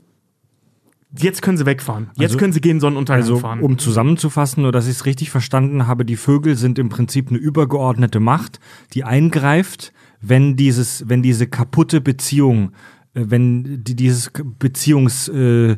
[1.17, 2.11] jetzt können sie wegfahren.
[2.17, 3.61] Jetzt Also- können sie gegen Sonnenuntergang Also, fahren.
[3.61, 7.39] um zusammenzufassen, nur dass ich es richtig verstanden habe, die Vögel sind im Prinzip eine
[7.39, 8.59] übergeordnete Macht,
[8.93, 12.73] die eingreift, wenn dieses, wenn diese kaputte Beziehung, äh,
[13.15, 15.77] wenn die, dieses Beziehungs, äh,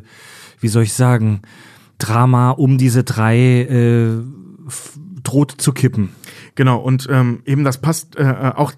[0.59, 1.41] wie soll ich sagen,
[1.97, 4.09] Drama um diese drei äh,
[5.23, 6.09] droht zu kippen.
[6.55, 8.73] Genau, und ähm, eben das passt äh, äh, auch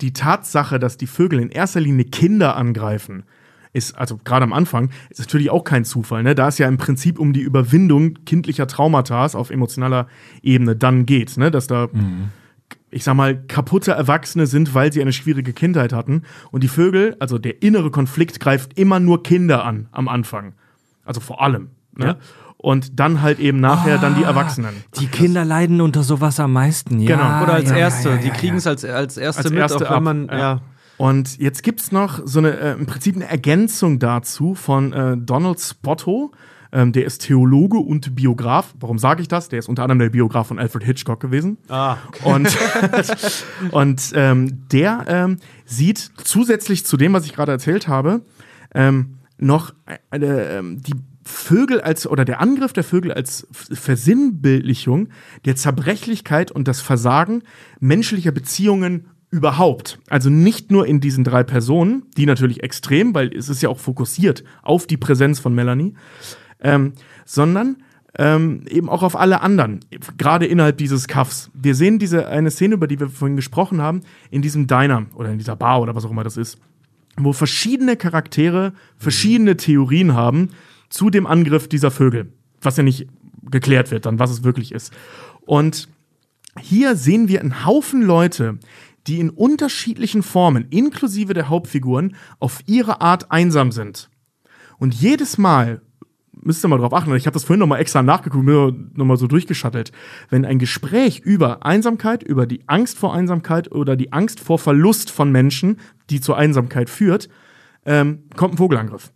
[0.00, 3.24] die Tatsache, dass die Vögel in erster Linie Kinder angreifen,
[3.72, 6.22] ist, also gerade am Anfang, ist natürlich auch kein Zufall.
[6.22, 6.34] Ne?
[6.34, 10.08] Da es ja im Prinzip um die Überwindung kindlicher Traumata auf emotionaler
[10.42, 11.50] Ebene dann geht, ne?
[11.50, 11.88] dass da,
[12.92, 16.22] ich sag mal, kaputte Erwachsene sind, weil sie eine schwierige Kindheit hatten.
[16.50, 20.52] Und die Vögel, also der innere Konflikt, greift immer nur Kinder an am Anfang.
[21.04, 21.70] Also vor allem.
[21.96, 22.06] Ne?
[22.06, 22.16] Ja.
[22.58, 24.84] Und dann halt eben nachher dann die Erwachsenen.
[25.00, 27.16] Die Kinder leiden unter sowas am meisten, ja.
[27.16, 27.42] Genau.
[27.42, 28.10] Oder als ja, Erste.
[28.10, 28.58] ja, ja, die kriegen ja.
[28.58, 30.38] es als, als Erste Als mit, Erste auch wenn ab, man, ja.
[30.38, 30.60] ja.
[30.98, 35.58] Und jetzt gibt's noch so eine, äh, im Prinzip eine Ergänzung dazu von äh, Donald
[35.58, 36.30] Spotto.
[36.72, 38.74] Ähm, der ist Theologe und Biograf.
[38.80, 39.48] Warum sage ich das?
[39.48, 41.58] Der ist unter anderem der Biograf von Alfred Hitchcock gewesen.
[41.68, 42.56] Ah, Und,
[43.72, 45.36] und ähm, der ähm,
[45.66, 48.22] sieht zusätzlich zu dem, was ich gerade erzählt habe,
[48.74, 49.74] ähm, noch
[50.10, 50.94] eine, ähm, die
[51.24, 55.08] Vögel als oder der Angriff der Vögel als Versinnbildlichung
[55.44, 57.42] der Zerbrechlichkeit und das Versagen
[57.80, 59.98] menschlicher Beziehungen überhaupt.
[60.08, 63.78] Also nicht nur in diesen drei Personen, die natürlich extrem, weil es ist ja auch
[63.78, 65.94] fokussiert auf die Präsenz von Melanie,
[66.62, 66.92] ähm,
[67.24, 67.76] sondern
[68.18, 69.80] ähm, eben auch auf alle anderen,
[70.18, 71.50] gerade innerhalb dieses Kaffs.
[71.54, 75.30] Wir sehen diese eine Szene, über die wir vorhin gesprochen haben, in diesem Diner oder
[75.30, 76.58] in dieser Bar oder was auch immer das ist,
[77.16, 80.50] wo verschiedene Charaktere verschiedene Theorien haben
[80.88, 83.08] zu dem Angriff dieser Vögel, was ja nicht
[83.50, 84.92] geklärt wird, dann was es wirklich ist.
[85.46, 85.88] Und
[86.60, 88.58] hier sehen wir einen Haufen Leute,
[89.06, 94.10] die in unterschiedlichen Formen, inklusive der Hauptfiguren, auf ihre Art einsam sind.
[94.78, 95.80] Und jedes Mal,
[96.42, 99.26] müsst ihr mal drauf achten, ich habe das vorhin nochmal extra nachgeguckt, mir nochmal so
[99.26, 99.92] durchgeschattelt,
[100.28, 105.10] wenn ein Gespräch über Einsamkeit, über die Angst vor Einsamkeit oder die Angst vor Verlust
[105.10, 105.78] von Menschen,
[106.10, 107.28] die zur Einsamkeit führt,
[107.86, 109.12] ähm, kommt ein Vogelangriff.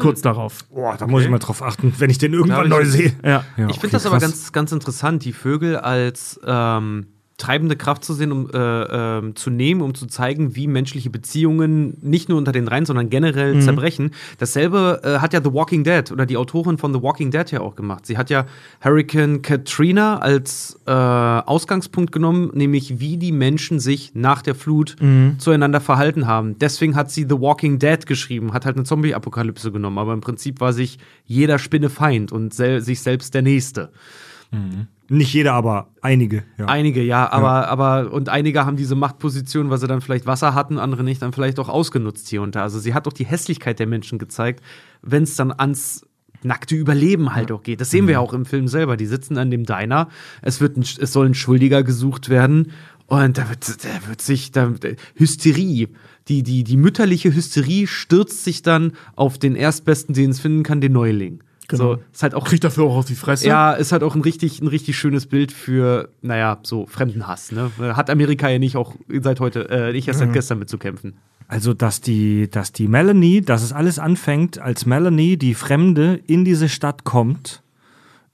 [0.00, 0.64] Kurz darauf.
[0.70, 3.12] Boah, da muss ich mal drauf achten, wenn ich den irgendwann hab neu sehe.
[3.22, 3.44] Ja.
[3.56, 8.04] Ja, ich finde okay, das aber ganz, ganz interessant, die Vögel als ähm, treibende Kraft
[8.04, 12.38] zu sehen, um äh, ähm, zu nehmen, um zu zeigen, wie menschliche Beziehungen nicht nur
[12.38, 14.12] unter den Reihen, sondern generell zerbrechen.
[14.38, 17.60] Dasselbe äh, hat ja The Walking Dead oder die Autorin von The Walking Dead ja
[17.60, 18.06] auch gemacht.
[18.06, 18.46] Sie hat ja
[18.82, 24.96] Hurricane Katrina als äh, Ausgangspunkt genommen, nämlich wie die Menschen sich nach der Flut
[25.38, 26.58] zueinander verhalten haben.
[26.58, 30.60] Deswegen hat sie The Walking Dead geschrieben, hat halt eine Zombie-Apokalypse genommen, aber im Prinzip
[30.60, 33.90] war sich jeder Spinne Feind und sel sich selbst der Nächste.
[35.12, 36.42] Nicht jeder, aber einige.
[36.56, 36.66] Ja.
[36.68, 40.78] Einige, ja, aber, aber, und einige haben diese Machtposition, weil sie dann vielleicht Wasser hatten,
[40.78, 42.62] andere nicht, dann vielleicht auch ausgenutzt hier und da.
[42.62, 44.64] Also sie hat doch die Hässlichkeit der Menschen gezeigt,
[45.02, 46.06] wenn es dann ans
[46.42, 47.82] nackte Überleben halt auch geht.
[47.82, 48.96] Das sehen wir ja auch im Film selber.
[48.96, 50.08] Die sitzen an dem Diner,
[50.40, 52.72] es, wird ein, es soll ein Schuldiger gesucht werden
[53.06, 54.72] und da wird, da wird sich, da,
[55.16, 55.88] Hysterie,
[56.28, 60.80] die, die, die mütterliche Hysterie stürzt sich dann auf den Erstbesten, den es finden kann,
[60.80, 61.42] den Neuling.
[61.68, 61.94] Genau.
[61.94, 63.46] So, ist halt auch Kriegt dafür auch auf die Fresse.
[63.46, 67.52] ja, ist halt auch ein richtig, ein richtig schönes Bild für, naja, so Fremdenhass.
[67.52, 67.70] Ne?
[67.78, 71.14] Hat Amerika ja nicht auch seit heute, äh, nicht erst seit gestern mitzukämpfen.
[71.48, 76.44] Also, dass die, dass die Melanie, dass es alles anfängt, als Melanie, die Fremde, in
[76.44, 77.62] diese Stadt kommt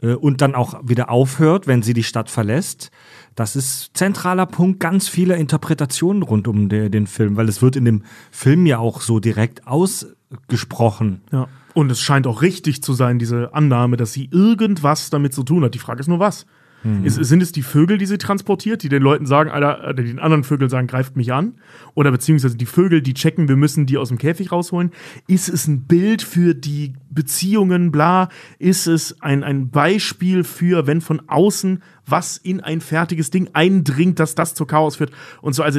[0.01, 2.91] äh, und dann auch wieder aufhört, wenn sie die Stadt verlässt.
[3.35, 7.77] Das ist zentraler Punkt ganz vieler Interpretationen rund um de, den Film, weil es wird
[7.77, 11.21] in dem Film ja auch so direkt ausgesprochen.
[11.33, 11.49] Ja.
[11.79, 15.63] Und es scheint auch richtig zu sein, diese Annahme, dass sie irgendwas damit zu tun
[15.63, 15.75] hat.
[15.75, 16.45] Die Frage ist nur was.
[16.83, 17.05] Mhm.
[17.05, 20.43] Ist, sind es die Vögel, die sie transportiert, die den Leuten sagen, Alter, den anderen
[20.43, 21.55] Vögeln sagen, greift mich an?
[21.95, 24.91] Oder beziehungsweise die Vögel, die checken, wir müssen die aus dem Käfig rausholen?
[25.29, 28.29] Ist es ein Bild für die Beziehungen, bla?
[28.59, 34.19] Ist es ein, ein Beispiel für, wenn von außen was in ein fertiges Ding eindringt,
[34.19, 35.13] dass das zu Chaos führt?
[35.43, 35.79] Und so, also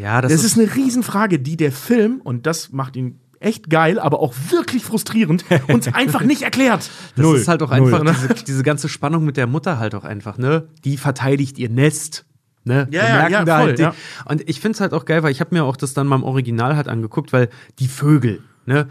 [0.00, 3.98] Ja, das, das ist eine Riesenfrage, die der Film, und das macht ihn echt geil,
[3.98, 6.90] aber auch wirklich frustrierend, uns einfach nicht erklärt.
[7.14, 7.36] Das Null.
[7.38, 8.02] ist halt auch einfach
[8.34, 10.68] diese, diese ganze Spannung mit der Mutter halt auch einfach, ne?
[10.84, 12.26] Die verteidigt ihr Nest.
[12.64, 12.88] Ne?
[12.90, 13.94] Ja, Wir ja, merken ja, da voll, halt ja.
[14.24, 16.16] Und ich finde es halt auch geil, weil ich habe mir auch das dann mal
[16.16, 17.48] im Original halt angeguckt, weil
[17.78, 18.88] die Vögel, ne?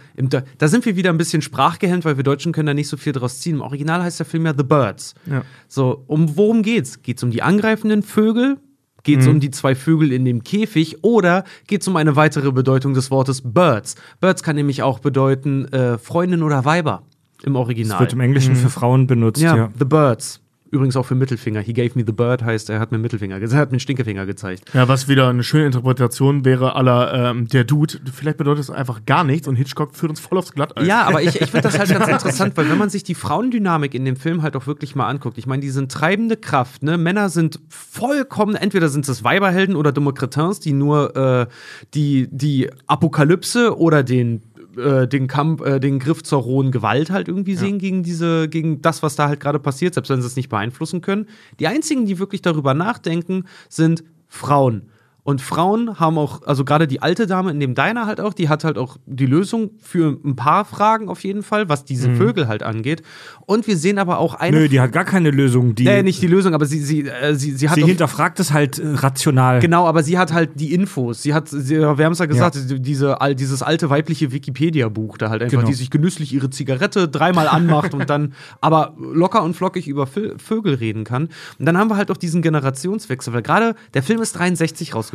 [0.57, 3.11] Da sind wir wieder ein bisschen sprachgehemmt, weil wir Deutschen können da nicht so viel
[3.11, 3.55] draus ziehen.
[3.55, 5.13] Im Original heißt der Film ja The Birds.
[5.25, 5.43] Ja.
[5.67, 7.01] So, um worum geht's?
[7.01, 8.57] Geht's um die angreifenden Vögel?
[9.05, 12.51] Geht es um die zwei Vögel in dem Käfig oder geht es um eine weitere
[12.51, 13.95] Bedeutung des Wortes Birds?
[14.19, 17.03] Birds kann nämlich auch bedeuten äh, Freundin oder Weiber
[17.43, 17.91] im Original.
[17.91, 19.69] Das wird im Englischen für Frauen benutzt, ja, ja.
[19.77, 20.41] The Birds.
[20.71, 21.61] Übrigens auch für Mittelfinger.
[21.61, 24.25] He gave me the bird heißt, er hat mir Mittelfinger, ge- er hat mir Stinkefinger
[24.25, 24.73] gezeigt.
[24.73, 27.99] Ja, was wieder eine schöne Interpretation wäre, aller ähm, der Dude.
[28.13, 30.87] Vielleicht bedeutet es einfach gar nichts und Hitchcock führt uns voll aufs Glatteis.
[30.87, 33.93] Ja, aber ich, ich finde das halt ganz interessant, weil wenn man sich die Frauendynamik
[33.93, 36.97] in dem Film halt auch wirklich mal anguckt, ich meine, die sind treibende Kraft, ne?
[36.97, 41.45] Männer sind vollkommen, entweder sind es Weiberhelden oder dumme Cretins, die nur äh,
[41.93, 44.41] die, die Apokalypse oder den
[44.77, 48.81] äh, den Kampf, äh, den Griff zur rohen Gewalt halt irgendwie sehen gegen diese, gegen
[48.81, 51.27] das, was da halt gerade passiert, selbst wenn sie es nicht beeinflussen können.
[51.59, 54.89] Die einzigen, die wirklich darüber nachdenken, sind Frauen.
[55.27, 58.47] Und Frauen haben auch, also gerade die alte Dame in dem Diner halt auch, die
[58.47, 62.47] hat halt auch die Lösung für ein paar Fragen auf jeden Fall, was diese Vögel
[62.47, 63.01] halt angeht.
[63.47, 64.55] Und wir sehen aber auch eine.
[64.55, 65.73] Nö, die hat gar keine Lösung.
[65.73, 68.53] Die, äh, nicht die Lösung, aber sie, sie, äh, sie, sie hat sie hinterfragt es
[68.53, 69.61] halt äh, rational.
[69.61, 71.23] Genau, aber sie hat halt die Infos.
[71.23, 75.31] Sie hat, sie, wir haben es ja gesagt, diese, all, dieses alte weibliche Wikipedia-Buch da
[75.31, 75.67] halt einfach, Genau.
[75.67, 80.37] die sich genüsslich ihre Zigarette dreimal anmacht und dann aber locker und flockig über Vö-
[80.37, 81.29] Vögel reden kann.
[81.57, 85.14] Und dann haben wir halt auch diesen Generationswechsel, weil gerade der Film ist 63 rausgekommen.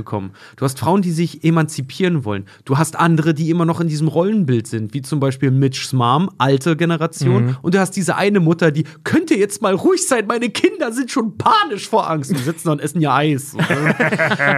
[0.56, 2.44] Du hast Frauen, die sich emanzipieren wollen.
[2.64, 6.31] Du hast andere, die immer noch in diesem Rollenbild sind, wie zum Beispiel Mitch's Mom,
[6.39, 7.56] alte Generation.
[7.62, 11.10] Und du hast diese eine Mutter, die könnte jetzt mal ruhig sein, meine Kinder sind
[11.10, 12.31] schon panisch vor Angst.
[12.31, 13.56] Die sitzen da und essen ja Eis.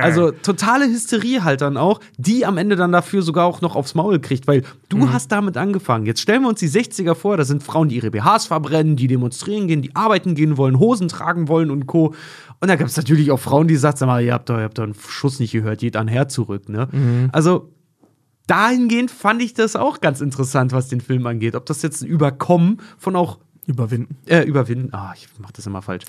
[0.02, 3.94] Also totale Hysterie halt dann auch, die am Ende dann dafür sogar auch noch aufs
[3.94, 6.06] Maul kriegt, weil du hast damit angefangen.
[6.06, 9.06] Jetzt stellen wir uns die 60er vor, da sind Frauen, die ihre BHs verbrennen, die
[9.06, 12.14] demonstrieren gehen, die arbeiten gehen wollen, Hosen tragen wollen und Co.
[12.60, 14.64] Und da gab es natürlich auch Frauen, die sagten, sag mal, ihr habt doch, ihr
[14.64, 16.89] habt doch einen Schuss nicht gehört, geht an her zurück, ne?
[17.33, 17.73] Also
[18.47, 21.55] dahingehend fand ich das auch ganz interessant, was den Film angeht.
[21.55, 24.17] Ob das jetzt ein Überkommen von auch Überwinden.
[24.27, 26.05] äh, überwinden, ah, ich mach das immer falsch.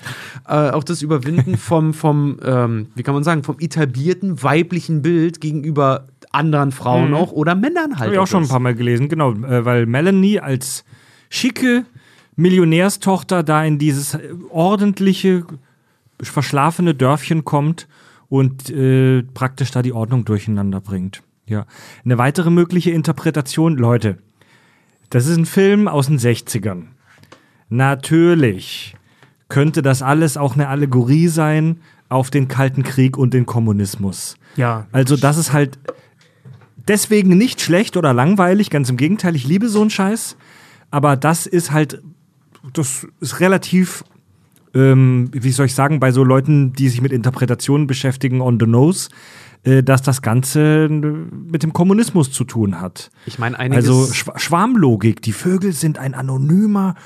[0.48, 5.40] Äh, auch das Überwinden vom, vom ähm, wie kann man sagen, vom etablierten weiblichen Bild
[5.40, 8.06] gegenüber anderen Frauen auch oder Männern halt.
[8.08, 10.84] Habe ich auch schon ein paar Mal gelesen, genau, äh, weil Melanie als
[11.30, 11.86] schicke
[12.34, 14.18] Millionärstochter da in dieses
[14.50, 15.44] ordentliche,
[16.20, 17.86] verschlafene Dörfchen kommt
[18.28, 21.22] und äh, praktisch da die Ordnung durcheinander bringt.
[21.46, 21.66] Ja.
[22.04, 24.18] Eine weitere mögliche Interpretation, Leute,
[25.10, 26.84] das ist ein Film aus den 60ern.
[27.68, 28.96] Natürlich
[29.48, 34.36] könnte das alles auch eine Allegorie sein auf den Kalten Krieg und den Kommunismus.
[34.56, 34.86] Ja.
[34.92, 35.78] Also das ist halt
[36.88, 40.36] deswegen nicht schlecht oder langweilig, ganz im Gegenteil, ich liebe so einen Scheiß,
[40.90, 42.02] aber das ist halt,
[42.72, 44.04] das ist relativ,
[44.74, 48.66] ähm, wie soll ich sagen, bei so Leuten, die sich mit Interpretationen beschäftigen, on the
[48.66, 49.08] nose,
[49.62, 53.10] äh, dass das Ganze mit dem Kommunismus zu tun hat.
[53.26, 53.88] Ich meine, einiges.
[53.88, 56.96] Also Schw Schwarmlogik, die Vögel sind ein anonymer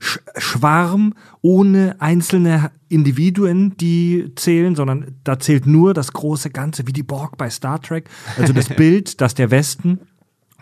[0.00, 6.92] Sch Schwarm ohne einzelne Individuen, die zählen, sondern da zählt nur das große Ganze, wie
[6.92, 8.08] die Borg bei Star Trek.
[8.38, 10.00] Also das Bild, das der Westen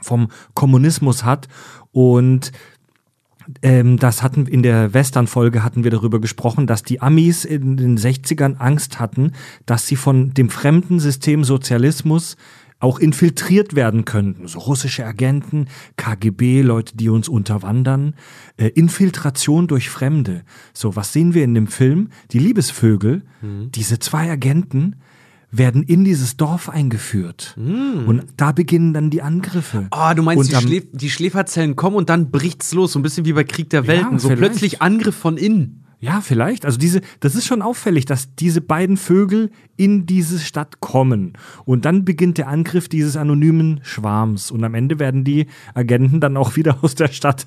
[0.03, 1.49] vom Kommunismus hat
[1.93, 2.53] und
[3.63, 7.99] ähm, das hatten in der Western-Folge hatten wir darüber gesprochen, dass die Amis in den
[7.99, 9.33] 60ern Angst hatten,
[9.67, 12.37] dass sie von dem fremden System Sozialismus
[12.79, 14.49] auch infiltriert werden könnten.
[14.49, 15.67] So russische Agenten,
[15.97, 18.15] KGB, Leute, die uns unterwandern.
[18.59, 20.43] Äh, Infiltration durch Fremde.
[20.75, 22.11] So, was sehen wir in dem Film?
[22.33, 23.23] Die Liebesvögel,
[23.75, 24.97] diese zwei Agenten,
[25.51, 27.55] werden in dieses Dorf eingeführt.
[27.57, 29.87] Und da beginnen dann die Angriffe.
[29.91, 32.99] Ah, du meinst, Und die, am- Schläf die Schläferzellen kommen und dann bricht's los, so
[32.99, 34.19] ein bisschen wie bei Krieg der Welten.
[34.19, 34.41] so vielleicht.
[34.43, 35.83] plötzlich Angriff von innen.
[35.99, 36.67] Ja, vielleicht.
[36.67, 41.33] Also diese, das ist schon auffällig, dass diese beiden Vögel in diese Stadt kommen.
[41.65, 44.51] Und dann beginnt der Angriff dieses anonymen Schwarms.
[44.51, 47.47] Und am Ende werden die Agenten dann auch wieder aus der Stadt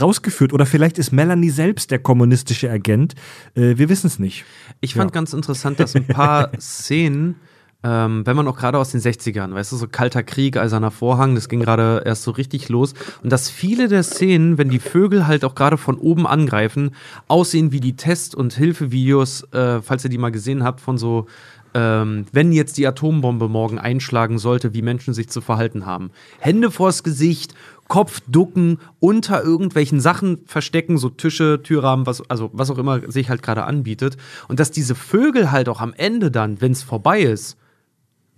[0.00, 0.52] rausgeführt.
[0.52, 3.14] Oder vielleicht ist Melanie selbst der kommunistische Agent.
[3.54, 4.44] Äh, wir wissen es nicht.
[4.80, 5.14] Ich fand Ja.
[5.14, 7.36] ganz interessant, dass ein paar Szenen
[7.82, 11.34] ähm, wenn man auch gerade aus den 60ern, weißt du, so kalter Krieg, eiserner Vorhang,
[11.34, 12.92] das ging gerade erst so richtig los.
[13.22, 16.90] Und dass viele der Szenen, wenn die Vögel halt auch gerade von oben angreifen,
[17.26, 21.26] aussehen wie die Test- und Hilfevideos, äh, falls ihr die mal gesehen habt, von so
[21.72, 26.10] ähm, wenn jetzt die Atombombe morgen einschlagen sollte, wie Menschen sich zu verhalten haben.
[26.38, 27.54] Hände vors Gesicht,
[27.90, 33.28] Kopf ducken, unter irgendwelchen Sachen verstecken, so Tische, Türrahmen, was, also was auch immer sich
[33.28, 34.16] halt gerade anbietet.
[34.46, 37.58] Und dass diese Vögel halt auch am Ende dann, wenn es vorbei ist,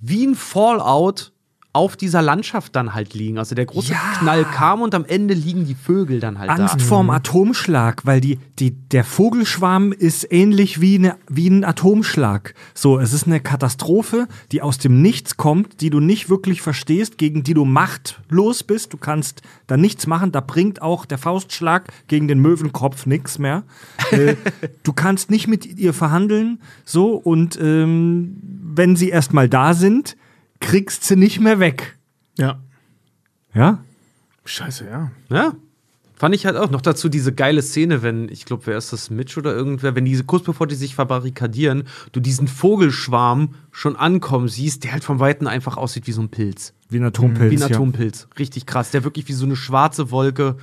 [0.00, 1.31] wie ein Fallout
[1.74, 3.38] auf dieser Landschaft dann halt liegen.
[3.38, 3.98] Also der große Ja.
[4.18, 6.84] Knall kam und am Ende liegen die Vögel dann halt Angst da.
[6.84, 12.52] vorm Atomschlag, weil die, die, der Vogelschwarm ist ähnlich wie, eine, wie ein Atomschlag.
[12.74, 17.16] So, es ist eine Katastrophe, die aus dem Nichts kommt, die du nicht wirklich verstehst,
[17.16, 18.92] gegen die du machtlos bist.
[18.92, 20.30] Du kannst da nichts machen.
[20.30, 23.62] Da bringt auch der Faustschlag gegen den Möwenkopf nichts mehr.
[24.10, 24.36] äh,
[24.82, 26.60] du kannst nicht mit ihr verhandeln.
[26.84, 28.36] So, und ähm,
[28.74, 30.16] wenn sie erstmal da sind,
[30.62, 31.98] kriegst sie nicht mehr weg.
[32.38, 32.60] Ja.
[33.52, 33.84] Ja?
[34.46, 35.10] Scheiße, ja.
[35.28, 35.54] Ja.
[36.14, 36.70] Fand ich halt auch.
[36.70, 40.04] Noch dazu diese geile Szene, wenn, ich glaube, wer ist das, Mitch oder irgendwer, wenn
[40.04, 45.18] diese, kurz bevor die sich verbarrikadieren, du diesen Vogelschwarm schon ankommen siehst, der halt vom
[45.18, 46.74] Weiten einfach aussieht wie so ein Pilz.
[46.88, 47.50] Wie ein Atompilz.
[47.50, 47.76] wie ein ja.
[47.76, 48.28] Atompilz.
[48.38, 48.92] Richtig krass.
[48.92, 50.56] Der wirklich wie so eine schwarze Wolke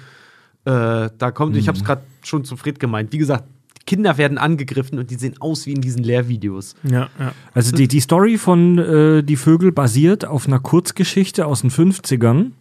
[0.63, 1.57] äh, da kommt.
[1.57, 3.11] Ich habe es gerade schon zu Fred gemeint.
[3.11, 3.43] Wie gesagt,
[3.89, 6.75] Kinder werden angegriffen und die sehen aus wie in diesen Lehrvideos.
[6.83, 7.33] Ja, ja.
[7.55, 12.51] Also die, die Story von äh, Die Vögel basiert auf einer Kurzgeschichte aus den 50ern,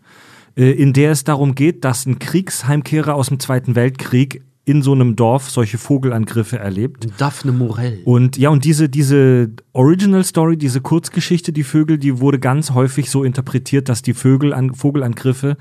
[0.57, 4.93] äh, in der es darum geht, dass ein Kriegsheimkehrer aus dem Zweiten Weltkrieg in so
[4.93, 7.09] einem Dorf solche Vogelangriffe erlebt.
[7.19, 8.01] Daphne Morell.
[8.07, 13.11] Und ja, und diese, diese Original Story, diese Kurzgeschichte, die Vögel, die wurde ganz häufig
[13.11, 15.59] so interpretiert, dass die Vögel an, Vogelangriffe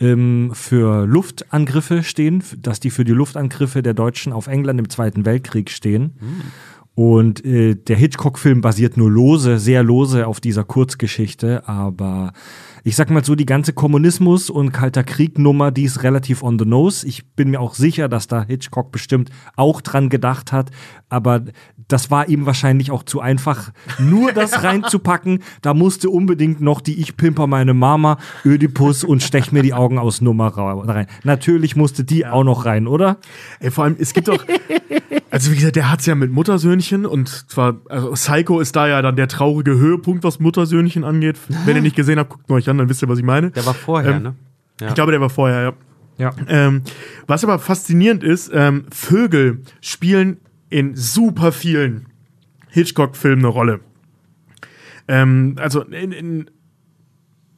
[0.00, 5.24] ähm, für Luftangriffe stehen, dass die für die Luftangriffe der Deutschen auf England im Zweiten
[5.24, 6.12] Weltkrieg stehen.
[6.94, 12.32] Und äh, der Hitchcock-Film basiert nur lose, sehr lose auf dieser Kurzgeschichte, aber
[12.86, 16.64] ich sag mal so, die ganze Kommunismus- und Kalter Krieg-Nummer, die ist relativ on the
[16.64, 17.04] nose.
[17.04, 20.70] Ich bin mir auch sicher, dass da Hitchcock bestimmt auch dran gedacht hat,
[21.08, 21.42] aber
[21.88, 25.42] das war ihm wahrscheinlich auch zu einfach, nur das reinzupacken.
[25.62, 29.98] Da musste unbedingt noch die Ich pimper meine Mama, Ödipus und stech mir die Augen
[29.98, 31.08] aus Nummer rein.
[31.24, 33.18] Natürlich musste die auch noch rein, oder?
[33.58, 34.44] Ey, vor allem, es gibt doch.
[35.28, 39.02] Also, wie gesagt, der hat's ja mit Muttersöhnchen und zwar, also Psycho ist da ja
[39.02, 41.36] dann der traurige Höhepunkt, was Muttersöhnchen angeht.
[41.66, 43.50] Wenn ihr nicht gesehen habt, guckt euch an, dann wisst ihr, was ich meine.
[43.50, 44.34] Der war vorher, Ähm, ne?
[44.80, 44.88] Ja.
[44.88, 45.72] Ich glaube, der war vorher, ja.
[46.18, 46.32] Ja.
[46.48, 46.82] Ähm,
[47.26, 50.38] was aber faszinierend ist, ähm, Vögel spielen
[50.70, 52.06] in super vielen
[52.70, 53.80] Hitchcock-Filmen eine Rolle.
[55.08, 56.50] Ähm, also in, in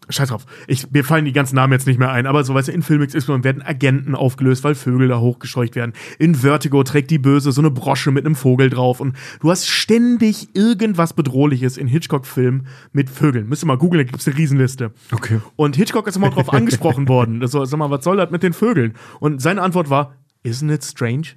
[0.08, 0.46] Scheiß drauf.
[0.66, 2.82] Ich, mir fallen die ganzen Namen jetzt nicht mehr ein, aber so weißt du, in
[2.82, 5.92] Filmix Y werden Agenten aufgelöst, weil Vögel da hochgescheucht werden.
[6.18, 9.66] In Vertigo trägt die Böse so eine Brosche mit einem Vogel drauf und du hast
[9.66, 13.48] ständig irgendwas Bedrohliches in Hitchcock-Filmen mit Vögeln.
[13.48, 14.92] Müsst ihr mal googeln, da gibt's eine Riesenliste.
[15.12, 15.40] Okay.
[15.56, 17.40] Und Hitchcock ist immer drauf angesprochen worden.
[17.40, 18.94] Das so, sag mal, was soll das mit den Vögeln?
[19.20, 20.14] Und seine Antwort war,
[20.44, 21.34] isn't it strange?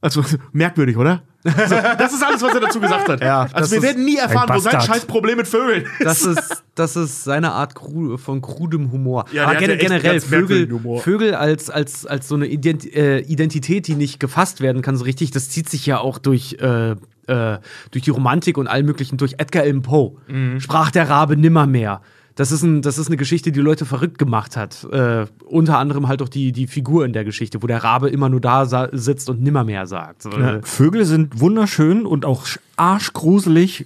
[0.00, 1.22] Also merkwürdig, oder?
[1.42, 3.20] So, das ist alles, was er dazu gesagt hat.
[3.22, 6.04] Ja, also wir werden nie erfahren, wo sein scheiß Problem mit Vögeln ist.
[6.04, 7.74] Das ist, das ist seine Art
[8.16, 9.24] von krudem Humor.
[9.32, 10.68] Ja, Aber ja gen generell Vögel.
[11.00, 15.30] Vögel als, als, als so eine äh, Identität, die nicht gefasst werden kann, so richtig,
[15.30, 17.58] das zieht sich ja auch durch, äh, äh,
[17.90, 20.16] durch die Romantik und allem möglichen, durch Edgar Allan Poe.
[20.28, 20.60] Mhm.
[20.60, 22.02] Sprach der Rabe nimmermehr.
[22.40, 24.84] Das ist, ein, das ist eine Geschichte, die Leute verrückt gemacht hat.
[24.90, 28.30] Äh, unter anderem halt auch die, die Figur in der Geschichte, wo der Rabe immer
[28.30, 30.24] nur da sitzt und nimmermehr sagt.
[30.24, 33.84] Äh, Vögel sind wunderschön und auch sch- arschgruselig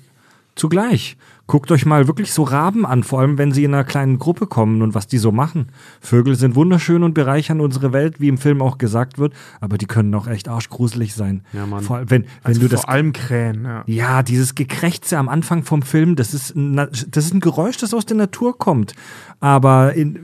[0.55, 1.17] zugleich.
[1.47, 4.47] Guckt euch mal wirklich so Raben an, vor allem wenn sie in einer kleinen Gruppe
[4.47, 5.69] kommen und was die so machen.
[6.01, 9.85] Vögel sind wunderschön und bereichern unsere Welt, wie im Film auch gesagt wird, aber die
[9.85, 11.43] können auch echt arschgruselig sein.
[11.53, 11.83] Ja, Mann.
[11.83, 13.85] Vor allem, wenn, wenn Also du das vor allem Krähen, ja.
[13.87, 17.93] ja, dieses Gekrächze am Anfang vom Film, das ist, ein das ist ein Geräusch, das
[17.93, 18.95] aus der Natur kommt.
[19.41, 20.19] Aber in,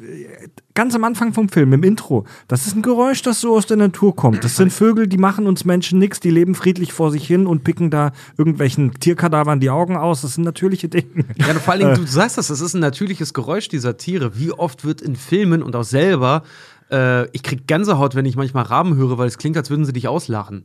[0.80, 3.76] ganz am Anfang vom Film, im Intro, das ist ein Geräusch, das so aus der
[3.76, 4.44] Natur kommt.
[4.44, 7.64] Das sind Vögel, die machen uns Menschen nichts, die leben friedlich vor sich hin und
[7.64, 10.22] picken da irgendwelchen Tierkadavern die Augen aus.
[10.22, 11.26] Das sind natürliche Dinge.
[11.36, 14.38] Ja, vor allen Dingen, du sagst das, das ist ein natürliches Geräusch dieser Tiere.
[14.38, 16.44] Wie oft wird in Filmen und auch selber,
[16.90, 19.92] äh, ich krieg Gänsehaut, wenn ich manchmal Raben höre, weil es klingt, als würden sie
[19.92, 20.64] dich auslachen.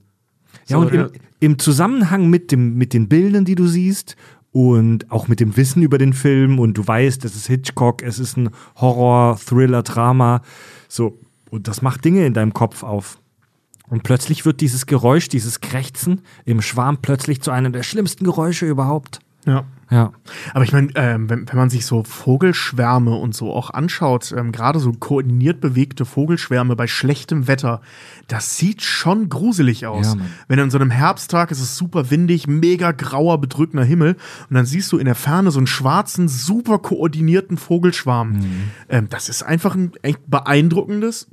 [0.67, 1.09] Ja, So, und im,
[1.41, 4.15] im Zusammenhang mit, dem, mit den Bildern, die du siehst
[4.55, 8.19] und auch mit dem Wissen über den Film und du weißt, es ist Hitchcock, es
[8.19, 10.41] ist ein Horror, Thriller, Drama,
[10.87, 11.19] so,
[11.49, 13.19] und das macht Dinge in deinem Kopf auf.
[13.89, 18.65] Und plötzlich wird dieses Geräusch, dieses Krächzen im Schwarm plötzlich zu einem der schlimmsten Geräusche
[18.65, 19.19] überhaupt.
[19.45, 19.65] Ja.
[19.91, 20.13] Ja.
[20.53, 24.51] Aber ich meine, ähm, wenn, wenn man sich so Vogelschwärme und so auch anschaut, ähm,
[24.51, 27.81] gerade so koordiniert bewegte Vogelschwärme bei schlechtem Wetter,
[28.27, 30.15] das sieht schon gruselig aus.
[30.15, 34.15] Ja, wenn an so einem Herbsttag ist es super windig, mega grauer, bedrückender Himmel
[34.49, 38.31] und dann siehst du in der Ferne so einen schwarzen, super koordinierten Vogelschwarm.
[38.31, 38.63] Mhm.
[38.89, 41.27] Ähm, das ist einfach ein echt beeindruckendes,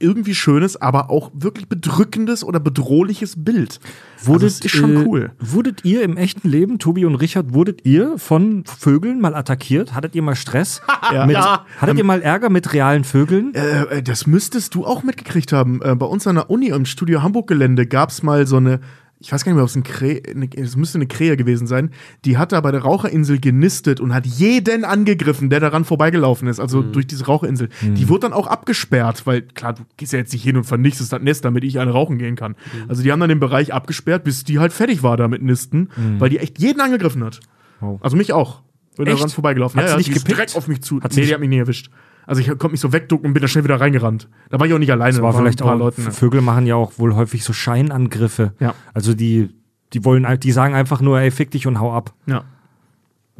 [0.00, 3.80] irgendwie schönes, aber auch wirklich bedrückendes oder bedrohliches Bild.
[4.22, 5.30] Wurdet, also, das ist schon äh, cool.
[5.38, 9.94] Wurdet ihr im echten Leben, Tobi und Richard, wurdet ihr von Vögeln mal attackiert?
[9.94, 10.82] Hattet ihr mal Stress?
[11.12, 11.26] Ja.
[11.26, 11.66] Mit, Ja.
[11.78, 13.52] Hattet ihr mal Ärger mit realen Vögeln?
[13.54, 15.80] Äh, äh, das müsstest du auch mitgekriegt haben.
[15.82, 18.80] Äh, bei uns an der Uni im Studio Hamburg-Gelände gab es mal so eine,
[19.22, 21.66] ich weiß gar nicht mehr, ob es ein Krä, eine, es müsste eine Krähe gewesen
[21.66, 21.90] sein,
[22.24, 26.58] die hat da bei der Raucherinsel genistet und hat jeden angegriffen, der daran vorbeigelaufen ist,
[26.58, 27.68] also durch diese Raucherinsel.
[27.82, 31.12] Die wurde dann auch abgesperrt, weil klar, du gehst ja jetzt nicht hin und vernichtest
[31.12, 32.56] das Nest, damit ich eine rauchen gehen kann.
[32.88, 35.90] Also die haben dann den Bereich abgesperrt, bis die halt fertig war da mit Nisten,
[36.18, 37.40] weil die echt jeden angegriffen hat.
[37.82, 37.98] Oh.
[38.00, 38.62] Also mich auch.
[38.96, 39.18] Bin Echt?
[39.18, 39.80] daran vorbeigelaufen.
[39.80, 40.36] Hat sie nicht die ist gepickt?
[40.38, 41.00] direkt auf mich zu.
[41.00, 41.90] Hat sie nee, die nicht- hat mich nie erwischt.
[42.30, 44.28] Also ich konnte mich so wegducken und bin da schnell wieder reingerannt.
[44.50, 45.14] Da war ich auch nicht alleine.
[45.14, 46.00] Das war vielleicht ein paar auch, Leute.
[46.00, 46.12] ne?
[46.12, 48.52] Vögel machen ja auch wohl häufig so Scheinangriffe.
[48.60, 48.72] Ja.
[48.94, 49.50] Also die,
[49.92, 52.14] die wollen, die sagen einfach nur, ey, fick dich und hau ab.
[52.26, 52.44] Ja.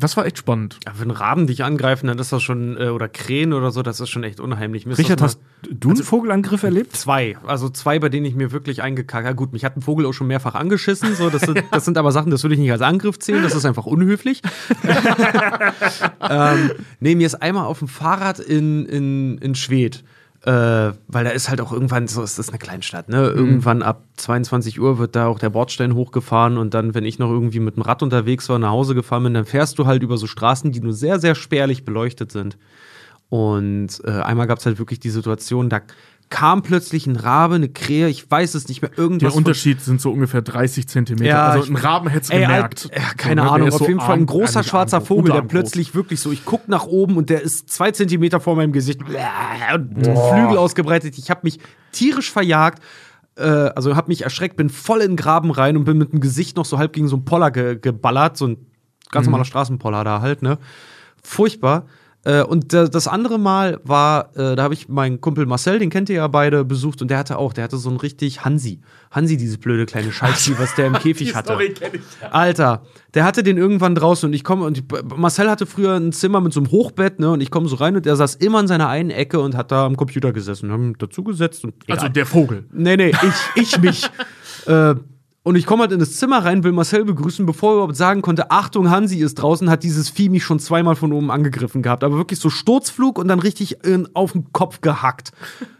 [0.00, 0.78] Das war echt spannend.
[0.86, 4.00] Ja, wenn Raben dich angreifen, dann ist das schon, äh, oder Krähen oder so, das
[4.00, 4.86] ist schon echt unheimlich.
[4.86, 5.40] Mir Richard, hast
[5.70, 6.96] du einen Vogelangriff erlebt?
[6.96, 9.36] Zwei, also zwei, bei denen ich mir wirklich eingekackt habe.
[9.36, 11.14] Gut, mich hat ein Vogel auch schon mehrfach angeschissen.
[11.14, 13.42] So, das, sind, das sind aber Sachen, das würde ich nicht als Angriff zählen.
[13.42, 14.40] Das ist einfach unhöflich.
[16.28, 16.70] ähm,
[17.00, 20.02] nee, mir ist einmal auf dem Fahrrad in, in, in Schwedt.
[20.42, 23.28] Äh, weil da ist halt auch irgendwann, so ist das eine Kleinstadt, ne?
[23.28, 27.30] Irgendwann ab 22 Uhr wird da auch der Bordstein hochgefahren und dann, wenn ich noch
[27.30, 30.16] irgendwie mit dem Rad unterwegs war, nach Hause gefahren bin, dann fährst du halt über
[30.16, 32.56] so Straßen, die nur sehr, sehr spärlich beleuchtet sind.
[33.28, 35.82] Und äh, einmal gab es halt wirklich die Situation, da
[36.30, 39.32] kam plötzlich ein Rabe, eine Krähe, ich weiß es nicht mehr, irgendwas.
[39.32, 41.26] Der Unterschied sind so ungefähr 30 Zentimeter.
[41.28, 42.88] Ja, also ein Raben hättest du Ey, gemerkt.
[42.92, 45.32] Alt, ja, keine So, ne, Ahnung, auf so jeden Fall ein großer schwarzer Arm- Vogel,
[45.32, 48.72] der plötzlich wirklich so, ich guck nach oben und der ist zwei Zentimeter vor meinem
[48.72, 49.08] Gesicht und
[50.04, 51.18] Flügel ausgebreitet.
[51.18, 51.58] Ich habe mich
[51.92, 52.80] tierisch verjagt.
[53.36, 56.20] äh, Also habe mich erschreckt, bin voll in den Graben rein und bin mit dem
[56.20, 58.56] Gesicht noch so halb gegen so einen Poller ge geballert, so ein
[59.10, 59.32] ganz Mhm.
[59.32, 60.58] normaler Straßenpoller da halt, ne?
[61.22, 61.86] Furchtbar.
[62.22, 66.10] Äh, Und das andere Mal war, äh, da habe ich meinen Kumpel Marcel, den kennt
[66.10, 68.80] ihr ja beide, besucht und der hatte auch, der hatte so ein richtig Hansi.
[69.10, 71.56] Hansi, dieses blöde kleine Scheißvieh, was der im Käfig hatte.
[71.56, 72.00] kenn ich.
[72.30, 72.82] Alter,
[73.14, 74.84] der hatte den irgendwann draußen und ich komme und ich,
[75.16, 77.30] Marcel hatte früher ein Zimmer mit so einem Hochbett, ne?
[77.30, 79.72] Und ich komme so rein und der saß immer in seiner einen Ecke und hat
[79.72, 82.64] da am Computer gesessen, haben dazugesetzt und Also der Vogel.
[82.70, 83.12] Nee, nee,
[83.54, 84.04] ich, ich mich.
[84.66, 84.94] äh,
[85.42, 88.20] und ich komme halt in das Zimmer rein, will Marcel begrüßen, bevor er überhaupt sagen
[88.20, 92.04] konnte, Achtung, Hansi ist draußen, hat dieses Vieh mich schon zweimal von oben angegriffen gehabt.
[92.04, 95.32] Aber wirklich so Sturzflug und dann richtig in, auf den Kopf gehackt.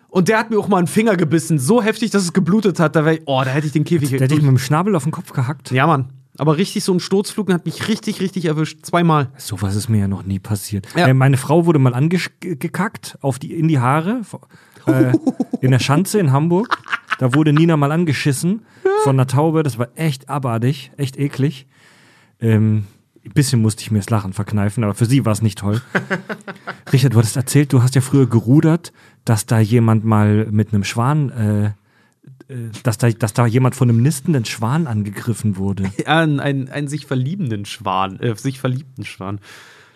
[0.09, 2.97] Und der hat mir auch mal einen Finger gebissen, so heftig, dass es geblutet hat.
[2.97, 4.97] Da wär ich, oh, da hätte ich den Käfig Der hat dich mit dem Schnabel
[4.97, 5.71] auf den Kopf gehackt.
[5.71, 6.09] Ja, Mann.
[6.39, 8.79] Aber richtig so ein Sturzflug und hat mich richtig, richtig erwischt.
[8.83, 9.29] Zweimal.
[9.37, 10.89] Sowas ist mir ja noch nie passiert.
[10.97, 11.07] Ja.
[11.07, 14.23] Äh, meine Frau wurde mal angekackt auf die, in die Haare
[14.87, 15.13] äh,
[15.61, 16.79] in der Schanze in Hamburg.
[17.19, 18.63] Da wurde Nina mal angeschissen
[19.05, 19.63] von einer Taube.
[19.63, 21.67] Das war echt abartig, echt eklig.
[22.41, 22.85] Ähm,
[23.25, 25.81] ein bisschen musste ich mir das Lachen verkneifen, aber für sie war es nicht toll.
[26.93, 28.93] Richard, du hattest erzählt, du hast ja früher gerudert,
[29.25, 31.67] dass da jemand mal mit einem Schwan, äh,
[32.53, 35.91] äh, dass, da, dass da jemand von einem nistenden Schwan angegriffen wurde.
[35.99, 39.41] Ja, ein, ein, ein sich verliebenden Schwan, äh, sich verliebten Schwan.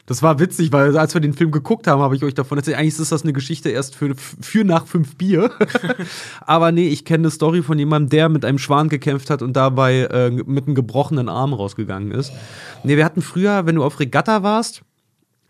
[0.06, 2.76] Das war witzig, weil als wir den Film geguckt haben, habe ich euch davon erzählt.
[2.76, 5.50] Eigentlich ist das eine Geschichte erst für, für nach fünf Bier.
[6.40, 9.54] Aber nee, ich kenne eine Story von jemandem, der mit einem Schwan gekämpft hat und
[9.54, 12.32] dabei äh, mit einem gebrochenen Arm rausgegangen ist.
[12.82, 14.82] Nee, wir hatten früher, wenn du auf Regatta warst,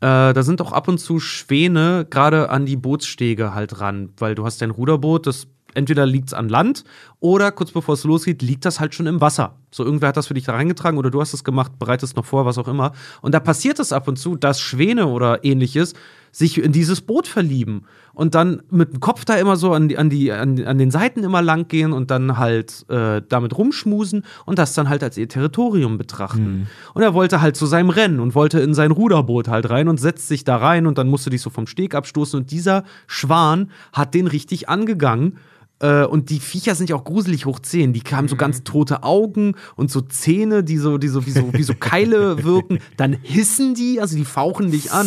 [0.01, 4.37] äh, da sind auch ab und zu Schwäne gerade an die Bootsstege halt ran, weil
[4.37, 6.85] du hast dein Ruderboot, das entweder liegt's an Land
[7.21, 9.57] oder kurz bevor es losgeht, liegt das halt schon im Wasser.
[9.71, 12.25] So irgendwer hat das für dich da reingetragen oder du hast es gemacht, bereitest noch
[12.25, 12.93] vor, was auch immer.
[13.23, 15.95] Und da passiert es ab und zu, dass Schwäne oder ähnliches
[16.35, 19.97] sich in dieses Boot verlieben und dann mit dem Kopf da immer so an, die,
[19.97, 24.25] an, die, an, an den Seiten immer lang gehen und dann halt äh, damit rumschmusen
[24.45, 26.69] und das dann halt als ihr Territorium betrachten.
[26.93, 30.01] Und er wollte halt zu seinem Rennen und wollte in sein Ruderboot halt rein und
[30.01, 33.71] setzt sich da rein und dann musste dich so vom Steg abstoßen und dieser Schwan
[33.93, 35.39] hat den richtig angegangen.
[35.81, 37.93] Äh, Und die Viecher sind ja auch gruselig hoch 10.
[37.93, 41.53] Die haben so ganz tote Augen und so Zähne, die so, die so, wie so,
[41.53, 42.79] wie so Keile wirken.
[42.97, 45.07] Dann hissen die, also die fauchen dich an.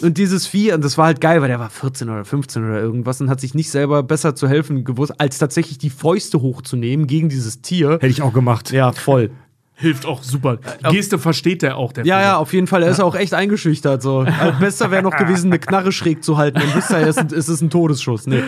[0.00, 2.80] Und dieses Vieh, und das war halt geil, weil der war 14 oder 15 oder
[2.80, 7.08] irgendwas und hat sich nicht selber besser zu helfen gewusst, als tatsächlich die Fäuste hochzunehmen
[7.08, 7.92] gegen dieses Tier.
[7.94, 8.70] Hätte ich auch gemacht.
[8.70, 9.32] Ja, voll.
[9.80, 10.56] Hilft auch super.
[10.56, 12.26] Die Geste versteht der auch, der Ja, Vogel.
[12.26, 12.82] ja, auf jeden Fall.
[12.82, 14.02] Er ist auch echt eingeschüchtert.
[14.02, 14.20] So.
[14.40, 16.58] Also, Besser wäre noch gewesen, eine Knarre schräg zu halten.
[16.60, 18.26] Dann wisst ihr, es ist- es ist ein Todesschuss.
[18.26, 18.42] Nee.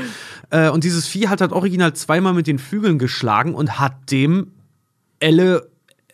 [0.51, 4.49] Äh, Und dieses Vieh hat halt original zweimal mit den Flügeln geschlagen und hat dem
[5.21, 5.69] Elle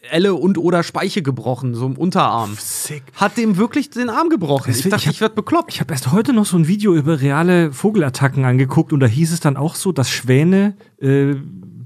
[0.08, 2.54] Elle und oder Speiche gebrochen, so im Unterarm.
[2.60, 3.02] Sick.
[3.16, 4.70] Hat dem wirklich den Arm gebrochen.
[4.70, 5.72] Ich Deswegen, dachte, ich ich, werd bekloppt.
[5.72, 9.32] Ich habe erst heute noch so ein Video über reale Vogelattacken angeguckt und da hieß
[9.32, 11.34] es dann auch so, dass Schwäne äh,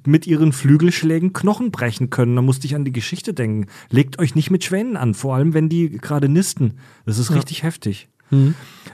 [0.06, 2.36] mit ihren Flügelschlägen Knochen brechen können.
[2.36, 3.66] Da musste ich an die Geschichte denken.
[3.90, 6.74] Legt euch nicht mit Schwänen an, vor allem wenn die gerade nisten.
[7.06, 8.09] Das ist richtig heftig.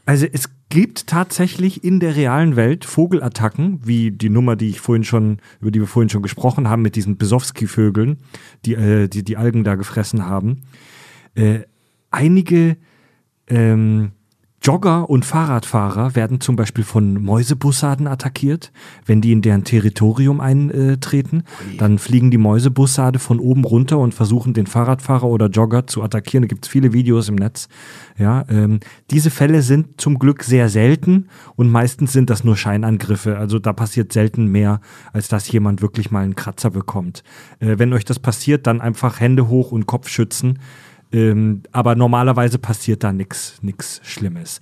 [0.05, 5.05] Also es gibt tatsächlich in der realen Welt Vogelattacken, wie die Nummer, die ich vorhin
[5.05, 8.19] schon, über die wir vorhin schon gesprochen haben, mit diesen Besowski-Vögeln,
[8.65, 10.63] die, äh, die die Algen da gefressen haben.
[11.35, 11.61] Äh,
[12.11, 12.77] einige
[13.47, 14.13] ähm,
[14.67, 18.73] Jogger und Fahrradfahrer werden zum Beispiel von Mäusebussarden attackiert.
[19.05, 21.45] Wenn die in deren Territorium eintreten,
[21.79, 26.43] dann fliegen die Mäusebussarde von oben runter und versuchen den Fahrradfahrer oder Jogger zu attackieren.
[26.43, 27.69] Da gibt es viele Videos im Netz.
[28.19, 28.81] Ja, ähm,
[29.13, 33.39] diese Fälle sind zum Glück sehr selten und meistens sind das nur Scheinangriffe.
[33.39, 34.81] Also da passiert selten mehr,
[35.13, 37.23] als dass jemand wirklich mal einen Kratzer bekommt.
[37.61, 40.59] Äh, wenn euch das passiert, dann einfach Hände hoch und Kopf schützen.
[41.13, 44.61] Ähm, aber normalerweise passiert da nichts nix Schlimmes.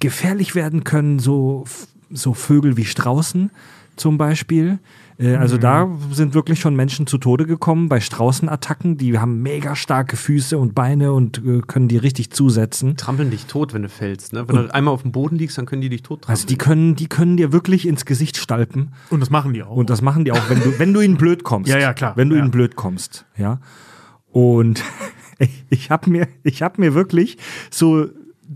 [0.00, 1.64] Gefährlich werden können so,
[2.10, 3.50] so Vögel wie Straußen
[3.96, 4.78] zum Beispiel.
[5.18, 8.98] Äh, also da sind wirklich schon Menschen zu Tode gekommen bei Straußenattacken.
[8.98, 12.98] Die haben mega starke Füße und Beine und äh, können die richtig zusetzen.
[12.98, 14.34] trampeln dich tot, wenn du fällst.
[14.34, 14.46] Ne?
[14.46, 16.32] Wenn du einmal auf dem Boden liegst, dann können die dich tot trampeln.
[16.32, 18.92] Also die können, die können dir wirklich ins Gesicht stalpen.
[19.08, 19.76] Und das machen die auch.
[19.76, 21.70] Und das machen die auch, wenn du, wenn du ihnen blöd kommst.
[21.70, 22.14] Ja, ja, klar.
[22.16, 22.42] Wenn du Ja.
[22.42, 23.60] ihnen blöd kommst, ja.
[24.30, 24.82] Und
[25.38, 27.38] ich, ich habe mir, ich habe mir wirklich
[27.70, 28.06] so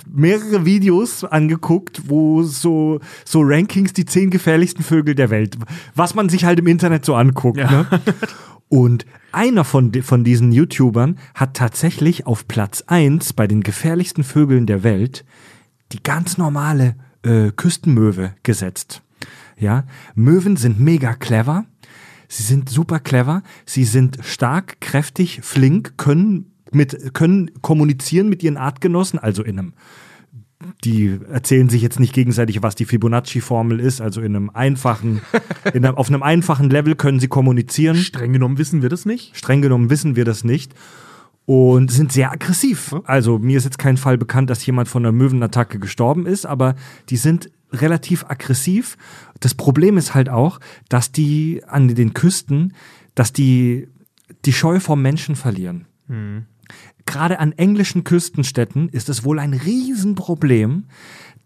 [0.09, 5.57] mehrere Videos angeguckt, wo so, so Rankings, die zehn gefährlichsten Vögel der Welt,
[5.95, 7.59] was man sich halt im Internet so anguckt.
[7.59, 7.71] Ja.
[7.71, 7.87] Ne?
[8.69, 14.67] Und einer von, von diesen YouTubern hat tatsächlich auf Platz eins bei den gefährlichsten Vögeln
[14.67, 15.25] der Welt
[15.93, 19.03] die ganz normale äh, Küstenmöwe gesetzt.
[19.59, 19.85] Ja,
[20.15, 21.65] Möwen sind mega clever.
[22.29, 23.43] Sie sind super clever.
[23.67, 29.73] Sie sind stark, kräftig, flink, können mit, können kommunizieren mit ihren Artgenossen, also in einem
[30.85, 34.01] die erzählen sich jetzt nicht gegenseitig, was die Fibonacci-Formel ist.
[34.01, 35.23] Also in einem einfachen,
[35.73, 37.97] in einem, auf einem einfachen Level können sie kommunizieren.
[37.97, 39.37] Streng genommen wissen wir das nicht.
[39.37, 40.75] Streng genommen wissen wir das nicht.
[41.47, 42.95] Und sind sehr aggressiv.
[43.05, 46.77] Also mir ist jetzt kein Fall bekannt, dass jemand von einer Möwenattacke gestorben ist, aber
[47.09, 48.99] die sind relativ aggressiv.
[49.41, 52.75] Das Problem ist halt auch, dass die an den Küsten,
[53.15, 53.89] dass die
[54.45, 55.87] die Scheu vom Menschen verlieren.
[57.11, 60.85] Gerade an englischen Küstenstädten ist es wohl ein Riesenproblem,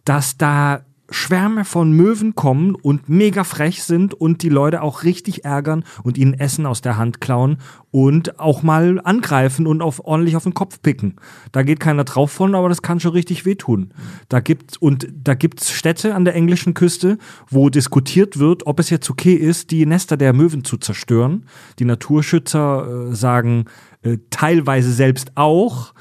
[0.05, 5.47] dass da Schwärme von Möwen kommen und mega frech sind und die Leute auch richtig
[5.47, 7.59] ärgern und ihnen Essen aus der Hand klauen
[7.91, 11.17] und auch mal angreifen und auf, ordentlich auf den Kopf picken.
[11.51, 13.95] Da geht keiner drauf von, aber das kann schon richtig wehtun.
[14.29, 17.17] Da gibt's, und da gibt's Städte an der englischen Küste,
[17.49, 21.47] wo diskutiert wird, ob es jetzt okay ist, die Nester der Möwen zu zerstören.
[21.79, 23.65] Die Naturschützer äh, sagen
[24.05, 25.93] äh, teilweise selbst auch,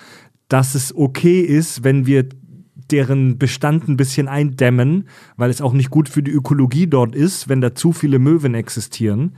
[0.48, 2.30] dass es okay ist, wenn wir
[2.92, 5.08] deren Bestand ein bisschen eindämmen,
[5.38, 8.54] weil es auch nicht gut für die Ökologie dort ist, wenn da zu viele Möwen
[8.54, 9.36] existieren.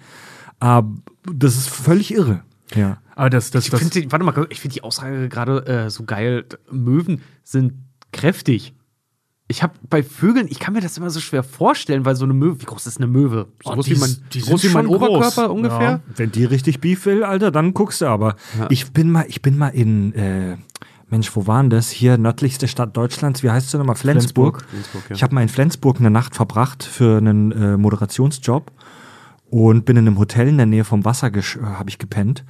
[0.60, 0.94] Aber
[1.32, 2.44] das ist völlig irre.
[2.74, 2.98] Ja.
[3.16, 5.90] Aber das, das, Ich das, finde, die- warte mal, ich finde die Aussage gerade äh,
[5.90, 6.44] so geil.
[6.72, 7.74] Möwen sind
[8.12, 8.74] kräftig.
[9.48, 12.34] Ich habe bei Vögeln, ich kann mir das immer so schwer vorstellen, weil so eine
[12.34, 13.48] Möwe, wie groß ist eine Möwe?
[13.64, 15.10] So Oh, groß die wie mein, ist- die groß sind wie mein schon groß.
[15.10, 15.82] Oberkörper ungefähr?
[15.92, 16.00] Ja.
[16.16, 18.36] Wenn die richtig Beef will, Alter, dann guckst du aber.
[18.70, 20.58] Ich bin mal, ich bin mal in, äh,
[21.12, 21.92] Mensch, wo waren das?
[21.92, 23.96] Hier, nördlichste Stadt Deutschlands, wie heißt sie nochmal?
[23.96, 24.62] Flensburg.
[24.62, 24.70] Flensburg.
[24.72, 25.16] Flensburg, ja.
[25.16, 28.72] Ich habe mal in Flensburg eine Nacht verbracht für einen äh, Moderationsjob
[29.52, 32.44] und bin in einem Hotel in der Nähe vom Wasser äh, habe ich gepennt.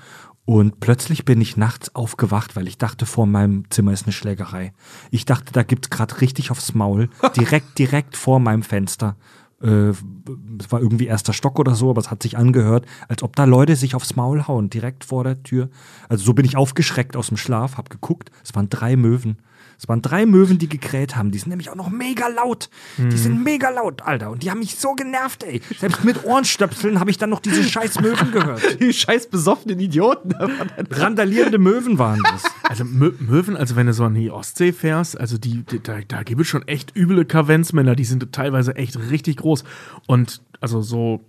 [0.45, 4.73] Und plötzlich bin ich nachts aufgewacht, weil ich dachte, vor meinem Zimmer ist eine Schlägerei.
[5.09, 9.15] Ich dachte, da gibt's gerade richtig aufs Maul, direkt, direkt vor meinem Fenster.
[9.61, 13.35] Äh, es war irgendwie erster Stock oder so, aber es hat sich angehört, als ob
[13.35, 15.69] da Leute sich aufs Maul hauen, direkt vor der Tür.
[16.09, 19.37] Also so bin ich aufgeschreckt aus dem Schlaf, hab geguckt, es waren drei Möwen.
[19.77, 21.31] Es waren drei Möwen, die gekräht haben.
[21.31, 22.69] Die sind nämlich auch noch mega laut.
[22.97, 24.31] Die sind mega laut, Alter.
[24.31, 25.61] Und die haben mich so genervt, ey.
[25.79, 28.61] Selbst mit Ohrenstöpseln habe ich dann noch diese scheiß Möwen gehört.
[28.79, 30.33] Die scheiß besoffenen Idioten.
[30.91, 32.43] Randalierende Möwen waren das.
[32.63, 35.99] also Mö Möwen, also wenn du so an die Ostsee fährst, also die, die da,
[36.07, 39.63] da gibt es schon echt üble Kavenzmänner, die sind teilweise echt richtig groß.
[40.07, 41.21] Und also so,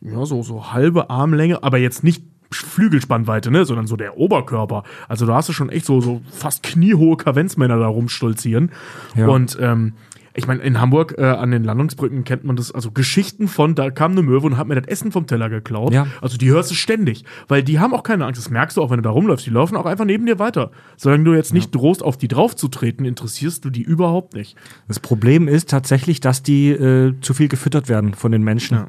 [0.00, 2.24] ja, so, so halbe Armlänge, aber jetzt nicht
[2.60, 4.84] Flügelspannweite, ne, sondern so der Oberkörper.
[5.08, 8.70] Also da hast du schon echt so, so fast kniehohe Kavenzmänner da rumstolzieren.
[9.16, 9.28] Ja.
[9.28, 9.94] Und ähm,
[10.34, 13.90] ich meine, in Hamburg äh, an den Landungsbrücken kennt man das, also Geschichten von, da
[13.90, 15.92] kam eine Möwe und hat mir das Essen vom Teller geklaut.
[15.92, 16.06] Ja.
[16.20, 18.40] Also die hörst du ständig, weil die haben auch keine Angst.
[18.40, 19.44] Das merkst du auch, wenn du da rumläufst.
[19.46, 20.70] Die laufen auch einfach neben dir weiter.
[20.96, 24.56] Solange du jetzt nicht drohst, auf die draufzutreten, interessierst du die überhaupt nicht.
[24.88, 28.86] Das Problem ist tatsächlich, dass die äh, zu viel gefüttert werden von den Menschen.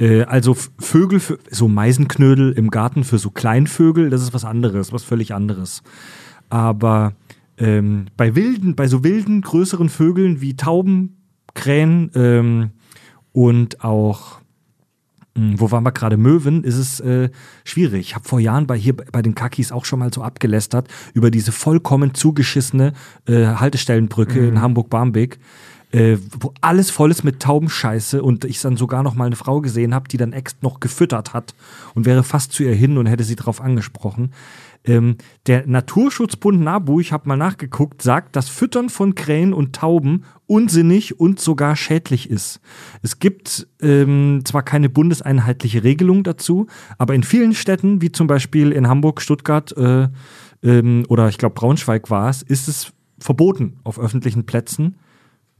[0.00, 4.92] Äh, also Vögel, für, so Meisenknödel im Garten für so Kleinvögel, das ist was anderes,
[4.92, 5.82] was völlig anderes.
[6.48, 7.12] Aber
[7.58, 11.16] ähm, bei wilden, bei so wilden, größeren Vögeln wie Tauben,
[11.54, 12.70] Krähen ähm,
[13.32, 14.40] und auch
[15.36, 16.16] mh, wo waren wir gerade?
[16.16, 17.28] Möwen ist es äh,
[17.64, 18.00] schwierig.
[18.00, 21.30] Ich habe vor Jahren bei hier bei den Kakis auch schon mal so abgelästert über
[21.30, 22.94] diese vollkommen zugeschissene
[23.26, 25.38] äh, Haltestellenbrücke in Hamburg-Barmbek,
[25.92, 29.60] äh, wo alles voll ist mit Taubenscheiße und ich dann sogar noch mal eine Frau
[29.60, 31.54] gesehen habe, die dann ex noch gefüttert hat
[31.94, 34.32] und wäre fast zu ihr hin und hätte sie darauf angesprochen.
[34.84, 40.24] Ähm, der Naturschutzbund NABU, ich habe mal nachgeguckt, sagt, dass Füttern von Krähen und Tauben
[40.46, 42.60] unsinnig und sogar schädlich ist.
[43.02, 46.66] Es gibt ähm, zwar keine bundeseinheitliche Regelung dazu,
[46.98, 50.08] aber in vielen Städten, wie zum Beispiel in Hamburg, Stuttgart äh,
[50.62, 54.96] ähm, oder ich glaube Braunschweig war es, ist es verboten, auf öffentlichen Plätzen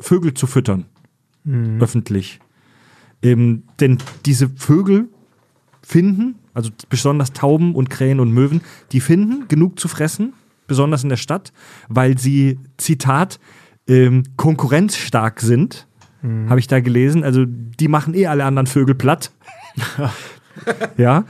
[0.01, 0.86] Vögel zu füttern.
[1.81, 2.40] Öffentlich.
[3.22, 5.09] Ähm, denn diese Vögel
[5.82, 8.60] finden, also besonders Tauben und Krähen und Möwen,
[8.93, 10.35] die finden genug zu fressen,
[10.66, 11.52] besonders in der Stadt,
[11.89, 13.40] weil sie, Zitat,
[13.89, 15.86] ähm, konkurrenzstark sind,
[16.22, 17.24] habe ich da gelesen.
[17.24, 19.32] Also die machen eh alle anderen Vögel platt.
[20.98, 21.24] ja.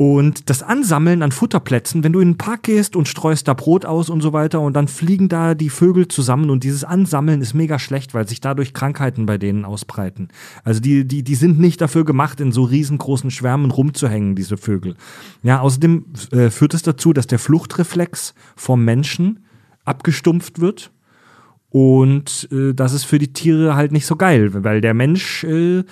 [0.00, 3.84] Und das Ansammeln an Futterplätzen, wenn du in den Park gehst und streust da Brot
[3.84, 7.52] aus und so weiter und dann fliegen da die Vögel zusammen und dieses Ansammeln ist
[7.52, 10.28] mega schlecht, weil sich dadurch Krankheiten bei denen ausbreiten.
[10.62, 14.94] Also die, die, die sind nicht dafür gemacht, in so riesengroßen Schwärmen rumzuhängen, diese Vögel.
[15.42, 19.40] Ja, außerdem äh, führt es dazu, dass der Fluchtreflex vom Menschen
[19.84, 20.92] abgestumpft wird.
[21.70, 25.82] Und äh, das ist für die Tiere halt nicht so geil, weil der Mensch, äh,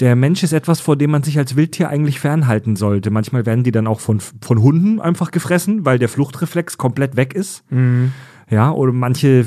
[0.00, 3.10] der Mensch ist etwas, vor dem man sich als Wildtier eigentlich fernhalten sollte.
[3.10, 7.34] Manchmal werden die dann auch von, von Hunden einfach gefressen, weil der Fluchtreflex komplett weg
[7.34, 7.64] ist.
[8.50, 9.44] Ja, oder manche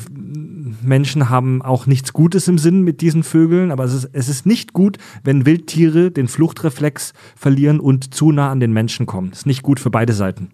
[0.83, 4.45] Menschen haben auch nichts Gutes im Sinn mit diesen Vögeln, aber es ist, es ist
[4.45, 9.31] nicht gut, wenn Wildtiere den Fluchtreflex verlieren und zu nah an den Menschen kommen.
[9.31, 10.49] Das ist nicht gut für beide Seiten.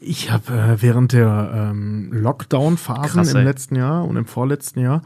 [0.00, 5.02] Ich habe äh, während der ähm, Lockdown-Phasen im letzten Jahr und im vorletzten Jahr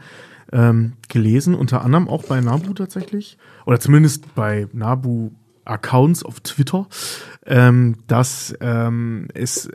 [0.51, 5.31] ähm, gelesen, unter anderem auch bei Nabu tatsächlich, oder zumindest bei Nabu
[5.65, 6.87] Accounts auf Twitter,
[7.45, 9.69] ähm, dass ähm, es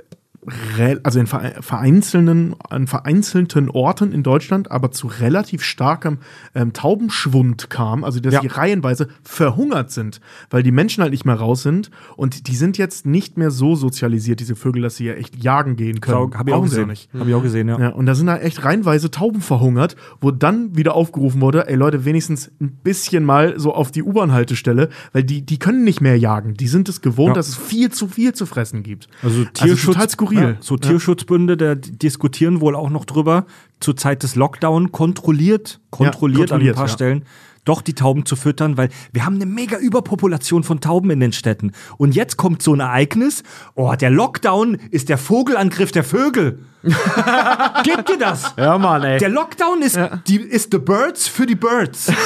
[1.02, 6.18] also in vere- vereinzelten, an vereinzelten Orten in Deutschland, aber zu relativ starkem
[6.54, 8.40] ähm, Taubenschwund kam, also dass Ja.
[8.40, 12.78] die reihenweise verhungert sind, weil die Menschen halt nicht mehr raus sind und die sind
[12.78, 16.34] jetzt nicht mehr so sozialisiert, diese Vögel, dass sie ja echt jagen gehen können.
[16.34, 16.88] Habe ich auch gesehen.
[16.88, 17.08] nicht.
[17.14, 17.78] Habe ich auch gesehen, ja.
[17.78, 21.74] Ja, und da sind da echt reihenweise Tauben verhungert, wo dann wieder aufgerufen wurde, ey
[21.76, 26.18] Leute, wenigstens ein bisschen mal so auf die U-Bahn-Haltestelle, weil die, die können nicht mehr
[26.18, 26.54] jagen.
[26.54, 27.34] Die sind es gewohnt, Ja.
[27.34, 29.08] dass es viel zu viel zu fressen gibt.
[29.22, 30.33] Also Tierschutz, total skurril.
[30.40, 33.46] Ja, so Tierschutzbünde, da diskutieren wohl auch noch drüber,
[33.80, 36.92] zur Zeit des Lockdown kontrolliert, kontrolliert, an ein kontrolliert, paar ja.
[36.92, 37.24] Stellen,
[37.64, 41.32] doch die Tauben zu füttern, weil wir haben eine mega Überpopulation von Tauben in den
[41.32, 41.72] Städten.
[41.96, 43.42] Und jetzt kommt so ein Ereignis,
[43.74, 46.58] oh, der Lockdown ist der Vogelangriff der Vögel.
[46.82, 48.54] Gebt ihr das?
[48.56, 49.18] Ja, Mann, ey.
[49.18, 52.12] Der Lockdown ist, die, ist the birds für die birds.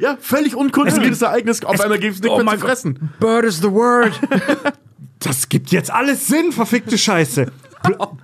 [0.00, 1.64] Ja, völlig unkontrolliertes Ereignis.
[1.64, 3.10] Auf es- einmal gibt es nichts oh mehr zu fressen.
[3.20, 4.18] Bird is the word.
[5.24, 7.46] Das gibt jetzt alles Sinn, verfickte Scheiße.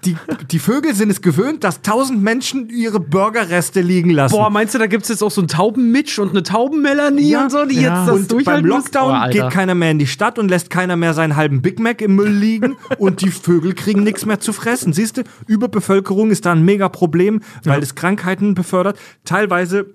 [0.05, 0.17] Die,
[0.51, 4.35] die Vögel sind es gewöhnt, dass tausend Menschen ihre Burgerreste liegen lassen.
[4.35, 7.51] Boah, meinst du, da gibt's jetzt auch so einen Taubenmitch und eine Taubenmelanie Ja, und
[7.51, 7.83] so, die ja.
[7.83, 8.79] jetzt das und beim durchhalten müssen?
[8.79, 11.79] Lockdown Oh, geht keiner mehr in die Stadt und lässt keiner mehr seinen halben Big
[11.79, 14.95] Mac im Müll liegen und die Vögel kriegen nichts mehr zu fressen.
[14.95, 18.99] Siehst du, Überbevölkerung ist da ein mega Problem, weil es Krankheiten befördert.
[19.25, 19.95] Teilweise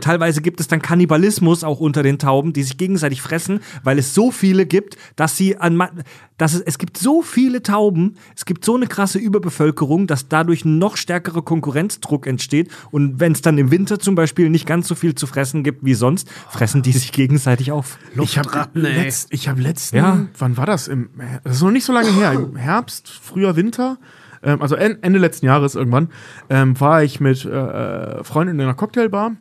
[0.00, 4.14] Teilweise gibt es dann Kannibalismus auch unter den Tauben, die sich gegenseitig fressen, weil es
[4.14, 5.82] so viele gibt, dass sie an
[6.38, 10.64] dass es, es gibt so viele Tauben, es gibt so eine krasse Überbevölkerung, dass dadurch
[10.64, 12.70] ein noch stärkerer Konkurrenzdruck entsteht.
[12.92, 15.84] Und wenn es dann im Winter zum Beispiel nicht ganz so viel zu fressen gibt
[15.84, 17.98] wie sonst, fressen die sich gegenseitig auf.
[18.22, 20.26] Ich habe letzt, ich hab letzten, Ja.
[20.38, 20.86] wann war das?
[20.88, 21.10] Im,
[21.44, 22.32] das ist noch nicht so lange her.
[22.32, 23.98] Im Herbst, früher Winter,
[24.42, 26.08] ähm, also en- Ende letzten Jahres irgendwann,
[26.48, 29.32] ähm, war ich mit äh, Freunden in einer Cocktailbar.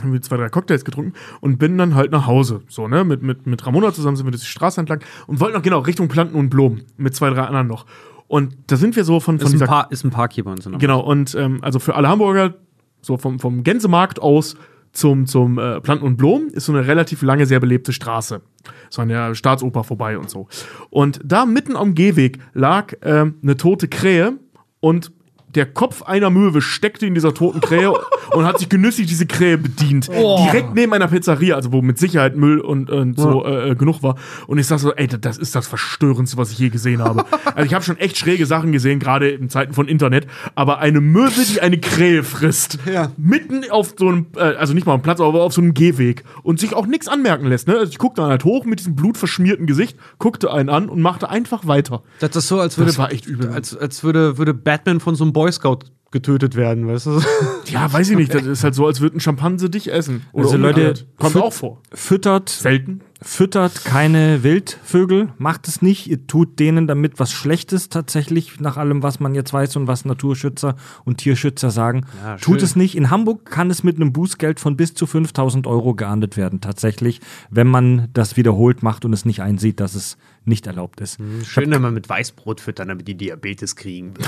[0.00, 2.62] Haben wir zwei, drei Cocktails getrunken und bin dann halt nach Hause.
[2.68, 3.04] So, ne?
[3.04, 6.08] Mit, mit, mit Ramona zusammen sind wir die Straße entlang und wollten noch genau Richtung
[6.08, 7.84] Planten und Blumen mit zwei, drei anderen noch.
[8.28, 10.44] Und da sind wir so von, von ist, ein dieser Par ist ein Park hier
[10.44, 10.64] bei uns.
[10.64, 12.54] Der Genau, und ähm, also für alle Hamburger,
[13.00, 14.56] so vom, vom Gänsemarkt aus
[14.92, 18.42] zum, zum äh, Planten und Blumen, ist so eine relativ lange, sehr belebte Straße.
[18.90, 20.48] So an der Staatsoper vorbei und so.
[20.90, 24.34] Und da mitten am Gehweg lag ähm, eine tote Krähe
[24.80, 25.12] und
[25.54, 27.92] der Kopf einer Möwe steckte in dieser toten Krähe
[28.32, 30.08] und hat sich genüsslich diese Krähe bedient.
[30.08, 34.16] Direkt neben einer Pizzeria, also wo mit Sicherheit Müll und, und so äh, genug war.
[34.46, 37.24] Und ich sag so, ey, das ist das Verstörendste, was ich je gesehen habe.
[37.54, 40.26] Also ich habe schon echt schräge Sachen gesehen, gerade in Zeiten von Internet.
[40.54, 43.10] Aber eine Möwe, die eine Krähe frisst, Ja.
[43.16, 46.24] mitten auf so einem, äh, also nicht mal am Platz, aber auf so einem Gehweg
[46.42, 47.68] und sich auch nichts anmerken lässt.
[47.68, 47.76] Ne?
[47.76, 51.28] Also ich guckte dann halt hoch mit diesem blutverschmierten Gesicht, guckte einen an und machte
[51.30, 52.02] einfach weiter.
[52.20, 53.50] Das ist so, als würde, Das war echt übel.
[53.50, 57.20] als, als würde, würde Batman von so einem Boy Scout getötet werden, weißt du?
[57.70, 58.32] Ja, weiß ich nicht.
[58.32, 60.22] Das ist halt so, als würde ein Schimpanse dich essen.
[60.32, 61.82] Oder Also Leute, kommt auch vor.
[61.92, 63.02] Füttert, Selten.
[63.20, 66.06] füttert keine Wildvögel, macht es nicht.
[66.06, 70.06] Ihr tut denen damit was Schlechtes tatsächlich, nach allem, was man jetzt weiß und was
[70.06, 72.06] Naturschützer und Tierschützer sagen.
[72.24, 72.96] Ja, tut es nicht.
[72.96, 77.20] In Hamburg kann es mit einem Bußgeld von bis zu 5000 Euro geahndet werden, tatsächlich,
[77.50, 80.16] wenn man das wiederholt macht und es nicht einsieht, dass es
[80.48, 81.18] nicht erlaubt ist.
[81.44, 84.14] Schön, wenn man mit Weißbrot füttern, damit die Diabetes kriegen.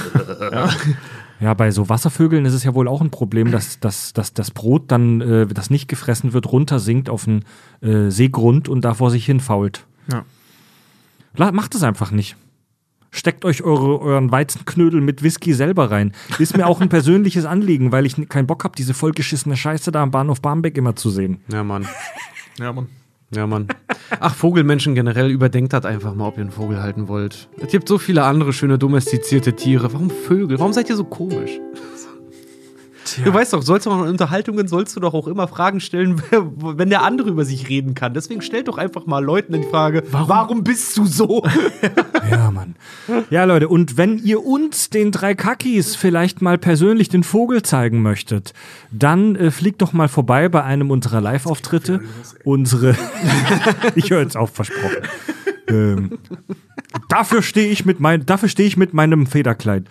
[1.40, 4.50] Ja, bei so Wasservögeln ist es ja wohl auch ein Problem, dass, dass, dass das
[4.50, 7.46] Brot dann, äh, das nicht gefressen wird, runtersinkt auf den
[7.80, 9.86] äh, Seegrund und da vor sich hin fault.
[10.12, 10.26] Ja.
[11.34, 12.36] La macht es einfach nicht.
[13.10, 16.12] Steckt euch eure, euren Weizenknödel mit Whisky selber rein.
[16.38, 20.02] Ist mir auch ein persönliches Anliegen, weil ich keinen Bock habe, diese vollgeschissene Scheiße da
[20.02, 21.40] am Bahnhof Barmbek immer zu sehen.
[21.50, 21.86] ja, Mann.
[22.58, 22.88] Ja, Mann.
[23.34, 23.68] Ja, Mann.
[24.18, 27.48] Ach, Vogelmenschen generell, überdenkt das einfach mal, ob ihr einen Vogel halten wollt.
[27.60, 29.92] Es gibt so viele andere schöne domestizierte Tiere.
[29.92, 30.58] Warum Vögel?
[30.58, 31.60] Warum seid ihr so komisch?
[33.24, 36.20] Du weißt doch, sollst du auch in Unterhaltungen sollst du doch auch immer Fragen stellen,
[36.30, 38.14] wenn der andere über sich reden kann.
[38.14, 41.44] Deswegen stellt doch einfach mal Leuten die Frage, warum, bist du so?
[42.30, 42.76] Ja, Mann.
[43.30, 48.02] Ja, Leute, und wenn ihr uns, den drei Kakis, vielleicht mal persönlich den Vogel zeigen
[48.02, 48.52] möchtet,
[48.92, 52.00] dann äh, fliegt doch mal vorbei bei einem unserer Live-Auftritte.
[52.44, 52.94] Unsere.
[53.94, 54.98] ich höre jetzt auf, versprochen.
[55.68, 56.18] ähm,
[57.08, 59.84] dafür stehe ich mit mein, dafür stehe ich mit meinem Federkleid.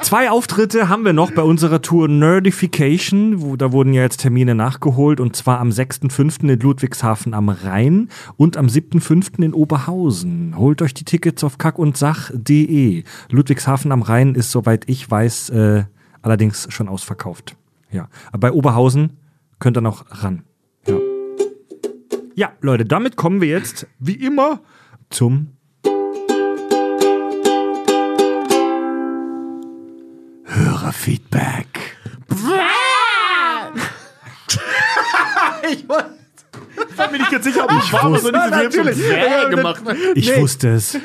[0.00, 4.54] Zwei Auftritte haben wir noch bei unserer Tour Nerdification, wo, da wurden ja jetzt Termine
[4.54, 6.48] nachgeholt und zwar am 6.5.
[6.48, 9.42] in Ludwigshafen am Rhein und am 7.5.
[9.42, 10.54] in Oberhausen.
[10.56, 13.04] Holt euch die Tickets auf kackundsach.de.
[13.30, 15.84] Ludwigshafen am Rhein ist, soweit ich weiß, äh,
[16.22, 17.56] allerdings schon ausverkauft.
[17.90, 19.18] Ja, aber bei Oberhausen
[19.58, 20.44] könnt ihr noch ran.
[20.86, 20.98] Ja.
[22.34, 24.60] ja, Leute, damit kommen wir jetzt, wie immer,
[25.10, 25.55] zum
[30.86, 31.96] Hörerfeedback.
[35.68, 36.10] Ich wollte
[36.78, 38.82] Ich bin nicht ganz sicher, ob ich war, aber so Ja, nicht so.
[38.84, 39.82] Bäh gemacht.
[40.14, 40.40] Ich Nee.
[40.40, 40.96] wusste es.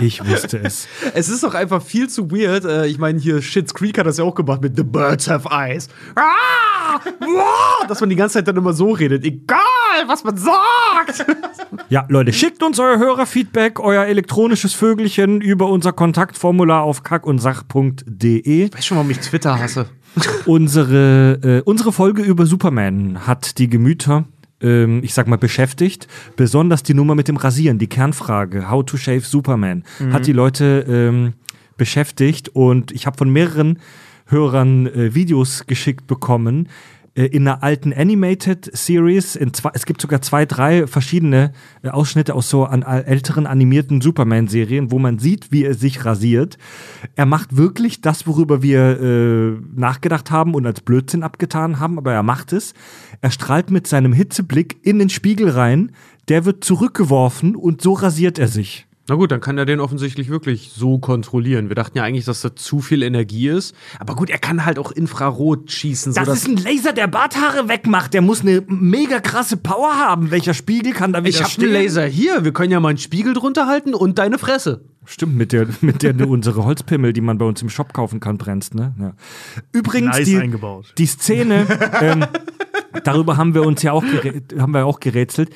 [0.00, 0.86] Ich wusste es.
[1.14, 2.64] Es ist doch einfach viel zu weird.
[2.64, 5.48] Äh, Ich meine, hier Shit's Creek hat das ja auch gemacht mit The Birds Have
[5.50, 5.88] Eyes.
[6.14, 7.00] Ah!
[7.20, 7.86] Wow!
[7.88, 9.24] Dass man die ganze Zeit dann immer so redet.
[9.24, 9.58] Egal,
[10.06, 11.24] was man sagt.
[11.88, 18.64] Ja, Leute, schickt uns euer Hörerfeedback, euer elektronisches Vögelchen über unser Kontaktformular auf kackundsach.de.
[18.66, 19.86] Ich weiß schon, warum ich Twitter hasse.
[20.46, 24.24] Unsere, äh, unsere Folge über Superman hat die Gemüter,
[24.60, 26.08] ich sag mal, beschäftigt.
[26.36, 30.84] Besonders die Nummer mit dem Rasieren, die Kernfrage, How to Shave Superman, hat die Leute
[30.88, 31.34] ähm,
[31.76, 32.50] beschäftigt.
[32.50, 33.78] Und ich habe von mehreren
[34.26, 36.68] Hörern äh, Videos geschickt bekommen.
[37.18, 41.88] Äh, In einer alten Animated Series, in zwei, es gibt sogar zwei, drei verschiedene äh,
[41.88, 46.58] Ausschnitte aus so an, älteren animierten Superman-Serien, wo man sieht, wie er sich rasiert.
[47.16, 52.12] Er macht wirklich das, worüber wir äh, nachgedacht haben und als Blödsinn abgetan haben, aber
[52.12, 52.74] er macht es.
[53.20, 55.92] Er strahlt mit seinem Hitzeblick in den Spiegel rein,
[56.28, 58.87] der wird zurückgeworfen und so rasiert er sich.
[59.08, 61.70] Na gut, dann kann er den offensichtlich wirklich so kontrollieren.
[61.70, 63.74] Wir dachten ja eigentlich, dass da zu viel Energie ist.
[63.98, 66.12] Aber gut, er kann halt auch Infrarot schießen.
[66.12, 68.12] Das ist ein Laser, der Barthaare wegmacht.
[68.12, 70.30] Der muss eine mega krasse Power haben.
[70.30, 71.64] Welcher Spiegel kann da ich hab widerstehen?
[71.64, 72.44] einen Laser hier.
[72.44, 74.84] Wir können ja mal einen Spiegel drunter halten und deine Fresse.
[75.06, 78.20] Stimmt, mit der, mit der du unsere Holzpimmel, die man bei uns im Shop kaufen
[78.20, 78.94] kann, brennst, ne?
[79.00, 79.12] Ja.
[79.72, 80.92] Übrigens, Nice die, eingebaut.
[80.98, 81.66] die Szene,
[82.02, 82.26] ähm,
[83.04, 84.04] darüber haben wir uns ja auch,
[84.58, 85.48] haben wir auch gerätselt.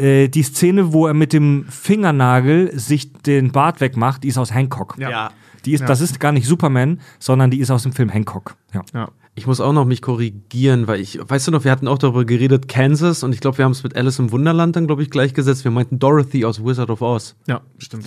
[0.00, 4.52] Äh, die Szene, wo er mit dem Fingernagel sich den Bart wegmacht, die ist aus
[4.54, 4.96] Hancock.
[4.98, 5.30] Ja.
[5.66, 8.56] Die ist, Das ist gar nicht Superman, sondern die ist aus dem Film Hancock.
[8.72, 8.82] Ja.
[8.94, 9.08] Ja.
[9.36, 12.24] Ich muss auch noch mich korrigieren, weil ich, weißt du noch, wir hatten auch darüber
[12.24, 15.10] geredet, Kansas, und ich glaube, wir haben es mit Alice im Wunderland dann, glaube ich,
[15.10, 15.64] gleichgesetzt.
[15.64, 17.36] Wir meinten Dorothy aus Wizard of Oz.
[17.46, 18.06] ja, stimmt.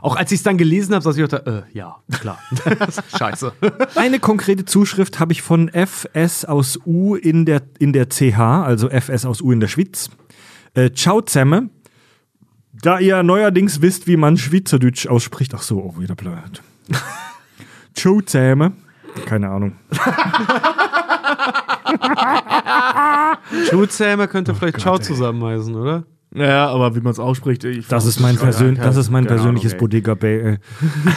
[0.00, 2.38] Auch als ich es dann gelesen habe, dass ich dachte, äh, ja, klar.
[3.16, 3.52] Scheiße.
[3.94, 8.88] Eine konkrete Zuschrift habe ich von FS aus U in der, in der CH, also
[8.90, 10.10] FS aus U in der Schweiz.
[10.76, 11.70] Äh, Ciao zusammen.
[12.82, 15.54] Da ihr neuerdings wisst, wie man Schweizerdeutsch ausspricht.
[15.54, 16.62] Ach so, oh, wieder blöd.
[17.94, 18.74] Ciao zusammen.
[19.24, 19.72] Keine Ahnung.
[23.70, 26.04] Schuhzähmer könnte vielleicht Ciao zusammenheißen, oder?
[26.36, 29.72] Ja, aber wie man es ausspricht, ich Das ist mein, Persön das ist mein persönliches
[29.72, 29.80] Ahnung.
[29.80, 30.38] Bodega Bay.
[30.38, 30.58] Äh.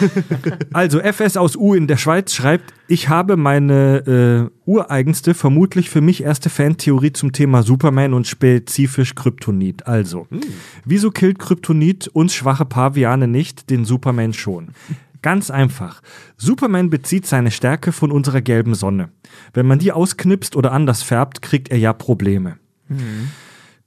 [0.74, 6.00] also FS aus U in der Schweiz schreibt, ich habe meine äh, ureigenste, vermutlich für
[6.00, 9.88] mich erste Fantheorie zum Thema Superman und spezifisch Kryptonit.
[9.88, 10.28] Also,
[10.86, 14.70] wieso killt Kryptonit uns schwache Paviane nicht, den Superman schon?
[15.22, 16.02] Ganz einfach.
[16.38, 19.10] Superman bezieht seine Stärke von unserer gelben Sonne.
[19.54, 22.58] Wenn man die ausknipst oder anders färbt, kriegt er ja Probleme.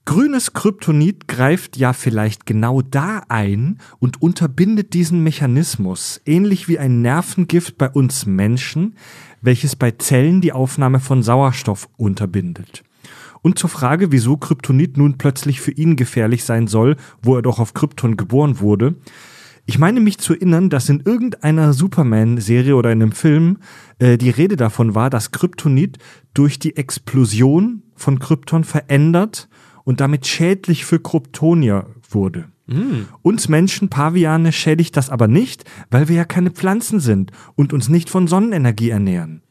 [0.05, 7.03] Grünes Kryptonit greift ja vielleicht genau da ein und unterbindet diesen Mechanismus, ähnlich wie ein
[7.03, 8.97] Nervengift bei uns Menschen,
[9.43, 12.83] welches bei Zellen die Aufnahme von Sauerstoff unterbindet.
[13.43, 17.61] Und zur Frage, wieso Kryptonit nun plötzlich für ihn gefährlich sein soll, wo er doch
[17.61, 18.97] auf Krypton geboren wurde.
[19.67, 23.59] Ich meine mich zu erinnern, dass in irgendeiner Superman-Serie oder in einem Film
[24.01, 25.99] äh, die Rede davon war, dass Kryptonit
[26.35, 29.49] durch die Explosion von Krypton verändert
[29.85, 32.45] und damit schädlich für Kryptonier wurde.
[33.23, 37.89] Uns Menschen, Paviane, schädigt das aber nicht, weil wir ja keine Pflanzen sind und uns
[37.89, 39.43] nicht von Sonnenenergie ernähren.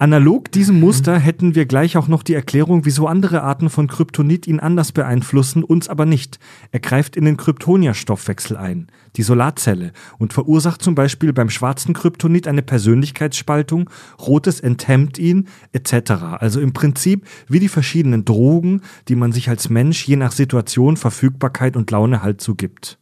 [0.00, 4.46] Analog diesem Muster hätten wir gleich auch noch die Erklärung, wieso andere Arten von Kryptonit
[4.46, 6.38] ihn anders beeinflussen, uns aber nicht.
[6.70, 8.86] Er greift in den Kryptonia-Stoffwechsel ein,
[9.16, 16.12] die Solarzelle, und verursacht zum Beispiel beim schwarzen Kryptonit eine Persönlichkeitsspaltung, rotes enthemmt ihn, etc.
[16.38, 20.96] Also im Prinzip wie die verschiedenen Drogen, die man sich als Mensch je nach Situation,
[20.96, 22.98] Verfügbarkeit und Laune halt so gibt.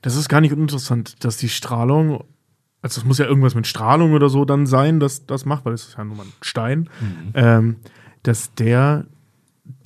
[0.00, 2.22] Das ist gar nicht uninteressant, dass die Strahlung,
[2.84, 5.72] also es muss ja irgendwas mit Strahlung oder so dann sein, dass das macht, weil
[5.72, 6.88] es ist ja nur mal ein Stein,
[7.34, 7.76] ähm,
[8.22, 9.06] dass der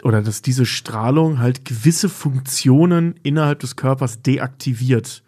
[0.02, 5.22] oder dass diese Strahlung halt gewisse Funktionen innerhalb des Körpers deaktiviert.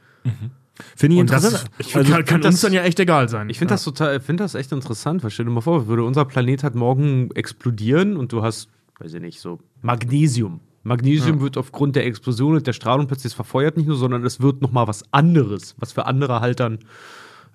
[0.96, 1.70] Finde ich Und das interessant.
[1.78, 3.48] ich, Also, kann, kann find uns das- dann ja echt egal sein.
[3.50, 6.24] Ich finde das total, finde das echt interessant, weil stell dir mal vor, würde unser
[6.24, 8.68] Planet halt morgen explodieren und du hast,
[8.98, 10.60] weiß ich nicht, so Magnesium.
[10.82, 14.62] Magnesium wird aufgrund der Explosion und der Strahlung plötzlich verfeuert nicht nur, sondern es wird
[14.62, 16.78] noch mal was anderes, was für andere halt dann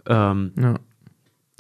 [0.07, 0.76] ähm, Ja.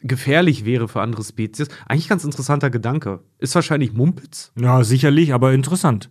[0.03, 1.67] gefährlich wäre für andere Spezies.
[1.87, 3.19] Eigentlich ganz interessanter Gedanke.
[3.39, 4.51] Ist wahrscheinlich Mumpitz.
[4.59, 6.09] Ja, sicherlich, aber interessant.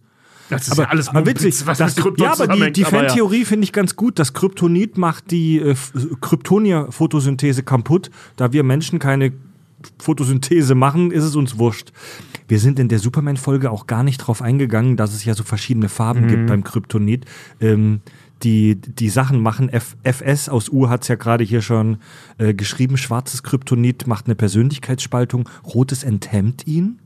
[0.50, 1.66] Das ist aber ja alles Mumpitz, witzig.
[1.66, 3.08] was das, mit Krypton ja, aber die, die aber ja.
[3.08, 4.18] Fantheorie finde ich ganz gut.
[4.18, 5.74] Das Kryptonit macht die äh,
[6.20, 8.10] Kryptonia-Photosynthese kaputt.
[8.36, 9.32] Da wir Menschen keine
[9.98, 11.92] Photosynthese machen, ist es uns wurscht.
[12.48, 15.88] Wir sind in der Superman-Folge auch gar nicht drauf eingegangen, dass es ja so verschiedene
[15.88, 16.28] Farben Mhm.
[16.28, 17.24] gibt beim Kryptonit.
[17.60, 18.00] Ähm,
[18.44, 21.98] die, die Sachen machen, F, FS aus U hat es ja gerade hier schon
[22.38, 27.00] äh, geschrieben, schwarzes Kryptonit macht eine Persönlichkeitsspaltung, rotes enthemmt ihn.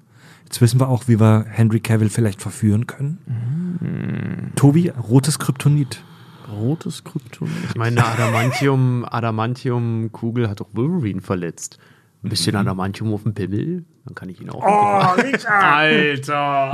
[0.45, 3.19] Jetzt wissen wir auch, wie wir Henry Cavill vielleicht verführen können.
[3.27, 4.55] Mhm.
[4.57, 6.03] Tobi, rotes Kryptonit.
[6.51, 7.51] Rotes Krypton.
[7.69, 11.79] Ich meine, eine Adamantium, Adamantium-Kugel hat doch Wolverine verletzt.
[12.21, 14.61] Ein bisschen Adamantium auf dem Pimmel, dann kann ich ihn auch.
[14.65, 16.73] Alter!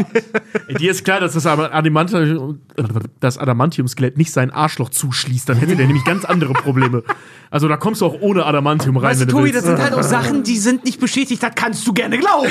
[0.68, 2.60] Ey, Dir ist klar, dass das Adamantium,
[3.20, 7.02] das Adamantium-Skelett nicht sein Arschloch zuschließt, dann hätte der nämlich ganz andere Probleme.
[7.50, 9.56] Also da kommst du auch ohne Adamantium rein, Weißt du, wenn du Tobi, willst.
[9.58, 12.48] das sind halt auch Sachen, die sind nicht bestätigt, das kannst du gerne glauben.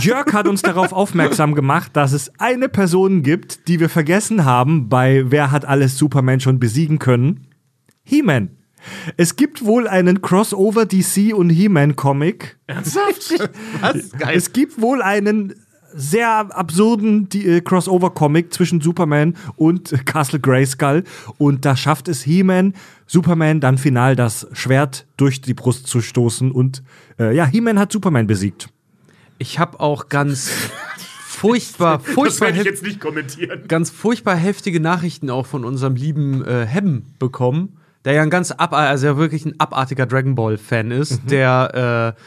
[0.00, 4.88] Jörg hat uns darauf aufmerksam gemacht, dass es eine Person gibt, die wir vergessen haben,
[4.88, 7.46] bei Wer hat alles Superman schon besiegen können?
[8.02, 8.56] He-Man.
[9.16, 12.58] Es gibt wohl einen Crossover DC und He-Man Comic.
[12.66, 13.50] Ernsthaft?
[13.80, 14.10] Was?
[14.12, 14.36] Geil.
[14.36, 15.54] Es gibt wohl einen
[15.92, 21.04] sehr absurden die, äh, Crossover-Comic zwischen Superman und äh, Castle Grayskull.
[21.38, 22.74] Und da schafft es He-Man,
[23.06, 26.52] Superman dann final das Schwert durch die Brust zu stoßen.
[26.52, 26.82] Und
[27.18, 28.68] äh, ja, He-Man hat Superman besiegt.
[29.38, 30.50] Ich habe auch ganz
[31.26, 33.62] furchtbar, Das furchtbar, werde ich jetzt nicht kommentieren.
[33.66, 38.50] ganz furchtbar heftige Nachrichten auch von unserem lieben äh, Hem bekommen, der ja ein ganz
[38.50, 42.20] ab, also ja wirklich ein abartiger Dragon Ball Fan ist, der äh,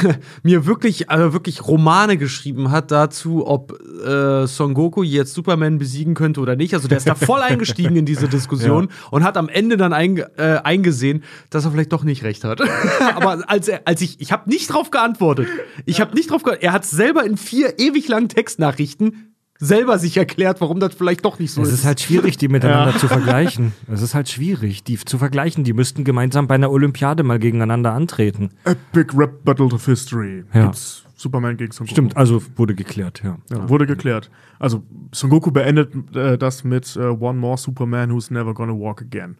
[0.42, 6.14] mir wirklich, also wirklich Romane geschrieben hat dazu, ob äh, Son Goku jetzt Superman besiegen
[6.14, 6.74] könnte oder nicht.
[6.74, 10.30] Also der ist da voll eingestiegen in diese Diskussion und hat am Ende dann einge
[10.36, 12.60] äh, eingesehen, dass er vielleicht doch nicht recht hat.
[13.14, 15.48] Aber als, er, als ich, ich habe nicht drauf geantwortet.
[15.84, 16.64] Ich habe nicht drauf geantwortet.
[16.64, 19.31] Er hat selber in vier ewig langen Textnachrichten
[19.62, 21.74] selber sich erklärt, warum das vielleicht doch nicht so Es ist.
[21.80, 23.72] ist halt schwierig, die miteinander zu vergleichen.
[23.90, 25.62] Es ist halt schwierig, die zu vergleichen.
[25.62, 28.50] Die müssten gemeinsam bei einer Olympiade mal gegeneinander antreten.
[28.64, 30.44] Epic Rap Battle of History.
[30.52, 30.64] Ja.
[30.64, 31.92] Gibt's Superman gegen Son Goku.
[31.94, 33.38] Stimmt, also wurde geklärt, ja.
[33.48, 34.28] Ja, wurde geklärt.
[34.58, 34.82] Also
[35.12, 39.36] Son Goku beendet äh, das mit äh, One More Superman Who's Never Gonna Walk Again.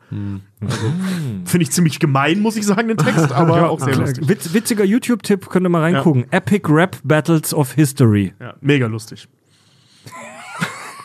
[0.60, 0.76] Also,
[1.44, 4.28] Finde ich ziemlich gemein, muss ich sagen, den Text, aber Ja, auch sehr lustig.
[4.28, 6.26] Witz, witziger YouTube-Tipp, könnt ihr mal reingucken.
[6.30, 8.32] Epic Rap Battles of History.
[8.38, 9.26] Ja, mega lustig.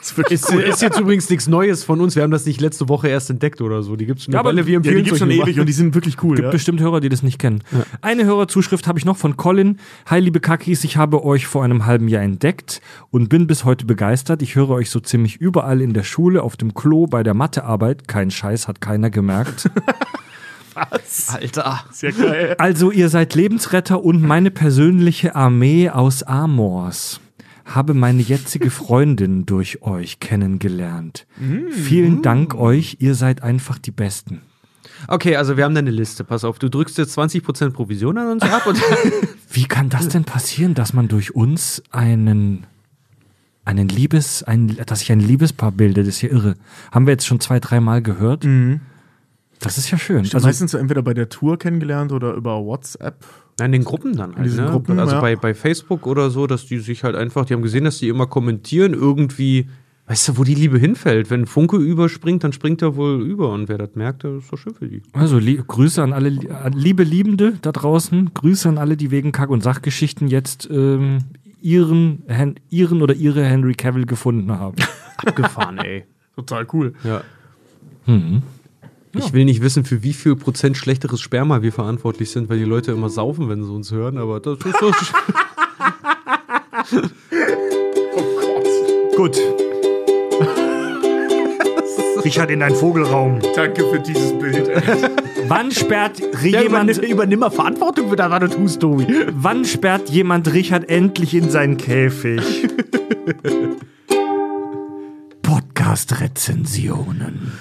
[0.01, 2.15] Ist wirklich Ist, jetzt übrigens nichts Neues von uns.
[2.15, 3.95] Wir haben das nicht letzte Woche erst entdeckt oder so.
[3.95, 4.51] Die gibt es schon Ja, aber.
[4.53, 6.35] Wir Ja, die empfehlen gibt's schon ewig und die sind wirklich cool.
[6.35, 6.51] Gibt Ja.
[6.51, 7.63] bestimmt Hörer, die das nicht kennen.
[8.01, 9.77] Eine Hörerzuschrift habe ich noch von Colin.
[10.05, 13.85] Hi, liebe Kakis, ich habe euch vor einem halben Jahr entdeckt und bin bis heute
[13.85, 14.41] begeistert.
[14.41, 18.07] Ich höre euch so ziemlich überall in der Schule, auf dem Klo, bei der Mathearbeit.
[18.07, 19.69] Kein Scheiß, hat keiner gemerkt.
[20.75, 21.83] Alter.
[21.91, 22.55] Sehr geil.
[22.59, 27.19] Also, ihr seid Lebensretter und meine persönliche Armee aus Amors.
[27.67, 31.27] Habe meine jetzige Freundin durch euch kennengelernt.
[31.69, 34.41] Vielen Dank euch, ihr seid einfach die Besten.
[35.07, 36.23] Okay, also wir haben da eine Liste.
[36.23, 38.81] Pass auf, du drückst jetzt 20% Provision an uns ab und
[39.51, 42.65] Wie kann das denn passieren, dass man durch uns einen,
[43.65, 46.07] einen Liebes, ein, dass sich ein Liebespaar bildet?
[46.07, 46.55] Das ist ja irre.
[46.91, 48.45] Haben wir jetzt schon zwei, dreimal gehört?
[49.59, 50.19] Das ist ja schön.
[50.19, 53.25] Also Also, meistens entweder bei der Tour kennengelernt oder über WhatsApp.
[53.59, 54.45] Nein, in den Gruppen dann halt.
[54.45, 54.71] diesen ne?
[54.71, 55.21] Gruppen, also ja.
[55.21, 58.07] bei, bei Facebook oder so, dass die sich halt einfach, die haben gesehen, dass die
[58.07, 59.67] immer kommentieren, irgendwie,
[60.05, 61.31] weißt du, wo die Liebe hinfällt.
[61.31, 63.51] Wenn Funke überspringt, dann springt er wohl über.
[63.51, 65.01] Und wer das merkt, das ist doch schön für die.
[65.13, 68.31] also Grüße an alle, liebe Liebende da draußen.
[68.35, 71.19] Grüße an alle, die wegen Kack- und Sachgeschichten jetzt ähm,
[71.59, 74.75] ihren, Hen ihren oder ihre Henry Cavill gefunden haben.
[75.17, 76.05] Abgefahren, ey.
[76.35, 76.93] Total cool.
[77.03, 77.23] Ja.
[79.13, 82.65] Ich will nicht wissen, für wie viel Prozent schlechteres Sperma wir verantwortlich sind, weil die
[82.65, 84.91] Leute immer saufen, wenn sie uns hören, aber das ist so.
[89.15, 89.37] Gut.
[92.23, 93.39] Richard in deinen Vogelraum.
[93.55, 94.67] Danke für dieses Bild.
[95.47, 99.07] Wann sperrt ja, jemand übernimm, übernimm mal Verantwortung für das, was du tust, Tobi.
[99.31, 102.67] Wann sperrt jemand Richard endlich in seinen Käfig?
[105.41, 107.53] Podcast-Rezensionen.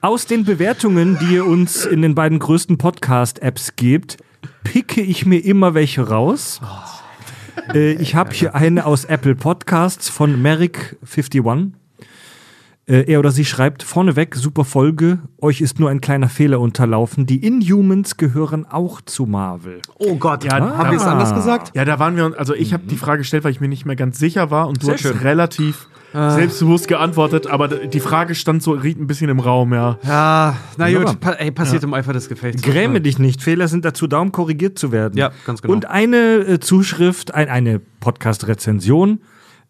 [0.00, 4.18] Aus den Bewertungen, die ihr uns in den beiden größten Podcast-Apps gebt,
[4.62, 6.60] picke ich mir immer welche raus.
[7.74, 11.72] Äh, ich habe hier eine aus Apple Podcasts von Merrick51.
[12.86, 17.26] Äh, er oder sie schreibt vorneweg, super Folge, euch ist nur ein kleiner Fehler unterlaufen.
[17.26, 19.82] Die Inhumans gehören auch zu Marvel.
[19.98, 21.12] Oh Gott, Ja, haben wir es ah.
[21.12, 21.72] anders gesagt?
[21.74, 23.96] Ja, da waren wir, also ich habe die Frage gestellt, weil ich mir nicht mehr
[23.96, 25.18] ganz sicher war und du Sehr hast schön.
[25.18, 29.98] relativ selbstbewusst geantwortet, aber die Frage stand so riet ein bisschen im Raum, ja.
[30.02, 32.62] Ja, na gut, pa ey, passiert im Eifer des Gefechts.
[32.62, 35.18] Gräme dich nicht, Fehler sind dazu da, um korrigiert zu werden.
[35.18, 35.74] Ja, ganz genau.
[35.74, 39.20] Und eine äh, Zuschrift, ein, eine Podcast-Rezension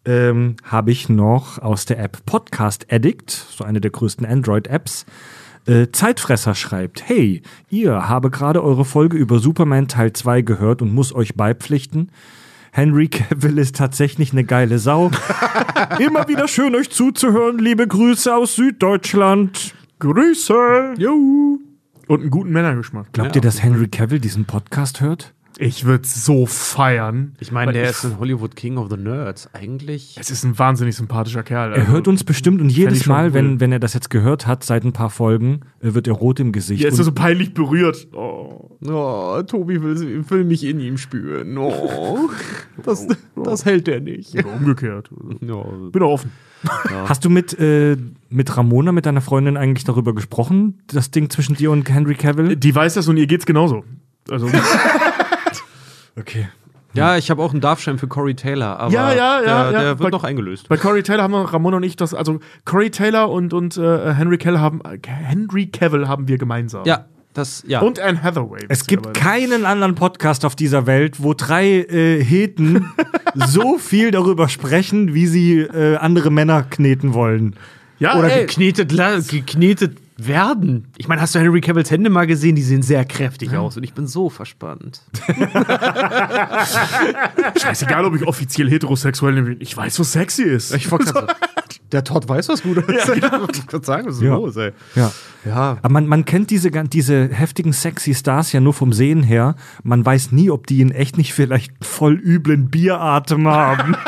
[0.05, 5.05] ähm, habe ich noch aus der App Podcast Addict, so eine der größten Android-Apps.
[5.65, 10.93] Äh, Zeitfresser schreibt, hey, ihr habe gerade eure Folge über Superman Teil 2 gehört und
[10.93, 12.11] muss euch beipflichten.
[12.71, 15.11] Henry Cavill ist tatsächlich eine geile Sau.
[15.99, 17.57] Immer wieder schön euch zuzuhören.
[17.57, 19.73] Liebe Grüße aus Süddeutschland.
[19.99, 20.93] Grüße!
[20.97, 21.59] Jo!
[22.07, 23.11] Und einen guten Männergeschmack.
[23.13, 25.33] Glaubt ihr, dass Henry Cavill diesen Podcast hört?
[25.61, 27.35] Ich würde so feiern.
[27.41, 29.49] Ich meine, der ich- ist ein Hollywood King of the Nerds.
[29.53, 30.15] Eigentlich.
[30.17, 31.73] Es ist ein wahnsinnig sympathischer Kerl.
[31.73, 33.33] Er also- hört uns bestimmt und jedes Mal, cool.
[33.33, 36.39] wenn, wenn er das jetzt gehört hat, seit ein paar Folgen, äh, wird er rot
[36.39, 36.81] im Gesicht.
[36.81, 38.07] Jetzt ist er so peinlich berührt.
[38.13, 38.69] Oh.
[38.87, 41.57] Oh, Tobi will, will mich in ihm spüren.
[41.57, 42.29] Oh,
[42.85, 43.05] das,
[43.35, 44.33] das hält er nicht.
[44.35, 45.09] Oder umgekehrt.
[45.41, 45.61] Ja.
[45.91, 46.31] Bin auch offen.
[47.05, 47.97] Hast du mit, äh,
[48.29, 50.79] mit Ramona, mit deiner Freundin eigentlich darüber gesprochen?
[50.87, 52.55] Das Ding zwischen dir und Henry Cavill?
[52.55, 53.83] Die weiß das und ihr geht's genauso.
[54.29, 54.47] Also,
[56.19, 56.47] Okay.
[56.93, 59.71] Ja, ich habe auch einen Darfschein für Corey Taylor, aber Ja, ja, ja, der, ja.
[59.71, 60.67] der wird Bei- noch eingelöst.
[60.69, 64.13] bei Corey Taylor haben wir, Ramon und ich das, also Corey Taylor und, und äh,
[64.15, 66.85] Henry Cavill haben, äh, Henry Cavill haben wir gemeinsam.
[66.85, 67.05] Ja,
[67.35, 67.81] das, ja.
[67.81, 68.65] Und Anne Hathaway.
[68.69, 72.91] Es gibt keinen anderen Podcast auf dieser Welt, wo drei äh, Heten
[73.35, 77.55] so viel darüber sprechen, wie sie äh, andere Männer kneten wollen.
[77.99, 78.91] Ja, Oder ey, geknetet,
[79.29, 79.97] geknetet
[80.27, 80.87] werden.
[80.97, 82.55] Ich meine, hast du Henry Cavills Hände mal gesehen?
[82.55, 85.01] Die sehen sehr kräftig aus und ich bin so verspannt.
[87.61, 89.57] scheißegal, ob ich offiziell heterosexuell bin.
[89.59, 90.73] Ich weiß, was sexy ist.
[90.73, 91.27] Ich gerade
[91.91, 93.09] Der Todd weiß, was gut ist.
[93.15, 93.21] Ich
[93.73, 94.35] wollte sagen, was ist Ja.
[94.35, 94.71] los, ey?
[94.95, 95.11] Ja.
[95.45, 95.77] Ja.
[95.81, 99.55] Aber man, man kennt diese, diese heftigen sexy Stars ja nur vom Sehen her.
[99.83, 103.95] Man weiß nie, ob die in echt nicht vielleicht einen voll üblen Bieratem haben.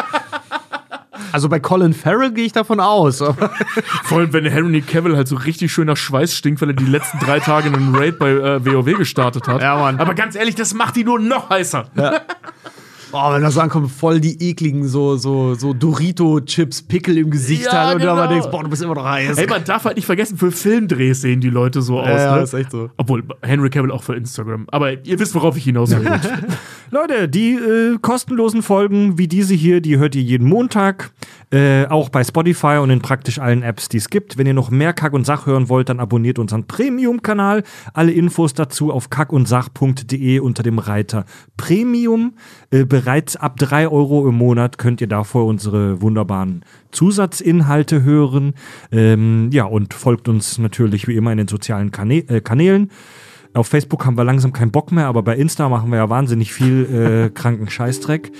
[1.31, 3.17] Also bei Colin Farrell gehe ich davon aus.
[4.03, 6.85] Vor allem, wenn Henry Cavill halt so richtig schön nach Schweiß stinkt, weil er die
[6.85, 9.61] letzten drei Tage einen Raid bei äh, WoW gestartet hat.
[9.61, 9.99] Ja, Mann.
[9.99, 11.85] Aber ganz ehrlich, das macht die nur noch heißer.
[13.13, 17.87] Oh, wenn das ankommt, voll die ekligen so, so, so Dorito-Chips, Pickel im Gesicht Ja,
[17.87, 18.25] hat und genau.
[18.27, 19.37] denkst, boah, du bist immer noch heiß.
[19.37, 22.07] Ey, man darf halt nicht vergessen, für Filmdrehs sehen die Leute so aus.
[22.07, 22.43] ja, ne?
[22.43, 22.89] ist echt so.
[22.95, 24.65] Obwohl, Henry Cavill auch für Instagram.
[24.71, 26.09] Aber ihr wisst, worauf ich hinaus will.
[26.93, 31.13] Leute, die äh, kostenlosen Folgen wie diese hier, die hört ihr jeden Montag.
[31.49, 34.37] Äh, auch bei Spotify und in praktisch allen Apps, die es gibt.
[34.37, 37.63] Wenn ihr noch mehr Kack und Sach hören wollt, dann abonniert unseren Premium-Kanal.
[37.93, 41.23] Alle Infos dazu auf kackundsach.de unter dem Reiter
[41.55, 42.33] Premium.
[42.71, 48.53] Äh, bereits ab drei Euro im Monat könnt ihr davor unsere wunderbaren Zusatzinhalte hören.
[48.91, 52.91] Ähm, ja, und folgt uns natürlich wie immer in den sozialen Kanä äh, Kanälen.
[53.53, 56.53] Auf Facebook haben wir langsam keinen Bock mehr, aber bei Insta machen wir ja wahnsinnig
[56.53, 58.31] viel äh, kranken Scheißdreck.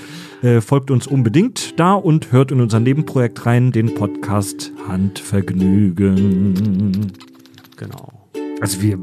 [0.41, 7.11] Äh, folgt uns unbedingt da und hört in unser Nebenprojekt rein, den Podcast Handvergnügen.
[7.75, 8.27] Genau.
[8.61, 8.97] Also wir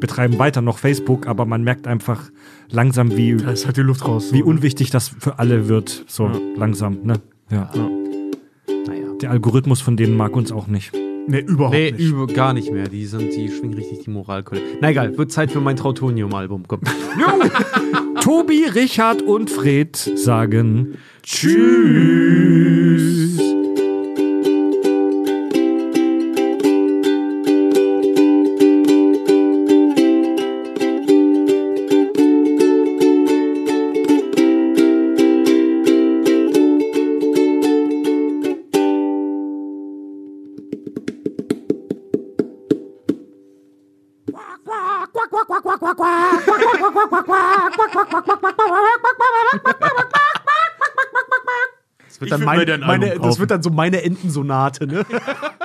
[0.00, 2.30] betreiben weiter noch Facebook, aber man merkt einfach
[2.70, 4.32] langsam, wie, Da ist halt die Luft raus.
[4.32, 4.50] wie so, ne?
[4.50, 6.04] unwichtig das für alle wird.
[6.08, 6.32] So Ja.
[6.56, 7.20] langsam, ne?
[7.50, 7.70] Ja.
[8.86, 9.06] Naja.
[9.22, 10.92] Der Algorithmus von denen mag uns auch nicht.
[11.28, 12.00] Nee, überhaupt Nee, nicht.
[12.08, 12.88] über, gar nicht mehr.
[12.88, 14.62] Die sind, die schwingen richtig die Moralkeule.
[14.80, 16.64] Na egal, wird Zeit für mein Trautonium-Album.
[16.66, 16.80] Komm.
[18.22, 22.58] Tobi, Richard und Fred sagen Tschüss.
[52.30, 55.04] Wird dann, mein, meine, das wird dann so meine Entensonate, ne?